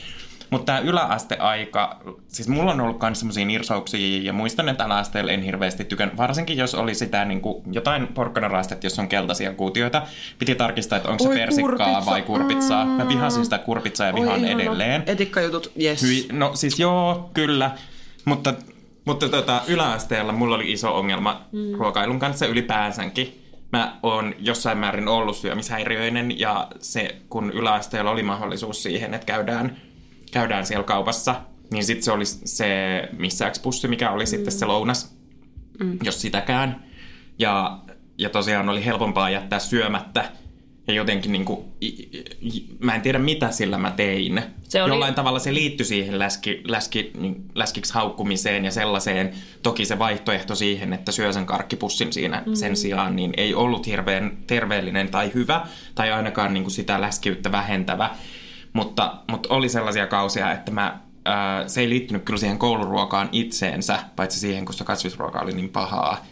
Mutta 0.50 0.66
tämä 0.66 0.78
yläasteaika, 0.78 2.00
siis 2.28 2.48
mulla 2.48 2.72
on 2.72 2.80
ollut 2.80 3.00
myös 3.02 3.18
semmoisia 3.18 3.44
nirsauksia 3.44 4.22
ja 4.22 4.32
muistan, 4.32 4.68
että 4.68 4.84
yläasteella 4.84 5.32
en 5.32 5.42
hirveästi 5.42 5.84
tykän, 5.84 6.16
varsinkin 6.16 6.56
jos 6.56 6.74
oli 6.74 6.94
sitä 6.94 7.24
niin 7.24 7.40
kuin, 7.40 7.62
jotain 7.72 8.06
porkkanaraastetta, 8.06 8.86
jos 8.86 8.98
on 8.98 9.08
keltaisia 9.08 9.52
kuutioita. 9.52 10.02
Piti 10.38 10.54
tarkistaa, 10.54 10.96
että 10.96 11.08
onko 11.08 11.22
se 11.24 11.28
Oi, 11.28 11.36
persikkaa 11.36 11.70
kurpitsa. 11.70 12.10
vai 12.10 12.22
kurpitsaa. 12.22 12.84
Mä 12.84 13.08
vihasin 13.08 13.44
sitä 13.44 13.58
kurpitsaa 13.58 14.06
ja 14.06 14.14
vihaan 14.14 14.44
ihana. 14.44 14.62
edelleen. 14.62 15.02
Etikkajutut, 15.06 15.72
yes. 15.82 16.02
Hyi, 16.02 16.26
no 16.32 16.50
siis 16.54 16.78
joo, 16.78 17.30
kyllä. 17.34 17.70
Mutta, 18.24 18.54
mutta 19.04 19.28
tota, 19.28 19.62
yläasteella 19.66 20.32
mulla 20.32 20.54
oli 20.54 20.72
iso 20.72 20.98
ongelma 20.98 21.40
mm. 21.52 21.72
ruokailun 21.78 22.18
kanssa 22.18 22.46
ylipäänsäkin. 22.46 23.42
Mä 23.72 23.96
oon 24.02 24.34
jossain 24.38 24.78
määrin 24.78 25.08
ollut 25.08 25.36
syömishäiriöinen 25.36 26.38
ja 26.38 26.68
se, 26.80 27.16
kun 27.28 27.50
yläasteella 27.50 28.10
oli 28.10 28.22
mahdollisuus 28.22 28.82
siihen, 28.82 29.14
että 29.14 29.26
käydään, 29.26 29.76
käydään 30.36 30.66
siellä 30.66 30.84
kaupassa, 30.84 31.34
niin 31.70 31.84
sitten 31.84 32.04
se 32.04 32.12
oli 32.12 32.26
se 32.26 32.68
missäkspussi, 33.12 33.88
mikä 33.88 34.10
oli 34.10 34.24
mm. 34.24 34.26
sitten 34.26 34.52
se 34.52 34.66
lounas, 34.66 35.16
mm. 35.80 35.98
jos 36.02 36.20
sitäkään. 36.20 36.84
Ja, 37.38 37.78
ja 38.18 38.30
tosiaan 38.30 38.68
oli 38.68 38.84
helpompaa 38.84 39.30
jättää 39.30 39.58
syömättä. 39.58 40.30
Ja 40.86 40.94
jotenkin 40.94 41.32
niin 41.32 41.44
kuin, 41.44 41.64
mä 42.78 42.94
en 42.94 43.02
tiedä 43.02 43.18
mitä 43.18 43.50
sillä 43.50 43.78
mä 43.78 43.90
tein. 43.90 44.42
Se 44.62 44.82
oli- 44.82 44.90
Jollain 44.90 45.14
tavalla 45.14 45.38
se 45.38 45.54
liittyi 45.54 45.86
siihen 45.86 46.18
läski, 46.18 46.62
läski, 46.68 47.10
niin, 47.18 47.44
läskiksi 47.54 47.94
haukkumiseen 47.94 48.64
ja 48.64 48.70
sellaiseen. 48.70 49.32
Toki 49.62 49.84
se 49.84 49.98
vaihtoehto 49.98 50.54
siihen, 50.54 50.92
että 50.92 51.12
syö 51.12 51.32
sen 51.32 51.46
karkkipussin 51.46 52.12
siinä 52.12 52.42
mm. 52.46 52.54
sen 52.54 52.76
sijaan, 52.76 53.16
niin 53.16 53.32
ei 53.36 53.54
ollut 53.54 53.86
hirveän 53.86 54.38
terveellinen 54.46 55.08
tai 55.08 55.30
hyvä, 55.34 55.66
tai 55.94 56.12
ainakaan 56.12 56.54
niin 56.54 56.64
kuin 56.64 56.72
sitä 56.72 57.00
läskiyttä 57.00 57.52
vähentävä. 57.52 58.10
Mutta, 58.76 59.14
mutta 59.30 59.48
oli 59.54 59.68
sellaisia 59.68 60.06
kausia, 60.06 60.52
että 60.52 60.70
mä, 60.70 60.98
ää, 61.24 61.68
se 61.68 61.80
ei 61.80 61.88
liittynyt 61.88 62.22
kyllä 62.24 62.38
siihen 62.38 62.58
kouluruokaan 62.58 63.28
itseensä, 63.32 63.98
paitsi 64.16 64.38
siihen, 64.40 64.64
kun 64.64 64.74
se 64.74 64.84
kasvisruoka 64.84 65.40
oli 65.40 65.52
niin 65.52 65.68
pahaa. 65.68 66.26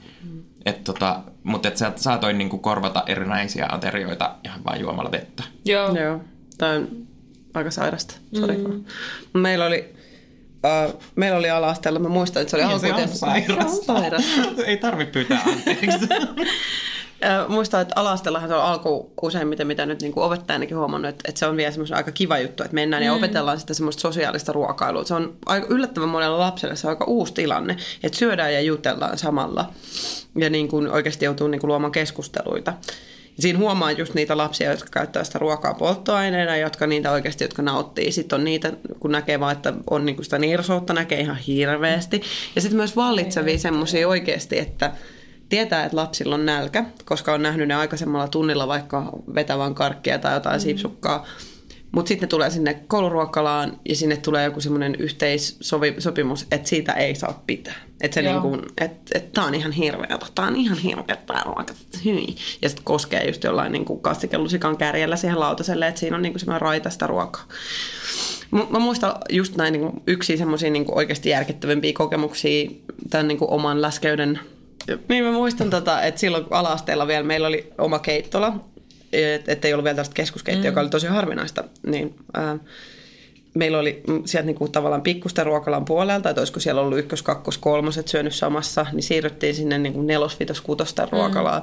Et 0.66 0.84
tota, 0.84 1.20
mutta 1.42 1.68
et 1.68 1.76
sä 1.76 1.92
saatoin 1.96 2.38
niinku 2.38 2.58
korvata 2.58 3.02
erinäisiä 3.06 3.66
aterioita 3.72 4.34
ihan 4.44 4.64
vain 4.64 4.80
juomalla 4.80 5.10
vettä. 5.12 5.42
Joo. 5.64 5.96
Joo, 5.96 6.20
tämä 6.58 6.72
on 6.72 6.88
aika 7.54 7.70
sairasta. 7.70 8.14
Sori. 8.40 8.56
Mm. 8.56 8.84
Meillä 9.40 9.66
oli, 9.66 9.94
uh, 10.88 11.00
meillä 11.16 11.38
oli 11.38 11.50
ala-asteella, 11.50 11.98
mä 11.98 12.08
muistan, 12.08 12.42
että 12.42 12.50
se 12.50 12.56
oli 12.56 12.66
Niin, 12.66 12.80
se 12.80 12.86
on 12.92 13.00
alkuun- 13.00 13.08
sairasta. 13.16 13.84
Se 13.84 13.92
on 13.92 13.98
sairasta. 14.00 14.64
Ei 14.66 14.76
tarvi 14.76 15.06
pyytää 15.06 15.42
anteeksi. 15.46 16.08
Ö, 17.22 17.48
Muistan, 17.48 17.82
että 17.82 17.92
ala-asteellahan 17.96 18.48
se 18.48 18.54
on 18.54 18.62
alku 18.62 19.12
useimmiten, 19.22 19.66
mitä 19.66 19.86
nyt 19.86 20.02
niin 20.02 20.12
opettajanakin 20.16 20.76
huomannut, 20.76 21.08
että, 21.08 21.24
että 21.28 21.38
se 21.38 21.46
on 21.46 21.56
vielä 21.56 21.70
semmoinen 21.70 21.96
aika 21.96 22.12
kiva 22.12 22.38
juttu, 22.38 22.62
että 22.62 22.74
mennään 22.74 23.02
mm. 23.02 23.06
ja 23.06 23.12
opetellaan 23.12 23.60
sitä 23.60 23.74
semmoista 23.74 24.00
sosiaalista 24.00 24.52
ruokailua. 24.52 25.04
Se 25.04 25.14
on 25.14 25.36
aika 25.46 25.66
yllättävän 25.70 26.08
monella 26.08 26.38
lapselle 26.38 26.76
se 26.76 26.86
on 26.86 26.90
aika 26.90 27.04
uusi 27.04 27.34
tilanne, 27.34 27.76
että 28.02 28.18
syödään 28.18 28.54
ja 28.54 28.60
jutellaan 28.60 29.18
samalla 29.18 29.70
ja 30.38 30.50
niin 30.50 30.68
kuin 30.68 30.90
oikeasti 30.90 31.24
joutuu 31.24 31.48
niin 31.48 31.60
kuin 31.60 31.68
luomaan 31.68 31.92
keskusteluita. 31.92 32.72
Siinä 33.38 33.58
huomaa 33.58 33.92
just 33.92 34.14
niitä 34.14 34.36
lapsia, 34.36 34.70
jotka 34.70 34.88
käyttää 34.90 35.24
sitä 35.24 35.38
ruokaa 35.38 35.74
polttoaineena, 35.74 36.56
jotka 36.56 36.86
niitä 36.86 37.10
oikeasti, 37.10 37.44
jotka 37.44 37.62
nauttii. 37.62 38.12
Sitten 38.12 38.38
on 38.38 38.44
niitä, 38.44 38.72
kun 39.00 39.12
näkee 39.12 39.40
vaan, 39.40 39.56
että 39.56 39.72
on 39.90 40.06
niinku 40.06 40.22
sitä 40.22 40.38
nirsoutta, 40.38 40.92
näkee 40.92 41.20
ihan 41.20 41.36
hirveästi. 41.36 42.22
Ja 42.54 42.60
sitten 42.60 42.76
myös 42.76 42.96
vallitsevia 42.96 43.58
semmoisia 43.58 44.08
oikeasti, 44.08 44.58
että 44.58 44.92
tietää, 45.54 45.84
että 45.84 45.96
lapsilla 45.96 46.34
on 46.34 46.46
nälkä, 46.46 46.84
koska 47.04 47.32
on 47.32 47.42
nähnyt 47.42 47.68
ne 47.68 47.74
aikaisemmalla 47.74 48.28
tunnilla 48.28 48.68
vaikka 48.68 49.12
vetävän 49.34 49.74
karkkia 49.74 50.18
tai 50.18 50.34
jotain 50.34 50.56
mm. 50.56 50.60
siipsukkaa. 50.60 51.26
Mutta 51.92 52.08
sitten 52.08 52.28
tulee 52.28 52.50
sinne 52.50 52.74
kouluruokalaan 52.74 53.80
ja 53.88 53.96
sinne 53.96 54.16
tulee 54.16 54.44
joku 54.44 54.60
semmoinen 54.60 54.94
yhteissopimus, 54.94 56.46
että 56.50 56.68
siitä 56.68 56.92
ei 56.92 57.14
saa 57.14 57.42
pitää. 57.46 57.74
Että 58.00 58.22
niinku, 58.22 58.58
että 58.80 59.18
et, 59.18 59.32
tää 59.32 59.44
on 59.44 59.54
ihan 59.54 59.72
hirveä, 59.72 60.18
tää 60.34 60.46
on 60.46 60.56
ihan 60.56 60.78
hirveä 60.78 61.16
tää 61.16 61.42
ruoka, 61.44 61.74
hyi. 62.04 62.36
Ja 62.62 62.68
sitten 62.68 62.84
koskee 62.84 63.26
just 63.26 63.44
jollain 63.44 63.72
niinku 63.72 63.96
kastikellusikan 63.96 64.76
kärjellä 64.76 65.16
siihen 65.16 65.40
lautaselle, 65.40 65.88
että 65.88 66.00
siinä 66.00 66.16
on 66.16 66.22
niinku 66.22 66.38
semmoinen 66.38 66.62
raitasta 66.62 67.06
ruokaa. 67.06 67.44
Mä 68.70 68.78
muistan 68.78 69.14
just 69.30 69.56
näin 69.56 69.72
niin 69.72 70.02
yksi 70.06 70.36
semmoisia 70.36 70.70
niin 70.70 70.84
oikeasti 70.88 71.28
järkettävimpiä 71.28 71.92
kokemuksia 71.92 72.70
tämän 73.10 73.28
niin 73.28 73.38
oman 73.40 73.82
läskeyden. 73.82 74.40
Niin 75.08 75.24
mä 75.24 75.32
muistan, 75.32 75.70
tota, 75.70 76.02
että 76.02 76.20
silloin 76.20 76.44
kun 76.44 76.56
ala-asteella 76.56 77.06
vielä 77.06 77.24
meillä 77.24 77.48
oli 77.48 77.72
oma 77.78 77.98
keittola, 77.98 78.64
että 79.12 79.52
et 79.52 79.64
ei 79.64 79.72
ollut 79.72 79.84
vielä 79.84 79.94
tällaista 79.94 80.14
keskuskeittoa, 80.14 80.62
mm. 80.62 80.66
joka 80.66 80.80
oli 80.80 80.90
tosi 80.90 81.06
harvinaista, 81.06 81.64
niin 81.86 82.14
ää, 82.34 82.58
meillä 83.54 83.78
oli 83.78 84.02
mm, 84.08 84.22
sieltä 84.24 84.46
niin 84.46 84.56
kuin 84.56 84.72
tavallaan 84.72 85.02
pikkusten 85.02 85.46
ruokalan 85.46 85.84
puolelta, 85.84 86.30
että 86.30 86.40
olisiko 86.40 86.60
siellä 86.60 86.80
ollut 86.80 86.98
ykkös, 86.98 87.22
kakkos, 87.22 87.58
kolmoset 87.58 88.08
syönyt 88.08 88.34
samassa, 88.34 88.86
niin 88.92 89.02
siirryttiin 89.02 89.54
sinne 89.54 89.78
niin 89.78 89.92
kuin 89.92 90.06
nelos, 90.06 90.40
vitos, 90.40 90.60
kutosten 90.60 91.08
ruokalaan. 91.12 91.62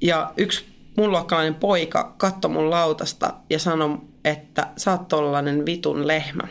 Ja 0.00 0.32
yksi 0.36 0.64
mun 0.96 1.10
luokkalainen 1.10 1.54
poika 1.54 2.14
katsoi 2.18 2.50
mun 2.50 2.70
lautasta 2.70 3.34
ja 3.50 3.58
sanoi, 3.58 3.98
että 4.24 4.68
sä 4.76 4.90
oot 4.90 5.08
tollanen 5.08 5.66
vitun 5.66 6.06
lehmä. 6.06 6.48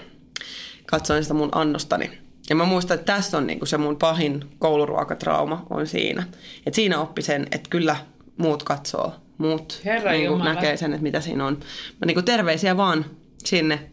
Katsoin 0.85 1.23
sitä 1.23 1.33
mun 1.33 1.49
annostani. 1.51 2.11
Ja 2.51 2.55
mä 2.55 2.65
muistan, 2.65 2.95
että 2.95 3.13
tässä 3.13 3.37
on 3.37 3.47
niinku 3.47 3.65
se 3.65 3.77
mun 3.77 3.97
pahin 3.97 4.45
kouluruokatrauma 4.59 5.65
on 5.69 5.87
siinä. 5.87 6.23
Että 6.65 6.75
siinä 6.75 6.99
oppi 6.99 7.21
sen, 7.21 7.47
että 7.51 7.69
kyllä 7.69 7.95
muut 8.37 8.63
katsoo. 8.63 9.13
Muut 9.37 9.81
Herra 9.85 10.11
niinku 10.11 10.33
Jumala. 10.33 10.53
näkee 10.53 10.77
sen, 10.77 10.93
että 10.93 11.03
mitä 11.03 11.21
siinä 11.21 11.45
on. 11.45 11.53
Mä 11.99 12.05
niinku 12.05 12.21
terveisiä 12.21 12.77
vaan 12.77 13.05
sinne. 13.37 13.91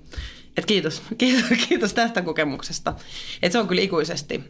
Et 0.56 0.66
kiitos, 0.66 1.02
kiitos, 1.18 1.58
kiitos 1.68 1.94
tästä 1.94 2.22
kokemuksesta. 2.22 2.94
Et 3.42 3.52
se 3.52 3.58
on 3.58 3.68
kyllä 3.68 3.82
ikuisesti, 3.82 4.44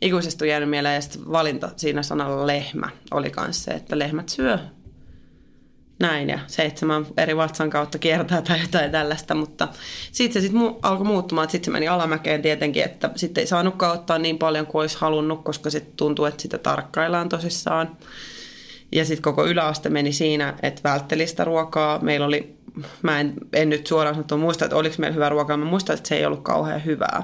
ikuisesti 0.00 0.48
jäänyt 0.48 0.70
mieleen. 0.70 0.94
Ja 0.94 1.00
valinta 1.32 1.70
siinä 1.76 2.02
sanalla 2.02 2.46
lehmä 2.46 2.88
oli 3.10 3.32
myös 3.40 3.64
se, 3.64 3.70
että 3.70 3.98
lehmät 3.98 4.28
syö 4.28 4.58
näin 6.00 6.28
ja 6.28 6.38
seitsemän 6.46 7.06
eri 7.16 7.36
vatsan 7.36 7.70
kautta 7.70 7.98
kiertää 7.98 8.42
tai 8.42 8.60
jotain 8.60 8.90
tällaista, 8.90 9.34
mutta 9.34 9.68
sitten 10.12 10.42
se 10.42 10.46
sitten 10.46 10.62
mu- 10.62 10.78
alkoi 10.82 11.06
muuttumaan, 11.06 11.44
että 11.44 11.52
sitten 11.52 11.64
se 11.64 11.70
meni 11.70 11.88
alamäkeen 11.88 12.42
tietenkin, 12.42 12.84
että 12.84 13.10
sitten 13.16 13.42
ei 13.42 13.46
saanutkaan 13.46 13.94
ottaa 13.94 14.18
niin 14.18 14.38
paljon 14.38 14.66
kuin 14.66 14.80
olisi 14.80 14.96
halunnut, 15.00 15.44
koska 15.44 15.70
sitten 15.70 15.92
tuntuu, 15.96 16.24
että 16.24 16.42
sitä 16.42 16.58
tarkkaillaan 16.58 17.28
tosissaan. 17.28 17.96
Ja 18.92 19.04
sitten 19.04 19.22
koko 19.22 19.46
yläaste 19.46 19.88
meni 19.88 20.12
siinä, 20.12 20.54
että 20.62 20.88
vältteli 20.88 21.26
sitä 21.26 21.44
ruokaa. 21.44 21.98
Meillä 21.98 22.26
oli, 22.26 22.56
mä 23.02 23.20
en, 23.20 23.34
en 23.52 23.68
nyt 23.68 23.86
suoraan 23.86 24.14
sanottuna 24.14 24.42
muista, 24.42 24.64
että 24.64 24.76
oliko 24.76 24.94
meillä 24.98 25.14
hyvää 25.14 25.28
ruokaa. 25.28 25.56
Mä 25.56 25.64
muistan, 25.64 25.96
että 25.96 26.08
se 26.08 26.16
ei 26.16 26.26
ollut 26.26 26.42
kauhean 26.42 26.84
hyvää. 26.84 27.22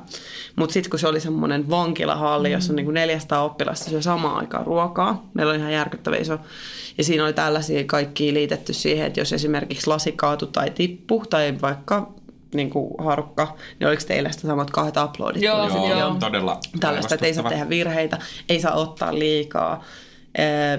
Mutta 0.57 0.73
sitten 0.73 0.91
kun 0.91 0.99
se 0.99 1.09
oli 1.09 1.21
semmoinen 1.21 1.71
vankilahalli, 1.71 2.53
jossa 2.53 2.73
on 2.73 2.77
niinku 2.77 2.93
400 2.93 3.43
oppilasta 3.43 3.91
syö 3.91 4.03
samaan 4.03 4.37
aikaan 4.37 4.67
ruokaa. 4.67 5.29
Meillä 5.35 5.51
oli 5.51 5.59
ihan 5.59 5.73
järkyttävä 5.73 6.17
iso. 6.17 6.39
Ja 6.99 7.05
siinä 7.05 7.25
oli 7.25 7.33
tällaisia 7.33 7.85
kaikkia 7.85 8.35
liitetty 8.35 8.73
siihen, 8.73 9.07
että 9.07 9.21
jos 9.21 9.33
esimerkiksi 9.33 9.87
lasi 9.87 10.12
kaatu 10.12 10.47
tai 10.47 10.71
tippu 10.71 11.25
tai 11.31 11.55
vaikka 11.62 12.12
niin 12.55 12.71
kuin 12.71 12.95
harukka, 12.99 13.57
niin 13.81 13.89
oliko 13.89 14.03
teillä 14.07 14.33
sitä 14.33 14.47
samat 14.47 14.71
kahdet 14.71 14.95
uploadit? 15.05 15.43
Joo, 15.43 15.71
sitten? 15.71 15.99
joo. 15.99 16.17
todella 16.21 16.61
Tällaista, 16.81 17.14
että 17.14 17.27
ei 17.27 17.35
saa 17.35 17.49
tehdä 17.49 17.69
virheitä, 17.69 18.19
ei 18.49 18.61
saa 18.61 18.75
ottaa 18.75 19.19
liikaa. 19.19 19.85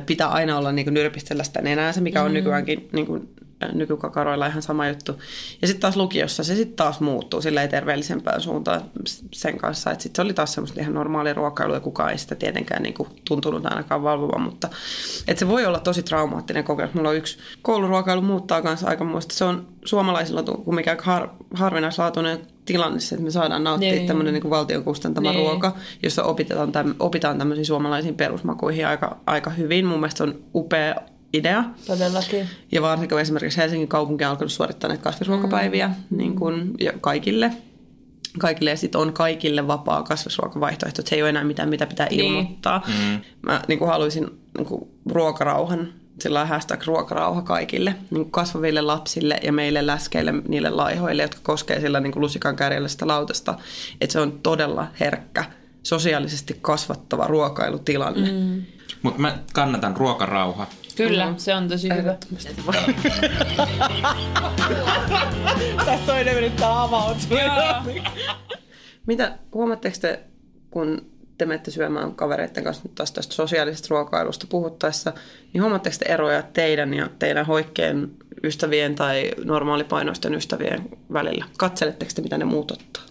Pitää 0.05 0.27
aina 0.27 0.57
olla 0.57 0.71
niin 0.71 0.93
nyrpistellä 0.93 1.43
sitä 1.43 1.61
nenäänsä, 1.61 2.01
mikä 2.01 2.23
on 2.23 2.33
nykyäänkin 2.33 2.89
niin 2.91 3.05
kuin, 3.05 3.29
nykykakaroilla 3.73 4.47
ihan 4.47 4.61
sama 4.61 4.87
juttu. 4.87 5.11
Ja 5.61 5.67
sitten 5.67 5.81
taas 5.81 5.97
lukiossa 5.97 6.43
se 6.43 6.55
sitten 6.55 6.75
taas 6.75 6.99
muuttuu 6.99 7.41
sillä 7.41 7.67
terveellisempään 7.67 8.41
suuntaan 8.41 8.81
sen 9.33 9.57
kanssa. 9.57 9.91
Että 9.91 10.03
sitten 10.03 10.15
se 10.15 10.25
oli 10.25 10.33
taas 10.33 10.53
semmoista 10.53 10.81
ihan 10.81 10.93
normaalia 10.93 11.33
ruokailua 11.33 11.75
ja 11.75 11.79
kukaan 11.79 12.11
ei 12.11 12.17
sitä 12.17 12.35
tietenkään 12.35 12.83
niin 12.83 12.93
kuin 12.93 13.09
tuntunut 13.27 13.65
ainakaan 13.65 14.03
valvovan. 14.03 14.41
Mutta 14.41 14.69
että 15.27 15.39
se 15.39 15.47
voi 15.47 15.65
olla 15.65 15.79
tosi 15.79 16.03
traumaattinen 16.03 16.63
kokemus. 16.63 16.93
Mulla 16.93 17.09
on 17.09 17.15
yksi 17.17 17.37
kouluruokailu 17.61 18.21
muuttaa 18.21 18.61
kanssa 18.61 18.87
aika 18.87 19.03
muista. 19.03 19.35
Se 19.35 19.45
on 19.45 19.67
suomalaisilla 19.85 20.43
kumminkin 20.43 20.91
aika 20.91 21.03
har, 21.05 21.29
harvinaislaatuinen 21.53 22.39
tilanne 22.65 22.99
että 23.11 23.23
me 23.23 23.31
saadaan 23.31 23.63
nauttia 23.63 23.91
Niin. 23.91 24.07
tämmöinen 24.07 24.33
niin 24.33 24.49
valtion 24.49 24.83
kustantama 24.83 25.31
Niin. 25.31 25.39
ruoka, 25.45 25.75
jossa 26.03 26.23
opitaan, 26.23 26.71
täm, 26.71 26.95
opitaan 26.99 27.37
tämmöisiin 27.37 27.65
suomalaisiin 27.65 28.15
perusmakuihin 28.15 28.87
aika, 28.87 29.17
aika 29.25 29.49
hyvin. 29.49 29.85
Mun 29.85 29.99
mielestä 29.99 30.17
se 30.17 30.23
on 30.23 30.35
upea 30.55 30.95
idea. 31.33 31.63
Todellakin. 31.87 32.49
Ja 32.71 32.81
varsinkin 32.81 33.09
kun 33.09 33.21
esimerkiksi 33.21 33.57
Helsingin 33.59 33.87
kaupunki 33.87 34.23
on 34.25 34.29
alkanut 34.31 34.51
suorittaa 34.51 34.87
näitä 34.87 35.03
kasvisruokapäiviä 35.03 35.87
Mm. 35.87 36.17
niin 36.17 36.35
kuin, 36.35 36.73
ja 36.79 36.93
kaikille. 37.01 37.51
Kaikille 38.39 38.69
ja 38.69 38.77
sitten 38.77 39.01
on 39.01 39.13
kaikille 39.13 39.67
vapaa 39.67 40.03
kasvisruokavaihtoehto. 40.03 41.01
että 41.01 41.09
Se 41.09 41.15
ei 41.15 41.21
ole 41.21 41.29
enää 41.29 41.43
mitään, 41.43 41.69
mitä 41.69 41.85
pitää 41.85 42.07
Niin. 42.09 42.19
ilmoittaa. 42.25 42.81
Mm. 42.87 43.19
Mä 43.41 43.61
niin 43.67 43.79
kuin 43.79 43.89
haluaisin 43.89 44.27
niin 44.57 44.67
kuin 44.67 44.87
ruokarauhan, 45.11 45.93
sillä 46.21 46.45
hashtag 46.45 46.83
ruokarauha 46.85 47.41
kaikille 47.41 47.91
niin 47.91 48.21
kuin 48.23 48.31
kasvaville 48.31 48.81
lapsille 48.81 49.39
ja 49.43 49.53
meille 49.53 49.87
läskeille, 49.87 50.33
niille 50.47 50.69
laihoille, 50.69 51.21
jotka 51.21 51.39
koskee 51.43 51.81
sillä 51.81 51.99
niin 51.99 52.11
kuin 52.13 52.21
lusikan 52.21 52.55
kärjellä 52.55 52.87
sitä 52.87 53.07
lautasta. 53.07 53.57
Että 54.01 54.13
se 54.13 54.19
on 54.19 54.39
todella 54.43 54.87
herkkä, 54.99 55.45
sosiaalisesti 55.83 56.57
kasvattava 56.61 57.27
ruokailutilanne. 57.27 58.31
Mm. 58.31 58.61
Mutta 59.01 59.19
mä 59.21 59.37
kannatan 59.53 59.97
ruokarauha. 59.97 60.67
Kyllä, 60.97 61.33
se 61.37 61.55
on 61.55 61.67
tosi 61.67 61.89
hyvä. 61.95 62.17
Tästä 65.85 66.21
yrittää 66.31 66.81
avautua. 66.81 67.39
Joo. 67.41 67.95
Mitä 69.05 69.37
huomaatteko 69.53 69.97
te, 70.01 70.19
kun 70.71 71.11
te 71.37 71.45
menette 71.45 71.71
syömään 71.71 72.15
kavereiden 72.15 72.63
kanssa 72.63 72.83
nyt 72.83 72.95
taas 72.95 73.11
tästä 73.11 73.33
sosiaalisesta 73.33 73.87
ruokailusta 73.89 74.47
puhuttaessa, 74.49 75.13
niin 75.53 75.61
huomaatteko 75.61 75.95
te 75.99 76.13
eroja 76.13 76.41
teidän 76.41 76.93
ja 76.93 77.09
teidän 77.19 77.45
hoikkeen 77.45 78.11
ystävien 78.43 78.95
tai 78.95 79.31
normaalipainoisten 79.45 80.33
ystävien 80.33 80.89
välillä? 81.13 81.45
Katseletteko 81.57 82.11
te, 82.15 82.21
mitä 82.21 82.37
ne 82.37 82.45
muut 82.45 82.71
ottaa? 82.71 83.03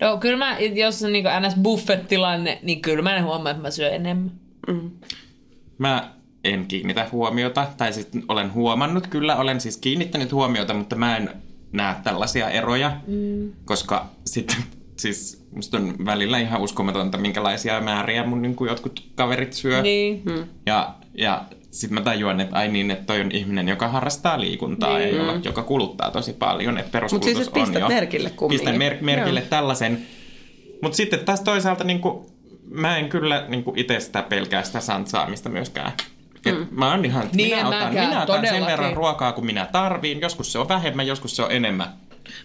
No 0.00 0.18
kyllä 0.18 0.36
mä, 0.36 0.58
jos 0.58 1.02
on 1.02 1.12
niinku 1.12 1.30
ns. 1.46 1.54
buffet-tilanne, 1.62 2.58
niin 2.62 2.82
kyllä 2.82 3.02
mä 3.02 3.16
en 3.16 3.24
huomaa, 3.24 3.50
että 3.50 3.62
mä 3.62 3.70
syön 3.70 3.94
enemmän. 3.94 4.32
Mm. 4.68 4.90
Mä 5.80 6.10
en 6.44 6.66
kiinnitä 6.66 7.06
huomiota, 7.12 7.66
tai 7.76 7.92
siis 7.92 8.08
olen 8.28 8.54
huomannut, 8.54 9.06
kyllä 9.06 9.36
olen 9.36 9.60
siis 9.60 9.76
kiinnittänyt 9.76 10.32
huomiota, 10.32 10.74
mutta 10.74 10.96
mä 10.96 11.16
en 11.16 11.30
näe 11.72 11.94
tällaisia 12.04 12.50
eroja, 12.50 12.92
mm. 13.06 13.52
koska 13.64 14.06
sitten 14.24 14.56
siis 15.02 15.46
musta 15.56 15.76
on 15.76 15.94
välillä 16.04 16.38
ihan 16.38 16.60
uskomatonta, 16.60 17.18
minkälaisia 17.18 17.80
määriä 17.80 18.26
mun 18.26 18.42
niin 18.42 18.56
kuin 18.56 18.68
jotkut 18.68 19.04
kaverit 19.14 19.52
syö. 19.52 19.82
Niin. 19.82 20.22
Mm. 20.24 20.44
Ja, 20.66 20.94
ja 21.14 21.44
sitten 21.70 21.94
mä 21.94 22.00
tajuan, 22.00 22.40
että 22.40 22.56
ai 22.56 22.68
niin, 22.68 22.90
että 22.90 23.04
toi 23.04 23.20
on 23.20 23.32
ihminen, 23.32 23.68
joka 23.68 23.88
harrastaa 23.88 24.40
liikuntaa 24.40 24.98
Niin. 24.98 25.16
ja 25.16 25.22
joka, 25.22 25.40
joka 25.44 25.62
kuluttaa 25.62 26.10
tosi 26.10 26.32
paljon. 26.32 26.78
Että 26.78 26.86
Mut 26.86 26.92
peruskulutus 26.92 27.30
siis, 27.32 27.46
että 27.48 27.60
on 27.60 27.66
pistät 27.66 27.80
jo. 27.82 27.88
merkille 27.88 28.30
kumminkin. 28.30 28.64
Pistän 28.64 28.78
mer- 28.78 28.98
merkille 29.00 29.40
Joo. 29.40 29.48
tällaisen. 29.50 30.06
Mutta 30.82 30.96
sitten 30.96 31.18
taas 31.18 31.40
toisaalta 31.40 31.84
niin 31.84 32.00
kuin, 32.00 32.26
mä 32.70 32.96
en 32.96 33.08
kyllä 33.08 33.44
niin 33.48 33.64
kuin 33.64 33.78
itse 33.78 34.00
sitä 34.00 34.22
pelkää 34.22 34.62
sitä 34.62 34.80
santsaamista 34.80 35.48
myöskään. 35.48 35.92
Et 36.46 36.58
Mm. 36.58 36.66
Mä 36.70 36.90
oon 36.90 37.04
ihan, 37.04 37.28
Niin, 37.32 37.56
minä 37.56 37.68
otan, 37.68 37.94
minä 37.94 38.22
otan 38.22 38.46
sen 38.46 38.66
verran 38.66 38.92
ruokaa 38.92 39.32
kuin 39.32 39.46
minä 39.46 39.66
tarviin. 39.72 40.20
Joskus 40.20 40.52
se 40.52 40.58
on 40.58 40.68
vähemmän, 40.68 41.06
joskus 41.06 41.36
se 41.36 41.42
on 41.42 41.52
enemmän. 41.52 41.88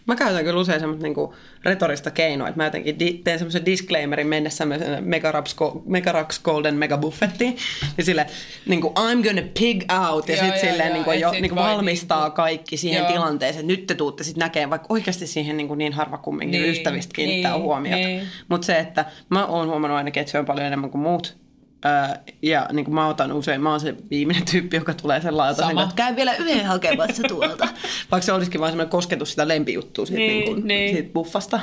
Mä 0.08 0.16
käytän 0.16 0.44
kyllä 0.44 0.60
usein 0.60 0.80
semmoista 0.80 1.04
niinku 1.04 1.36
retorista 1.66 2.12
keinoa, 2.12 2.48
että 2.48 2.58
mä 2.60 2.66
jotenkin 2.66 3.00
di- 3.00 3.22
teen 3.24 3.40
semmoisen 3.40 3.66
disclaimerin 3.66 4.28
mennessä 4.28 4.66
Megaraps, 5.02 5.56
Megarax 5.86 6.42
Golden 6.44 6.76
Mega 6.76 6.98
Buffettiin, 6.98 7.58
niin 7.98 8.06
sille 8.06 8.26
niinku 8.66 8.94
I'm 9.00 9.24
gonna 9.28 9.42
pig 9.60 9.84
out, 10.10 10.30
ja 10.30 10.38
sitten 10.38 10.60
silleen 10.60 10.88
joo, 10.88 10.94
niinku, 10.94 11.12
jo, 11.12 11.32
sit 11.32 11.42
niinku 11.42 11.56
valmistaa 11.56 12.22
niinku- 12.24 12.36
kaikki 12.36 12.78
siihen 12.78 13.00
Joo. 13.04 13.12
tilanteeseen. 13.12 13.68
Nyt 13.68 13.88
te 13.88 13.96
tuutte 13.96 14.24
sitten 14.24 14.40
näkemään, 14.42 14.70
vaikka 14.70 14.88
oikeasti 14.90 15.28
siihen 15.28 15.58
niinku 15.58 15.76
niin 15.76 15.94
harva 15.94 16.18
kumminkin 16.18 16.62
Niin, 16.62 16.72
ystävistä 16.72 17.14
kiinnittää 17.16 17.54
niin, 17.54 17.64
huomiota. 17.64 17.98
niin. 18.08 18.22
Mutta 18.48 18.66
se, 18.66 18.80
että 18.80 19.06
mä 19.30 19.46
oon 19.46 19.68
huomannut 19.68 19.98
ainakin, 19.98 20.22
että 20.22 20.32
syön 20.32 20.46
paljon 20.46 20.68
enemmän 20.68 20.90
kuin 20.90 21.02
muut, 21.02 21.38
Öö, 21.86 22.16
ja 22.42 22.68
niin 22.74 22.86
kuin 22.86 22.96
mä 22.96 23.08
otan 23.08 23.32
usein, 23.34 23.62
mä 23.62 23.70
oon 23.72 23.80
se 23.80 23.96
viimeinen 24.10 24.46
tyyppi, 24.52 24.76
joka 24.78 24.94
tulee 24.94 25.22
sellainen, 25.22 25.56
Sama. 25.56 25.84
että 25.84 25.96
käy 25.96 26.16
vielä 26.16 26.36
yhden 26.36 26.66
hakemassa 26.66 27.24
tuolta. 27.28 27.68
Vaikka 28.12 28.26
se 28.26 28.34
olisikin 28.34 28.62
vaan 28.62 28.72
semmoinen 28.72 28.92
kosketus 28.92 29.30
sitä 29.30 29.48
lempijuttua 29.48 30.06
siitä, 30.06 30.20
Niin, 30.20 30.30
niin, 30.32 30.46
niin 30.46 30.56
kuin, 30.56 30.68
niin. 30.68 30.96
siitä 30.96 31.14
buffasta. 31.14 31.60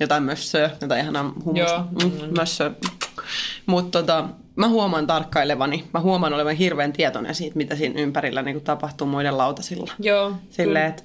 Jotain 0.00 0.22
mössöä, 0.22 0.70
jotain 0.80 1.00
ihanaa 1.00 1.34
hummusta. 1.44 1.84
Joo. 2.00 2.10
Mm, 2.28 2.38
mössöä. 2.38 2.70
Mutta 3.66 4.00
tota, 4.00 4.28
mä 4.56 4.68
huomaan 4.68 5.06
tarkkailevani, 5.06 5.84
mä 5.94 6.00
huomaan 6.00 6.32
olevan 6.34 6.54
hirveän 6.56 6.92
tietoinen 6.92 7.34
siitä, 7.34 7.56
mitä 7.56 7.76
siinä 7.76 8.00
ympärillä 8.00 8.42
niin 8.42 8.54
kuin 8.54 8.64
tapahtuu 8.64 9.06
muiden 9.06 9.38
lautasilla. 9.38 9.92
Joo. 9.98 10.32
Silleen, 10.50 10.86
että 10.86 11.02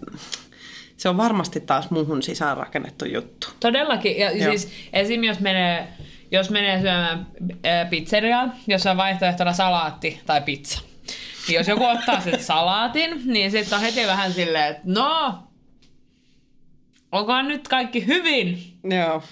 se 0.98 1.10
on 1.10 1.18
varmasti 1.18 1.60
taas 1.60 1.90
muuhun 1.92 2.24
sisään 2.24 2.58
rakennettu 2.58 3.06
juttu. 3.06 3.48
Todellakin. 3.60 4.18
Ja 4.18 4.32
Joo. 4.32 4.50
siis 4.50 4.70
esim. 4.94 5.24
jos 5.24 5.40
menee, 5.40 5.88
jos 6.32 6.50
menee 6.50 6.82
syömään 6.82 7.28
ää, 7.64 7.86
pizzeriaan, 7.86 8.54
jossa 8.68 8.92
on 8.92 8.98
vaihtoehtona 8.98 9.54
salaatti 9.54 10.22
tai 10.26 10.42
pizza. 10.42 10.82
Niin 11.48 11.56
jos 11.56 11.68
joku 11.68 11.86
ottaa 11.86 12.22
sen 12.22 12.44
salaatin, 12.54 13.22
niin 13.26 13.52
sitten 13.52 13.76
on 13.76 13.82
heti 13.82 14.08
vähän 14.08 14.34
silleen, 14.34 14.72
että 14.72 14.82
no, 14.86 15.44
onkohan 17.12 17.48
nyt 17.48 17.68
kaikki 17.68 18.08
hyvin? 18.08 18.58
Joo. 18.84 19.24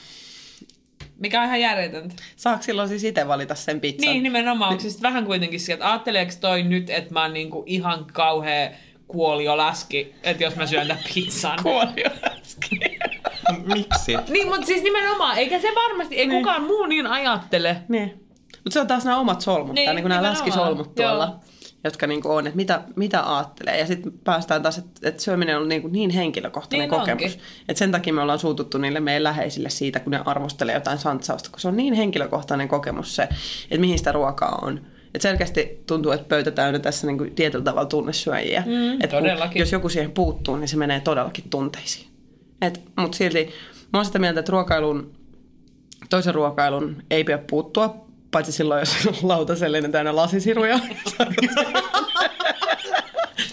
Mikä 1.19 1.41
on 1.41 1.45
ihan 1.45 1.61
järjetöntä. 1.61 2.15
Saako 2.35 2.63
silloin 2.63 2.89
siis 2.89 3.03
itse 3.03 3.27
valita 3.27 3.55
sen 3.55 3.81
pizzan? 3.81 4.11
Niin, 4.11 4.23
nimenomaan. 4.23 4.71
Onko 4.71 4.89
sit 4.89 5.01
vähän 5.01 5.25
kuitenkin 5.25 5.59
sieltä, 5.59 5.83
että 5.83 5.91
ajatteleeko 5.91 6.31
toi 6.41 6.63
nyt, 6.63 6.89
että 6.89 7.13
mä 7.13 7.21
oon 7.21 7.33
niinku 7.33 7.63
ihan 7.65 8.05
kauhea 8.13 8.71
kuolioläski, 9.07 10.15
että 10.23 10.43
jos 10.43 10.55
mä 10.55 10.67
syön 10.67 10.87
tämän 10.87 11.03
pizzan. 11.13 11.59
Kuolioläski. 11.63 12.79
Miksi? 13.73 14.17
Niin, 14.29 14.47
mutta 14.47 14.65
siis 14.65 14.83
nimenomaan, 14.83 15.37
eikä 15.37 15.59
se 15.59 15.67
varmasti, 15.75 16.15
ei 16.15 16.27
kukaan 16.29 16.63
muu 16.63 16.85
niin 16.85 17.07
ajattele. 17.07 17.77
Niin. 17.89 18.09
Mutta 18.63 18.73
se 18.73 18.79
on 18.79 18.87
taas 18.87 19.05
nämä 19.05 19.17
omat 19.19 19.41
solmut, 19.41 19.75
Niin, 19.75 19.85
niin, 19.89 19.95
niin 19.95 20.09
nämä 20.09 20.23
läskisolmut 20.23 20.99
Joo. 20.99 21.09
tuolla, 21.09 21.39
jotka 21.83 22.07
niin 22.07 22.21
on, 22.27 22.47
että 22.47 22.55
mitä, 22.57 22.81
mitä 22.95 23.35
ajattelee. 23.35 23.79
Ja 23.79 23.85
sitten 23.87 24.11
päästään 24.23 24.61
taas, 24.61 24.77
että, 24.77 25.09
että 25.09 25.23
syöminen 25.23 25.57
on 25.57 25.69
niin, 25.69 25.81
kuin 25.81 25.91
niin 25.91 26.09
henkilökohtainen 26.09 26.89
Niin 26.89 26.99
kokemus. 26.99 27.23
onkin. 27.23 27.41
Että 27.69 27.79
sen 27.79 27.91
takia 27.91 28.13
me 28.13 28.21
ollaan 28.21 28.39
suututtu 28.39 28.77
niille 28.77 28.99
meidän 28.99 29.23
läheisille 29.23 29.69
siitä, 29.69 29.99
kun 29.99 30.11
ne 30.11 30.19
arvostelee 30.25 30.75
jotain 30.75 30.97
santsausta, 30.97 31.49
kun 31.51 31.59
se 31.59 31.67
on 31.67 31.77
niin 31.77 31.93
henkilökohtainen 31.93 32.67
kokemus 32.67 33.15
se, 33.15 33.23
että 33.23 33.77
mihin 33.79 33.97
sitä 33.97 34.11
ruokaa 34.11 34.59
on. 34.61 34.81
Et 35.15 35.21
selkeästi 35.21 35.83
tuntuu, 35.87 36.11
että 36.11 36.27
pöytä 36.27 36.51
täynnä 36.51 36.79
tässä 36.79 37.07
niin 37.07 37.17
kuin 37.17 37.35
tietyllä 37.35 37.63
tavalla 37.63 37.85
tunnesyöjiä. 37.87 38.63
Mm, 38.65 38.91
Et 38.91 38.99
kun- 38.99 39.09
todellakin. 39.19 39.59
Jos 39.59 39.71
joku 39.71 39.89
siihen 39.89 40.11
puuttuu, 40.11 40.55
niin 40.55 40.67
se 40.67 40.77
menee 40.77 40.99
todellakin 40.99 41.49
tunteisiin. 41.49 42.07
Mutta 42.97 43.17
silti 43.17 43.53
mä 43.93 43.99
oon 43.99 44.05
sitä 44.05 44.19
mieltä, 44.19 44.39
että 44.39 44.51
ruokailun 44.51 45.15
toisen 46.09 46.35
ruokailun 46.35 47.03
ei 47.11 47.23
pidä 47.23 47.37
puuttua, 47.37 48.05
paitsi 48.31 48.51
silloin, 48.51 48.79
jos 48.79 49.23
lautasellinen 49.23 49.91
täynnä 49.91 50.15
lasisiruja. 50.15 50.79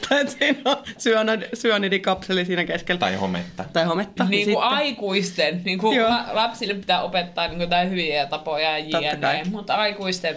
tai 0.08 0.20
että 0.20 0.32
siinä 0.38 0.58
on 0.64 0.76
syönid- 0.76 1.48
syönidikapseli 1.54 2.44
siinä 2.44 2.64
keskellä. 2.64 2.98
Tai 2.98 3.14
hometta. 3.14 3.64
tai 3.72 3.84
hometta. 3.84 4.24
Niin 4.24 4.52
kuin 4.52 4.62
aikuisten, 4.64 5.62
niin 5.64 5.78
kuin 5.78 6.02
la- 6.02 6.26
lapsille 6.32 6.74
pitää 6.74 7.02
opettaa 7.02 7.46
niin 7.46 7.56
kuin 7.56 7.60
jotain 7.64 7.90
hyviä 7.90 8.26
tapoja 8.26 8.78
ja 8.78 9.00
jne, 9.00 9.42
mutta 9.50 9.74
aikuisten 9.74 10.36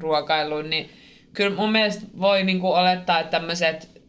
ruokailuun, 0.00 0.70
niin 0.70 0.90
kyllä 1.32 1.56
mun 1.56 1.72
mielestä 1.72 2.02
voi 2.20 2.44
niin 2.44 2.60
kuin 2.60 2.72
olettaa, 2.72 3.20
että 3.20 3.30
tämmöiset 3.30 4.00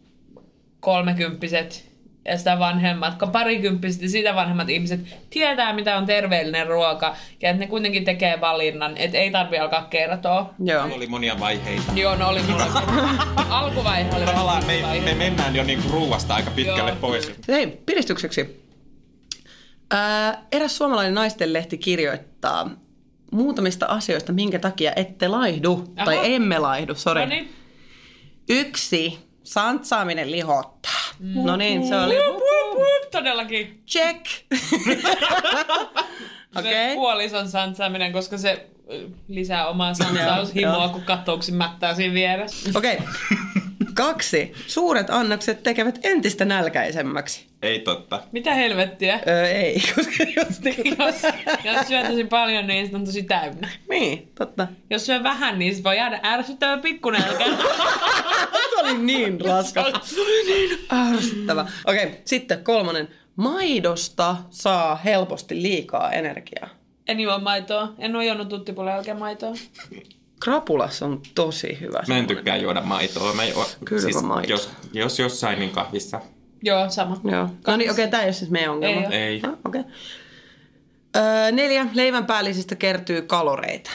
kolmekymppiset 0.80 1.87
ja 2.28 2.38
sitä 2.38 2.60
vanhemmat, 2.60 3.14
parikymppiset 3.32 4.02
ja 4.02 4.10
sitä 4.10 4.36
vanhemmat 4.36 4.70
ihmiset 4.70 5.00
tietää, 5.30 5.74
mitä 5.74 5.98
on 5.98 6.06
terveellinen 6.06 6.68
ruoka 6.68 7.16
ja 7.42 7.50
että 7.50 7.60
ne 7.60 7.68
kuitenkin 7.68 8.06
tekee 8.06 8.42
valinnan, 8.42 8.98
että 8.98 9.18
ei 9.18 9.32
tarvi 9.32 9.58
alkaa 9.60 9.84
kertoa. 9.86 10.54
Joo. 10.64 10.86
Oli 10.96 11.08
monia 11.08 11.40
vaiheita. 11.40 11.84
Joo, 11.96 12.16
no 12.16 12.28
oli 12.30 12.42
mulla 12.44 12.66
alkuvaihe 13.50 14.10
oli 14.16 14.26
Tavallaan 14.26 14.66
me, 14.66 14.80
vaihe. 14.84 15.06
me 15.06 15.14
mennään 15.14 15.56
jo 15.56 15.64
niinku 15.64 15.90
ruuasta 15.92 16.36
aika 16.36 16.52
pitkälle 16.52 16.92
Joo. 16.92 17.00
pois. 17.02 17.32
Hei, 17.48 17.68
piristykseksi. 17.86 18.68
Ää, 19.92 20.46
eräs 20.52 20.78
suomalainen 20.78 21.14
naistenlehti 21.14 21.78
kirjoittaa 21.78 22.70
muutamista 23.32 23.86
asioista, 23.86 24.34
minkä 24.34 24.60
takia 24.60 24.92
ette 24.96 25.28
laihdu. 25.28 25.94
Aha. 25.98 26.06
Tai 26.06 26.34
emme 26.34 26.60
laihdu, 26.60 26.96
sori. 26.96 27.22
No 27.22 27.28
niin. 27.28 27.56
Yksi, 28.50 29.20
santsaaminen 29.44 30.32
lihottaa. 30.32 31.07
No 31.20 31.56
niin, 31.56 31.88
se 31.88 31.96
oli 31.96 32.16
Wup, 32.16 32.36
wup, 32.36 32.78
wup, 32.80 33.12
todellakin. 33.12 33.82
check. 33.88 34.26
Okay. 36.56 36.72
Okei. 36.72 36.96
puolison 36.96 37.50
santsaaminen, 37.50 38.12
koska 38.14 38.38
se 38.38 38.66
lisää 39.28 39.68
omaa 39.68 39.94
santsaushimoa, 40.04 40.90
kun 40.90 41.02
kattouksin 41.02 41.56
mättää 41.56 41.96
siinä 41.96 42.14
vieressä. 42.14 42.70
Okei. 42.80 42.98
Kaksi. 43.98 44.54
Suuret 44.68 45.10
annokset 45.10 45.64
tekevät 45.64 46.00
entistä 46.04 46.46
nälkäisemmäksi. 46.46 47.48
Ei 47.62 47.80
totta. 47.80 48.24
Mitä 48.32 48.54
helvettiä? 48.54 49.20
Öö, 49.28 49.48
ei, 49.48 49.82
koska 49.96 50.24
jos... 50.36 50.62
niinku- 50.62 50.88
Jos, 51.04 51.16
jos 51.64 51.88
syö 51.88 52.04
tosi 52.04 52.24
paljon, 52.24 52.68
niin 52.68 52.86
sitten 52.86 53.00
on 53.02 53.06
tosi 53.06 53.24
täynnä. 53.24 53.70
niin, 53.90 54.32
totta. 54.36 54.68
Jos 54.90 55.06
syö 55.06 55.24
vähän, 55.24 55.60
niin 55.60 55.76
sit 55.76 55.84
voi 55.84 55.98
jäädä 55.98 56.20
ärsyttävä 56.24 56.78
pikkunälkä. 56.78 57.46
Se 58.70 58.82
oli 58.82 58.98
niin 58.98 59.42
raskas. 59.42 60.16
Ärsyttävä. 61.14 61.66
Okei, 61.86 62.22
sitten 62.26 62.64
kolmonen. 62.64 63.08
Maidosta 63.36 64.36
saa 64.50 64.96
helposti 64.96 65.62
liikaa 65.62 66.12
energiaa. 66.12 66.70
En 67.08 67.20
juo 67.20 67.40
maitoa. 67.40 67.94
En 68.00 68.16
ole 68.16 68.26
juonut 68.26 68.50
tuttipuolen 68.50 68.92
jälkeen 68.94 69.18
maitoa. 69.20 69.54
Krapulassa 70.40 71.06
on 71.06 71.22
tosi 71.36 71.78
hyvä. 71.82 71.94
Mä 71.94 72.00
en 72.00 72.06
semmoinen. 72.06 72.28
tykkää 72.28 72.58
juoda 72.58 72.82
maitoa. 72.82 73.34
Mä 73.34 73.46
juo, 73.46 73.66
Kylmä 73.86 74.22
maito. 74.22 74.50
Jos, 74.50 74.70
jos 74.94 75.20
jossain, 75.20 75.60
niin 75.60 75.72
kahvissa. 75.72 76.22
Joo, 76.64 76.90
sama. 76.90 77.22
Joo. 77.24 77.50
No 77.68 77.78
niin, 77.78 77.92
okei, 77.92 78.04
okay, 78.06 78.12
tämä 78.12 78.24
ei 78.24 78.28
ole 78.28 78.34
siis 78.34 78.52
meidän 78.52 78.72
ongelma. 78.72 79.02
Ei. 79.02 79.22
Ei. 79.22 79.42
Ah, 79.44 79.54
okay. 79.66 79.84
öö, 81.16 81.52
neljä, 81.52 81.88
leivän 81.94 82.26
päällisistä 82.26 82.76
kertyy 82.76 83.22
kaloreita. 83.22 83.92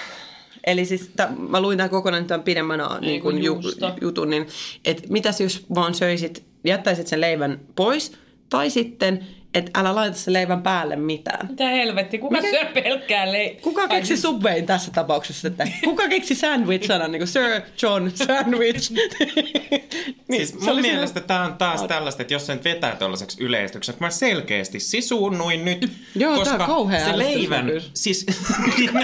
Eli 0.66 0.84
siis 0.84 1.10
t- 1.16 1.48
mä 1.50 1.60
luin 1.60 1.78
tämän 1.78 1.90
kokonaan 1.90 2.24
tämän 2.24 2.42
pidemmän 2.42 2.80
niin 3.00 3.22
kuin 3.22 3.44
ju, 3.44 3.60
jutun, 4.00 4.30
niin 4.30 4.46
että 4.84 5.02
mitäs 5.08 5.40
jos 5.40 5.66
vaan 5.74 5.94
söisit, 5.94 6.44
jättäisit 6.64 7.06
sen 7.06 7.20
leivän 7.20 7.60
pois, 7.76 8.12
tai 8.48 8.70
sitten, 8.70 9.26
että 9.54 9.80
älä 9.80 9.94
laita 9.94 10.16
sen 10.16 10.32
leivän 10.34 10.62
päälle 10.62 10.96
mitään. 10.96 11.46
Mitä 11.48 11.68
helvetti, 11.68 12.18
kuka 12.18 12.36
Mikä- 12.36 12.50
syö 12.50 12.64
pelkkää 12.82 13.32
lei... 13.32 13.58
Kuka 13.62 13.88
keksi 13.88 14.16
Subwayn 14.16 14.66
tässä 14.66 14.90
tapauksessa? 14.90 15.48
Että 15.48 15.68
kuka 15.84 16.08
keksi 16.08 16.34
sandwich-sanan, 16.34 17.12
niin 17.12 17.20
kuin 17.20 17.28
Sir 17.28 17.60
John 17.82 18.10
Sandwich? 18.14 18.90
niin, 20.28 20.46
Siis 20.46 20.64
se 20.64 20.70
mun 20.72 20.80
mielestä 20.80 21.20
tää 21.20 21.42
on 21.44 21.54
taas 21.54 21.82
tällaista, 21.82 22.22
että 22.22 22.34
jos 22.34 22.46
sen 22.46 22.64
vetää 22.64 22.96
tuollaiseksi 22.96 23.42
yleistykseksi, 23.44 24.00
mä 24.00 24.10
selkeästi 24.10 24.80
sisuunnuin 24.80 25.64
nyt, 25.64 25.92
Joo, 26.14 26.44
tää 26.44 26.54
on 26.54 26.86
koska 26.88 26.98
se 27.04 27.18
leivän, 27.18 27.70
siis 27.94 28.26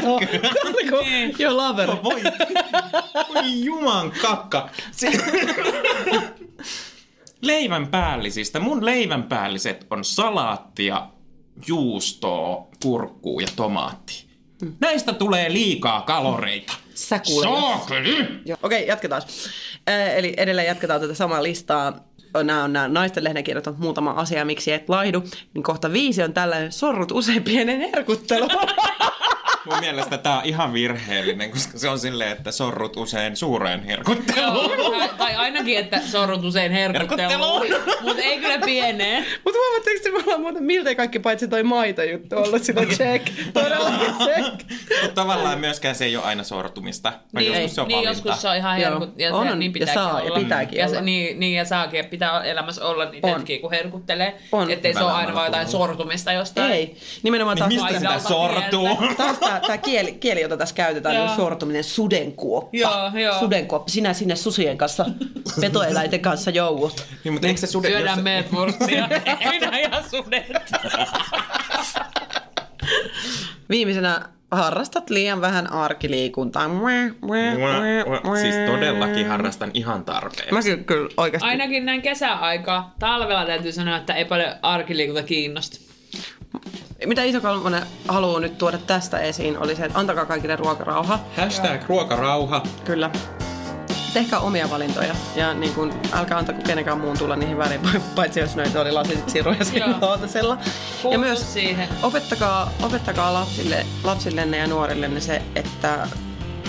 Oh, 0.04 0.20
katsoko? 0.20 1.04
Joo, 1.38 1.56
laveri. 1.56 1.92
voi, 2.02 2.22
voi 3.28 3.64
juman 3.64 4.12
kakka. 4.22 4.68
Se, 4.92 5.10
leivän 7.42 7.88
päällisistä, 7.88 8.60
mun 8.60 8.84
leivän 8.84 9.22
päälliset 9.22 9.86
on 9.90 10.04
salaattia, 10.04 11.06
juustoa, 11.66 12.68
kurkkuu 12.82 13.40
ja 13.40 13.48
tomaatti. 13.56 14.28
Näistä 14.80 15.12
tulee 15.12 15.52
liikaa 15.52 16.02
kaloreita. 16.02 16.72
Sä. 16.94 17.20
Saakeli! 17.42 18.26
Okei, 18.62 18.86
jatketaan. 18.86 19.22
Äh, 19.90 20.16
eli 20.16 20.34
edelleen 20.36 20.66
jatketaan 20.66 21.00
tätä 21.00 21.14
samaa 21.14 21.42
listaa. 21.42 22.08
Nämä 22.44 22.64
on 22.64 22.72
nämä 22.72 22.88
naisten 22.88 23.24
lehden 23.24 23.44
kirjoittamat 23.44 23.80
muutama 23.80 24.10
asia, 24.10 24.44
miksi 24.44 24.72
et 24.72 24.88
laihdu. 24.88 25.22
Niin 25.54 25.62
kohta 25.62 25.92
viisi 25.92 26.22
on 26.22 26.32
tällainen 26.32 26.72
sorrut 26.72 27.12
usein 27.12 27.42
pienen 27.42 27.80
herkuttelu. 27.80 28.48
Mun 29.70 29.80
mielestä 29.80 30.18
tää 30.18 30.38
on 30.38 30.44
ihan 30.44 30.72
virheellinen, 30.72 31.50
koska 31.50 31.78
se 31.78 31.88
on 31.88 31.98
silleen, 31.98 32.32
että 32.32 32.50
sorrut 32.52 32.96
usein 32.96 33.36
suureen 33.36 33.82
herkutteluun. 33.82 34.78
Joo, 34.78 34.90
tai, 34.98 35.08
tai 35.18 35.34
ainakin, 35.36 35.78
että 35.78 36.00
sorrut 36.00 36.44
usein 36.44 36.72
herkutteluun. 36.72 37.66
Mutta 38.02 38.22
ei 38.22 38.38
kyllä 38.38 38.58
pieneen. 38.58 39.24
Mutta 39.44 39.58
huomatteko, 39.58 39.96
että 39.96 40.10
me 40.10 40.18
ollaan 40.24 40.40
muuten 40.40 40.62
miltei 40.64 40.96
kaikki 40.96 41.18
paitsi 41.18 41.48
toi 41.48 41.62
maitojuttu 41.62 42.36
ollut 42.36 42.62
sitä 42.62 42.80
check. 42.86 43.28
Todellakin 43.52 44.14
check. 44.24 44.70
Mutta 45.02 45.14
tavallaan 45.14 45.58
myöskään 45.60 45.94
se 45.94 46.04
ei 46.04 46.16
ole 46.16 46.24
aina 46.24 46.42
sortumista. 46.44 47.08
Vaan 47.34 47.44
Niin, 47.44 47.52
joskus 47.54 47.74
se 47.74 47.80
on 47.80 47.88
niin 47.88 47.96
valinta. 47.96 48.10
joskus 48.28 48.42
se 48.42 48.48
on 48.48 48.56
ihan 48.56 48.80
Joo. 48.80 48.90
herkut. 48.90 49.18
Ja, 49.18 49.34
On, 49.34 49.58
niin 49.58 49.62
Ja 49.68 49.72
pitääkin 49.72 49.94
saa, 49.94 50.18
ja 50.20 50.24
olla. 50.24 50.38
pitääkin 50.38 50.78
ja 50.78 50.86
se, 50.88 50.92
olla. 50.92 51.04
niin, 51.04 51.40
niin, 51.40 51.54
ja 51.54 51.64
saakin, 51.64 52.04
pitää 52.04 52.42
elämässä 52.44 52.84
olla 52.84 53.04
niitä 53.10 53.26
On. 53.26 53.34
hetkiä, 53.36 53.58
kun 53.58 53.70
herkuttelee. 53.70 54.38
On. 54.52 54.70
Ettei 54.70 54.94
se 54.94 55.00
ole 55.04 55.12
aina 55.12 55.34
vaan 55.34 55.46
jotain 55.46 55.68
sortumista 55.68 56.32
jostain. 56.32 56.72
Ei. 56.72 56.96
Nimenomaan 57.22 57.58
taas, 57.58 57.68
Mistä 57.68 57.98
sitä 57.98 58.18
sortuu? 58.18 58.88
taas 59.16 59.38
tämä, 59.60 59.66
tämä 59.66 59.78
kieli, 59.78 60.12
kieli, 60.12 60.40
jota 60.40 60.56
tässä 60.56 60.74
käytetään, 60.74 61.14
Joo. 61.16 61.24
on 61.24 61.36
sortuminen 61.36 61.84
sudenkuoppa. 61.84 62.70
Joo, 62.72 63.10
joo. 63.22 63.38
Sudenkuoppa. 63.38 63.88
Sinä 63.90 64.12
sinne 64.12 64.36
susien 64.36 64.78
kanssa, 64.78 65.06
petoeläinten 65.60 66.20
kanssa 66.20 66.50
joudut. 66.50 67.06
Niin, 67.24 67.32
mutta 67.32 67.48
eikö 67.48 67.60
se 67.60 67.66
sude... 67.66 67.88
Syödään 67.88 68.18
jos- 68.18 68.24
meetwurstia. 68.24 69.08
Minä 69.50 69.78
ja 69.92 70.02
sudet. 70.10 70.46
Viimeisenä 73.70 74.28
harrastat 74.50 75.10
liian 75.10 75.40
vähän 75.40 75.72
arkiliikuntaa. 75.72 76.68
Mua, 76.68 76.88
mua, 77.20 77.36
mua, 78.06 78.20
mua. 78.24 78.36
Siis 78.36 78.54
todellakin 78.66 79.28
harrastan 79.28 79.70
ihan 79.74 80.04
tarpeeksi. 80.04 80.52
Mä 80.54 80.62
kyllä, 80.62 80.82
kyllä 80.82 81.08
oikeasti. 81.16 81.48
Ainakin 81.48 81.86
näin 81.86 82.02
kesäaika. 82.02 82.90
Talvella 82.98 83.46
täytyy 83.46 83.72
sanoa, 83.72 83.96
että 83.96 84.14
ei 84.14 84.24
paljon 84.24 84.50
arkiliikunta 84.62 85.22
kiinnosta. 85.22 85.78
Mitä 87.06 87.22
Iso 87.22 87.40
Kalmonen 87.40 87.82
haluaa 88.08 88.40
nyt 88.40 88.58
tuoda 88.58 88.78
tästä 88.78 89.18
esiin, 89.18 89.58
oli 89.58 89.76
se, 89.76 89.84
että 89.84 89.98
antakaa 89.98 90.26
kaikille 90.26 90.56
ruokarauha. 90.56 91.18
Hashtag 91.36 91.88
ruokarauha. 91.88 92.62
Kyllä. 92.84 93.10
Tehkää 94.14 94.40
omia 94.40 94.70
valintoja 94.70 95.14
ja 95.36 95.54
niin 95.54 95.74
kun, 95.74 95.92
älkää 96.12 96.38
antako 96.38 96.62
kenenkään 96.66 97.00
muun 97.00 97.18
tulla 97.18 97.36
niihin 97.36 97.58
väliin, 97.58 97.80
paitsi 98.16 98.40
jos 98.40 98.56
noita 98.56 98.80
oli 98.80 98.92
lasisiruja 98.92 99.64
siinä 99.64 99.86
Joo. 99.86 99.98
lautasella. 100.00 100.58
Ja 101.10 101.18
myös 101.18 101.52
siihen. 101.52 101.88
opettakaa, 102.02 102.70
opettakaa 102.82 103.34
lapsille, 103.34 103.86
lapsillenne 104.04 104.56
ja 104.56 104.66
nuorillenne 104.66 105.20
se, 105.20 105.42
että, 105.56 106.08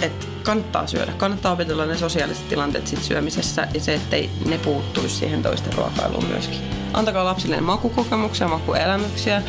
että 0.01 0.25
kannattaa 0.43 0.87
syödä. 0.87 1.11
Kannattaa 1.17 1.51
opetella 1.51 1.85
ne 1.85 1.97
sosiaaliset 1.97 2.49
tilanteet 2.49 2.87
sit 2.87 3.03
syömisessä 3.03 3.67
ja 3.73 3.79
se, 3.79 3.93
ettei 3.93 4.29
ne 4.45 4.57
puuttuisi 4.57 5.15
siihen 5.15 5.43
toisten 5.43 5.73
ruokailuun 5.73 6.25
myöskin. 6.25 6.59
Antakaa 6.93 7.25
lapsille 7.25 7.61
makukokemuksia, 7.61 8.47
makuelämyksiä 8.47 9.43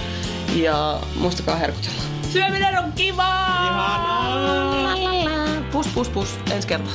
ja 0.55 1.01
muistakaa 1.15 1.57
herkutella. 1.57 2.03
Syöminen 2.33 2.79
on 2.79 2.93
kivaa! 2.93 3.67
Ihanaa! 4.97 5.63
Pus, 5.73 5.87
pus, 5.87 6.09
pus. 6.09 6.39
Ensi 6.51 6.69
kertaa. 6.69 6.93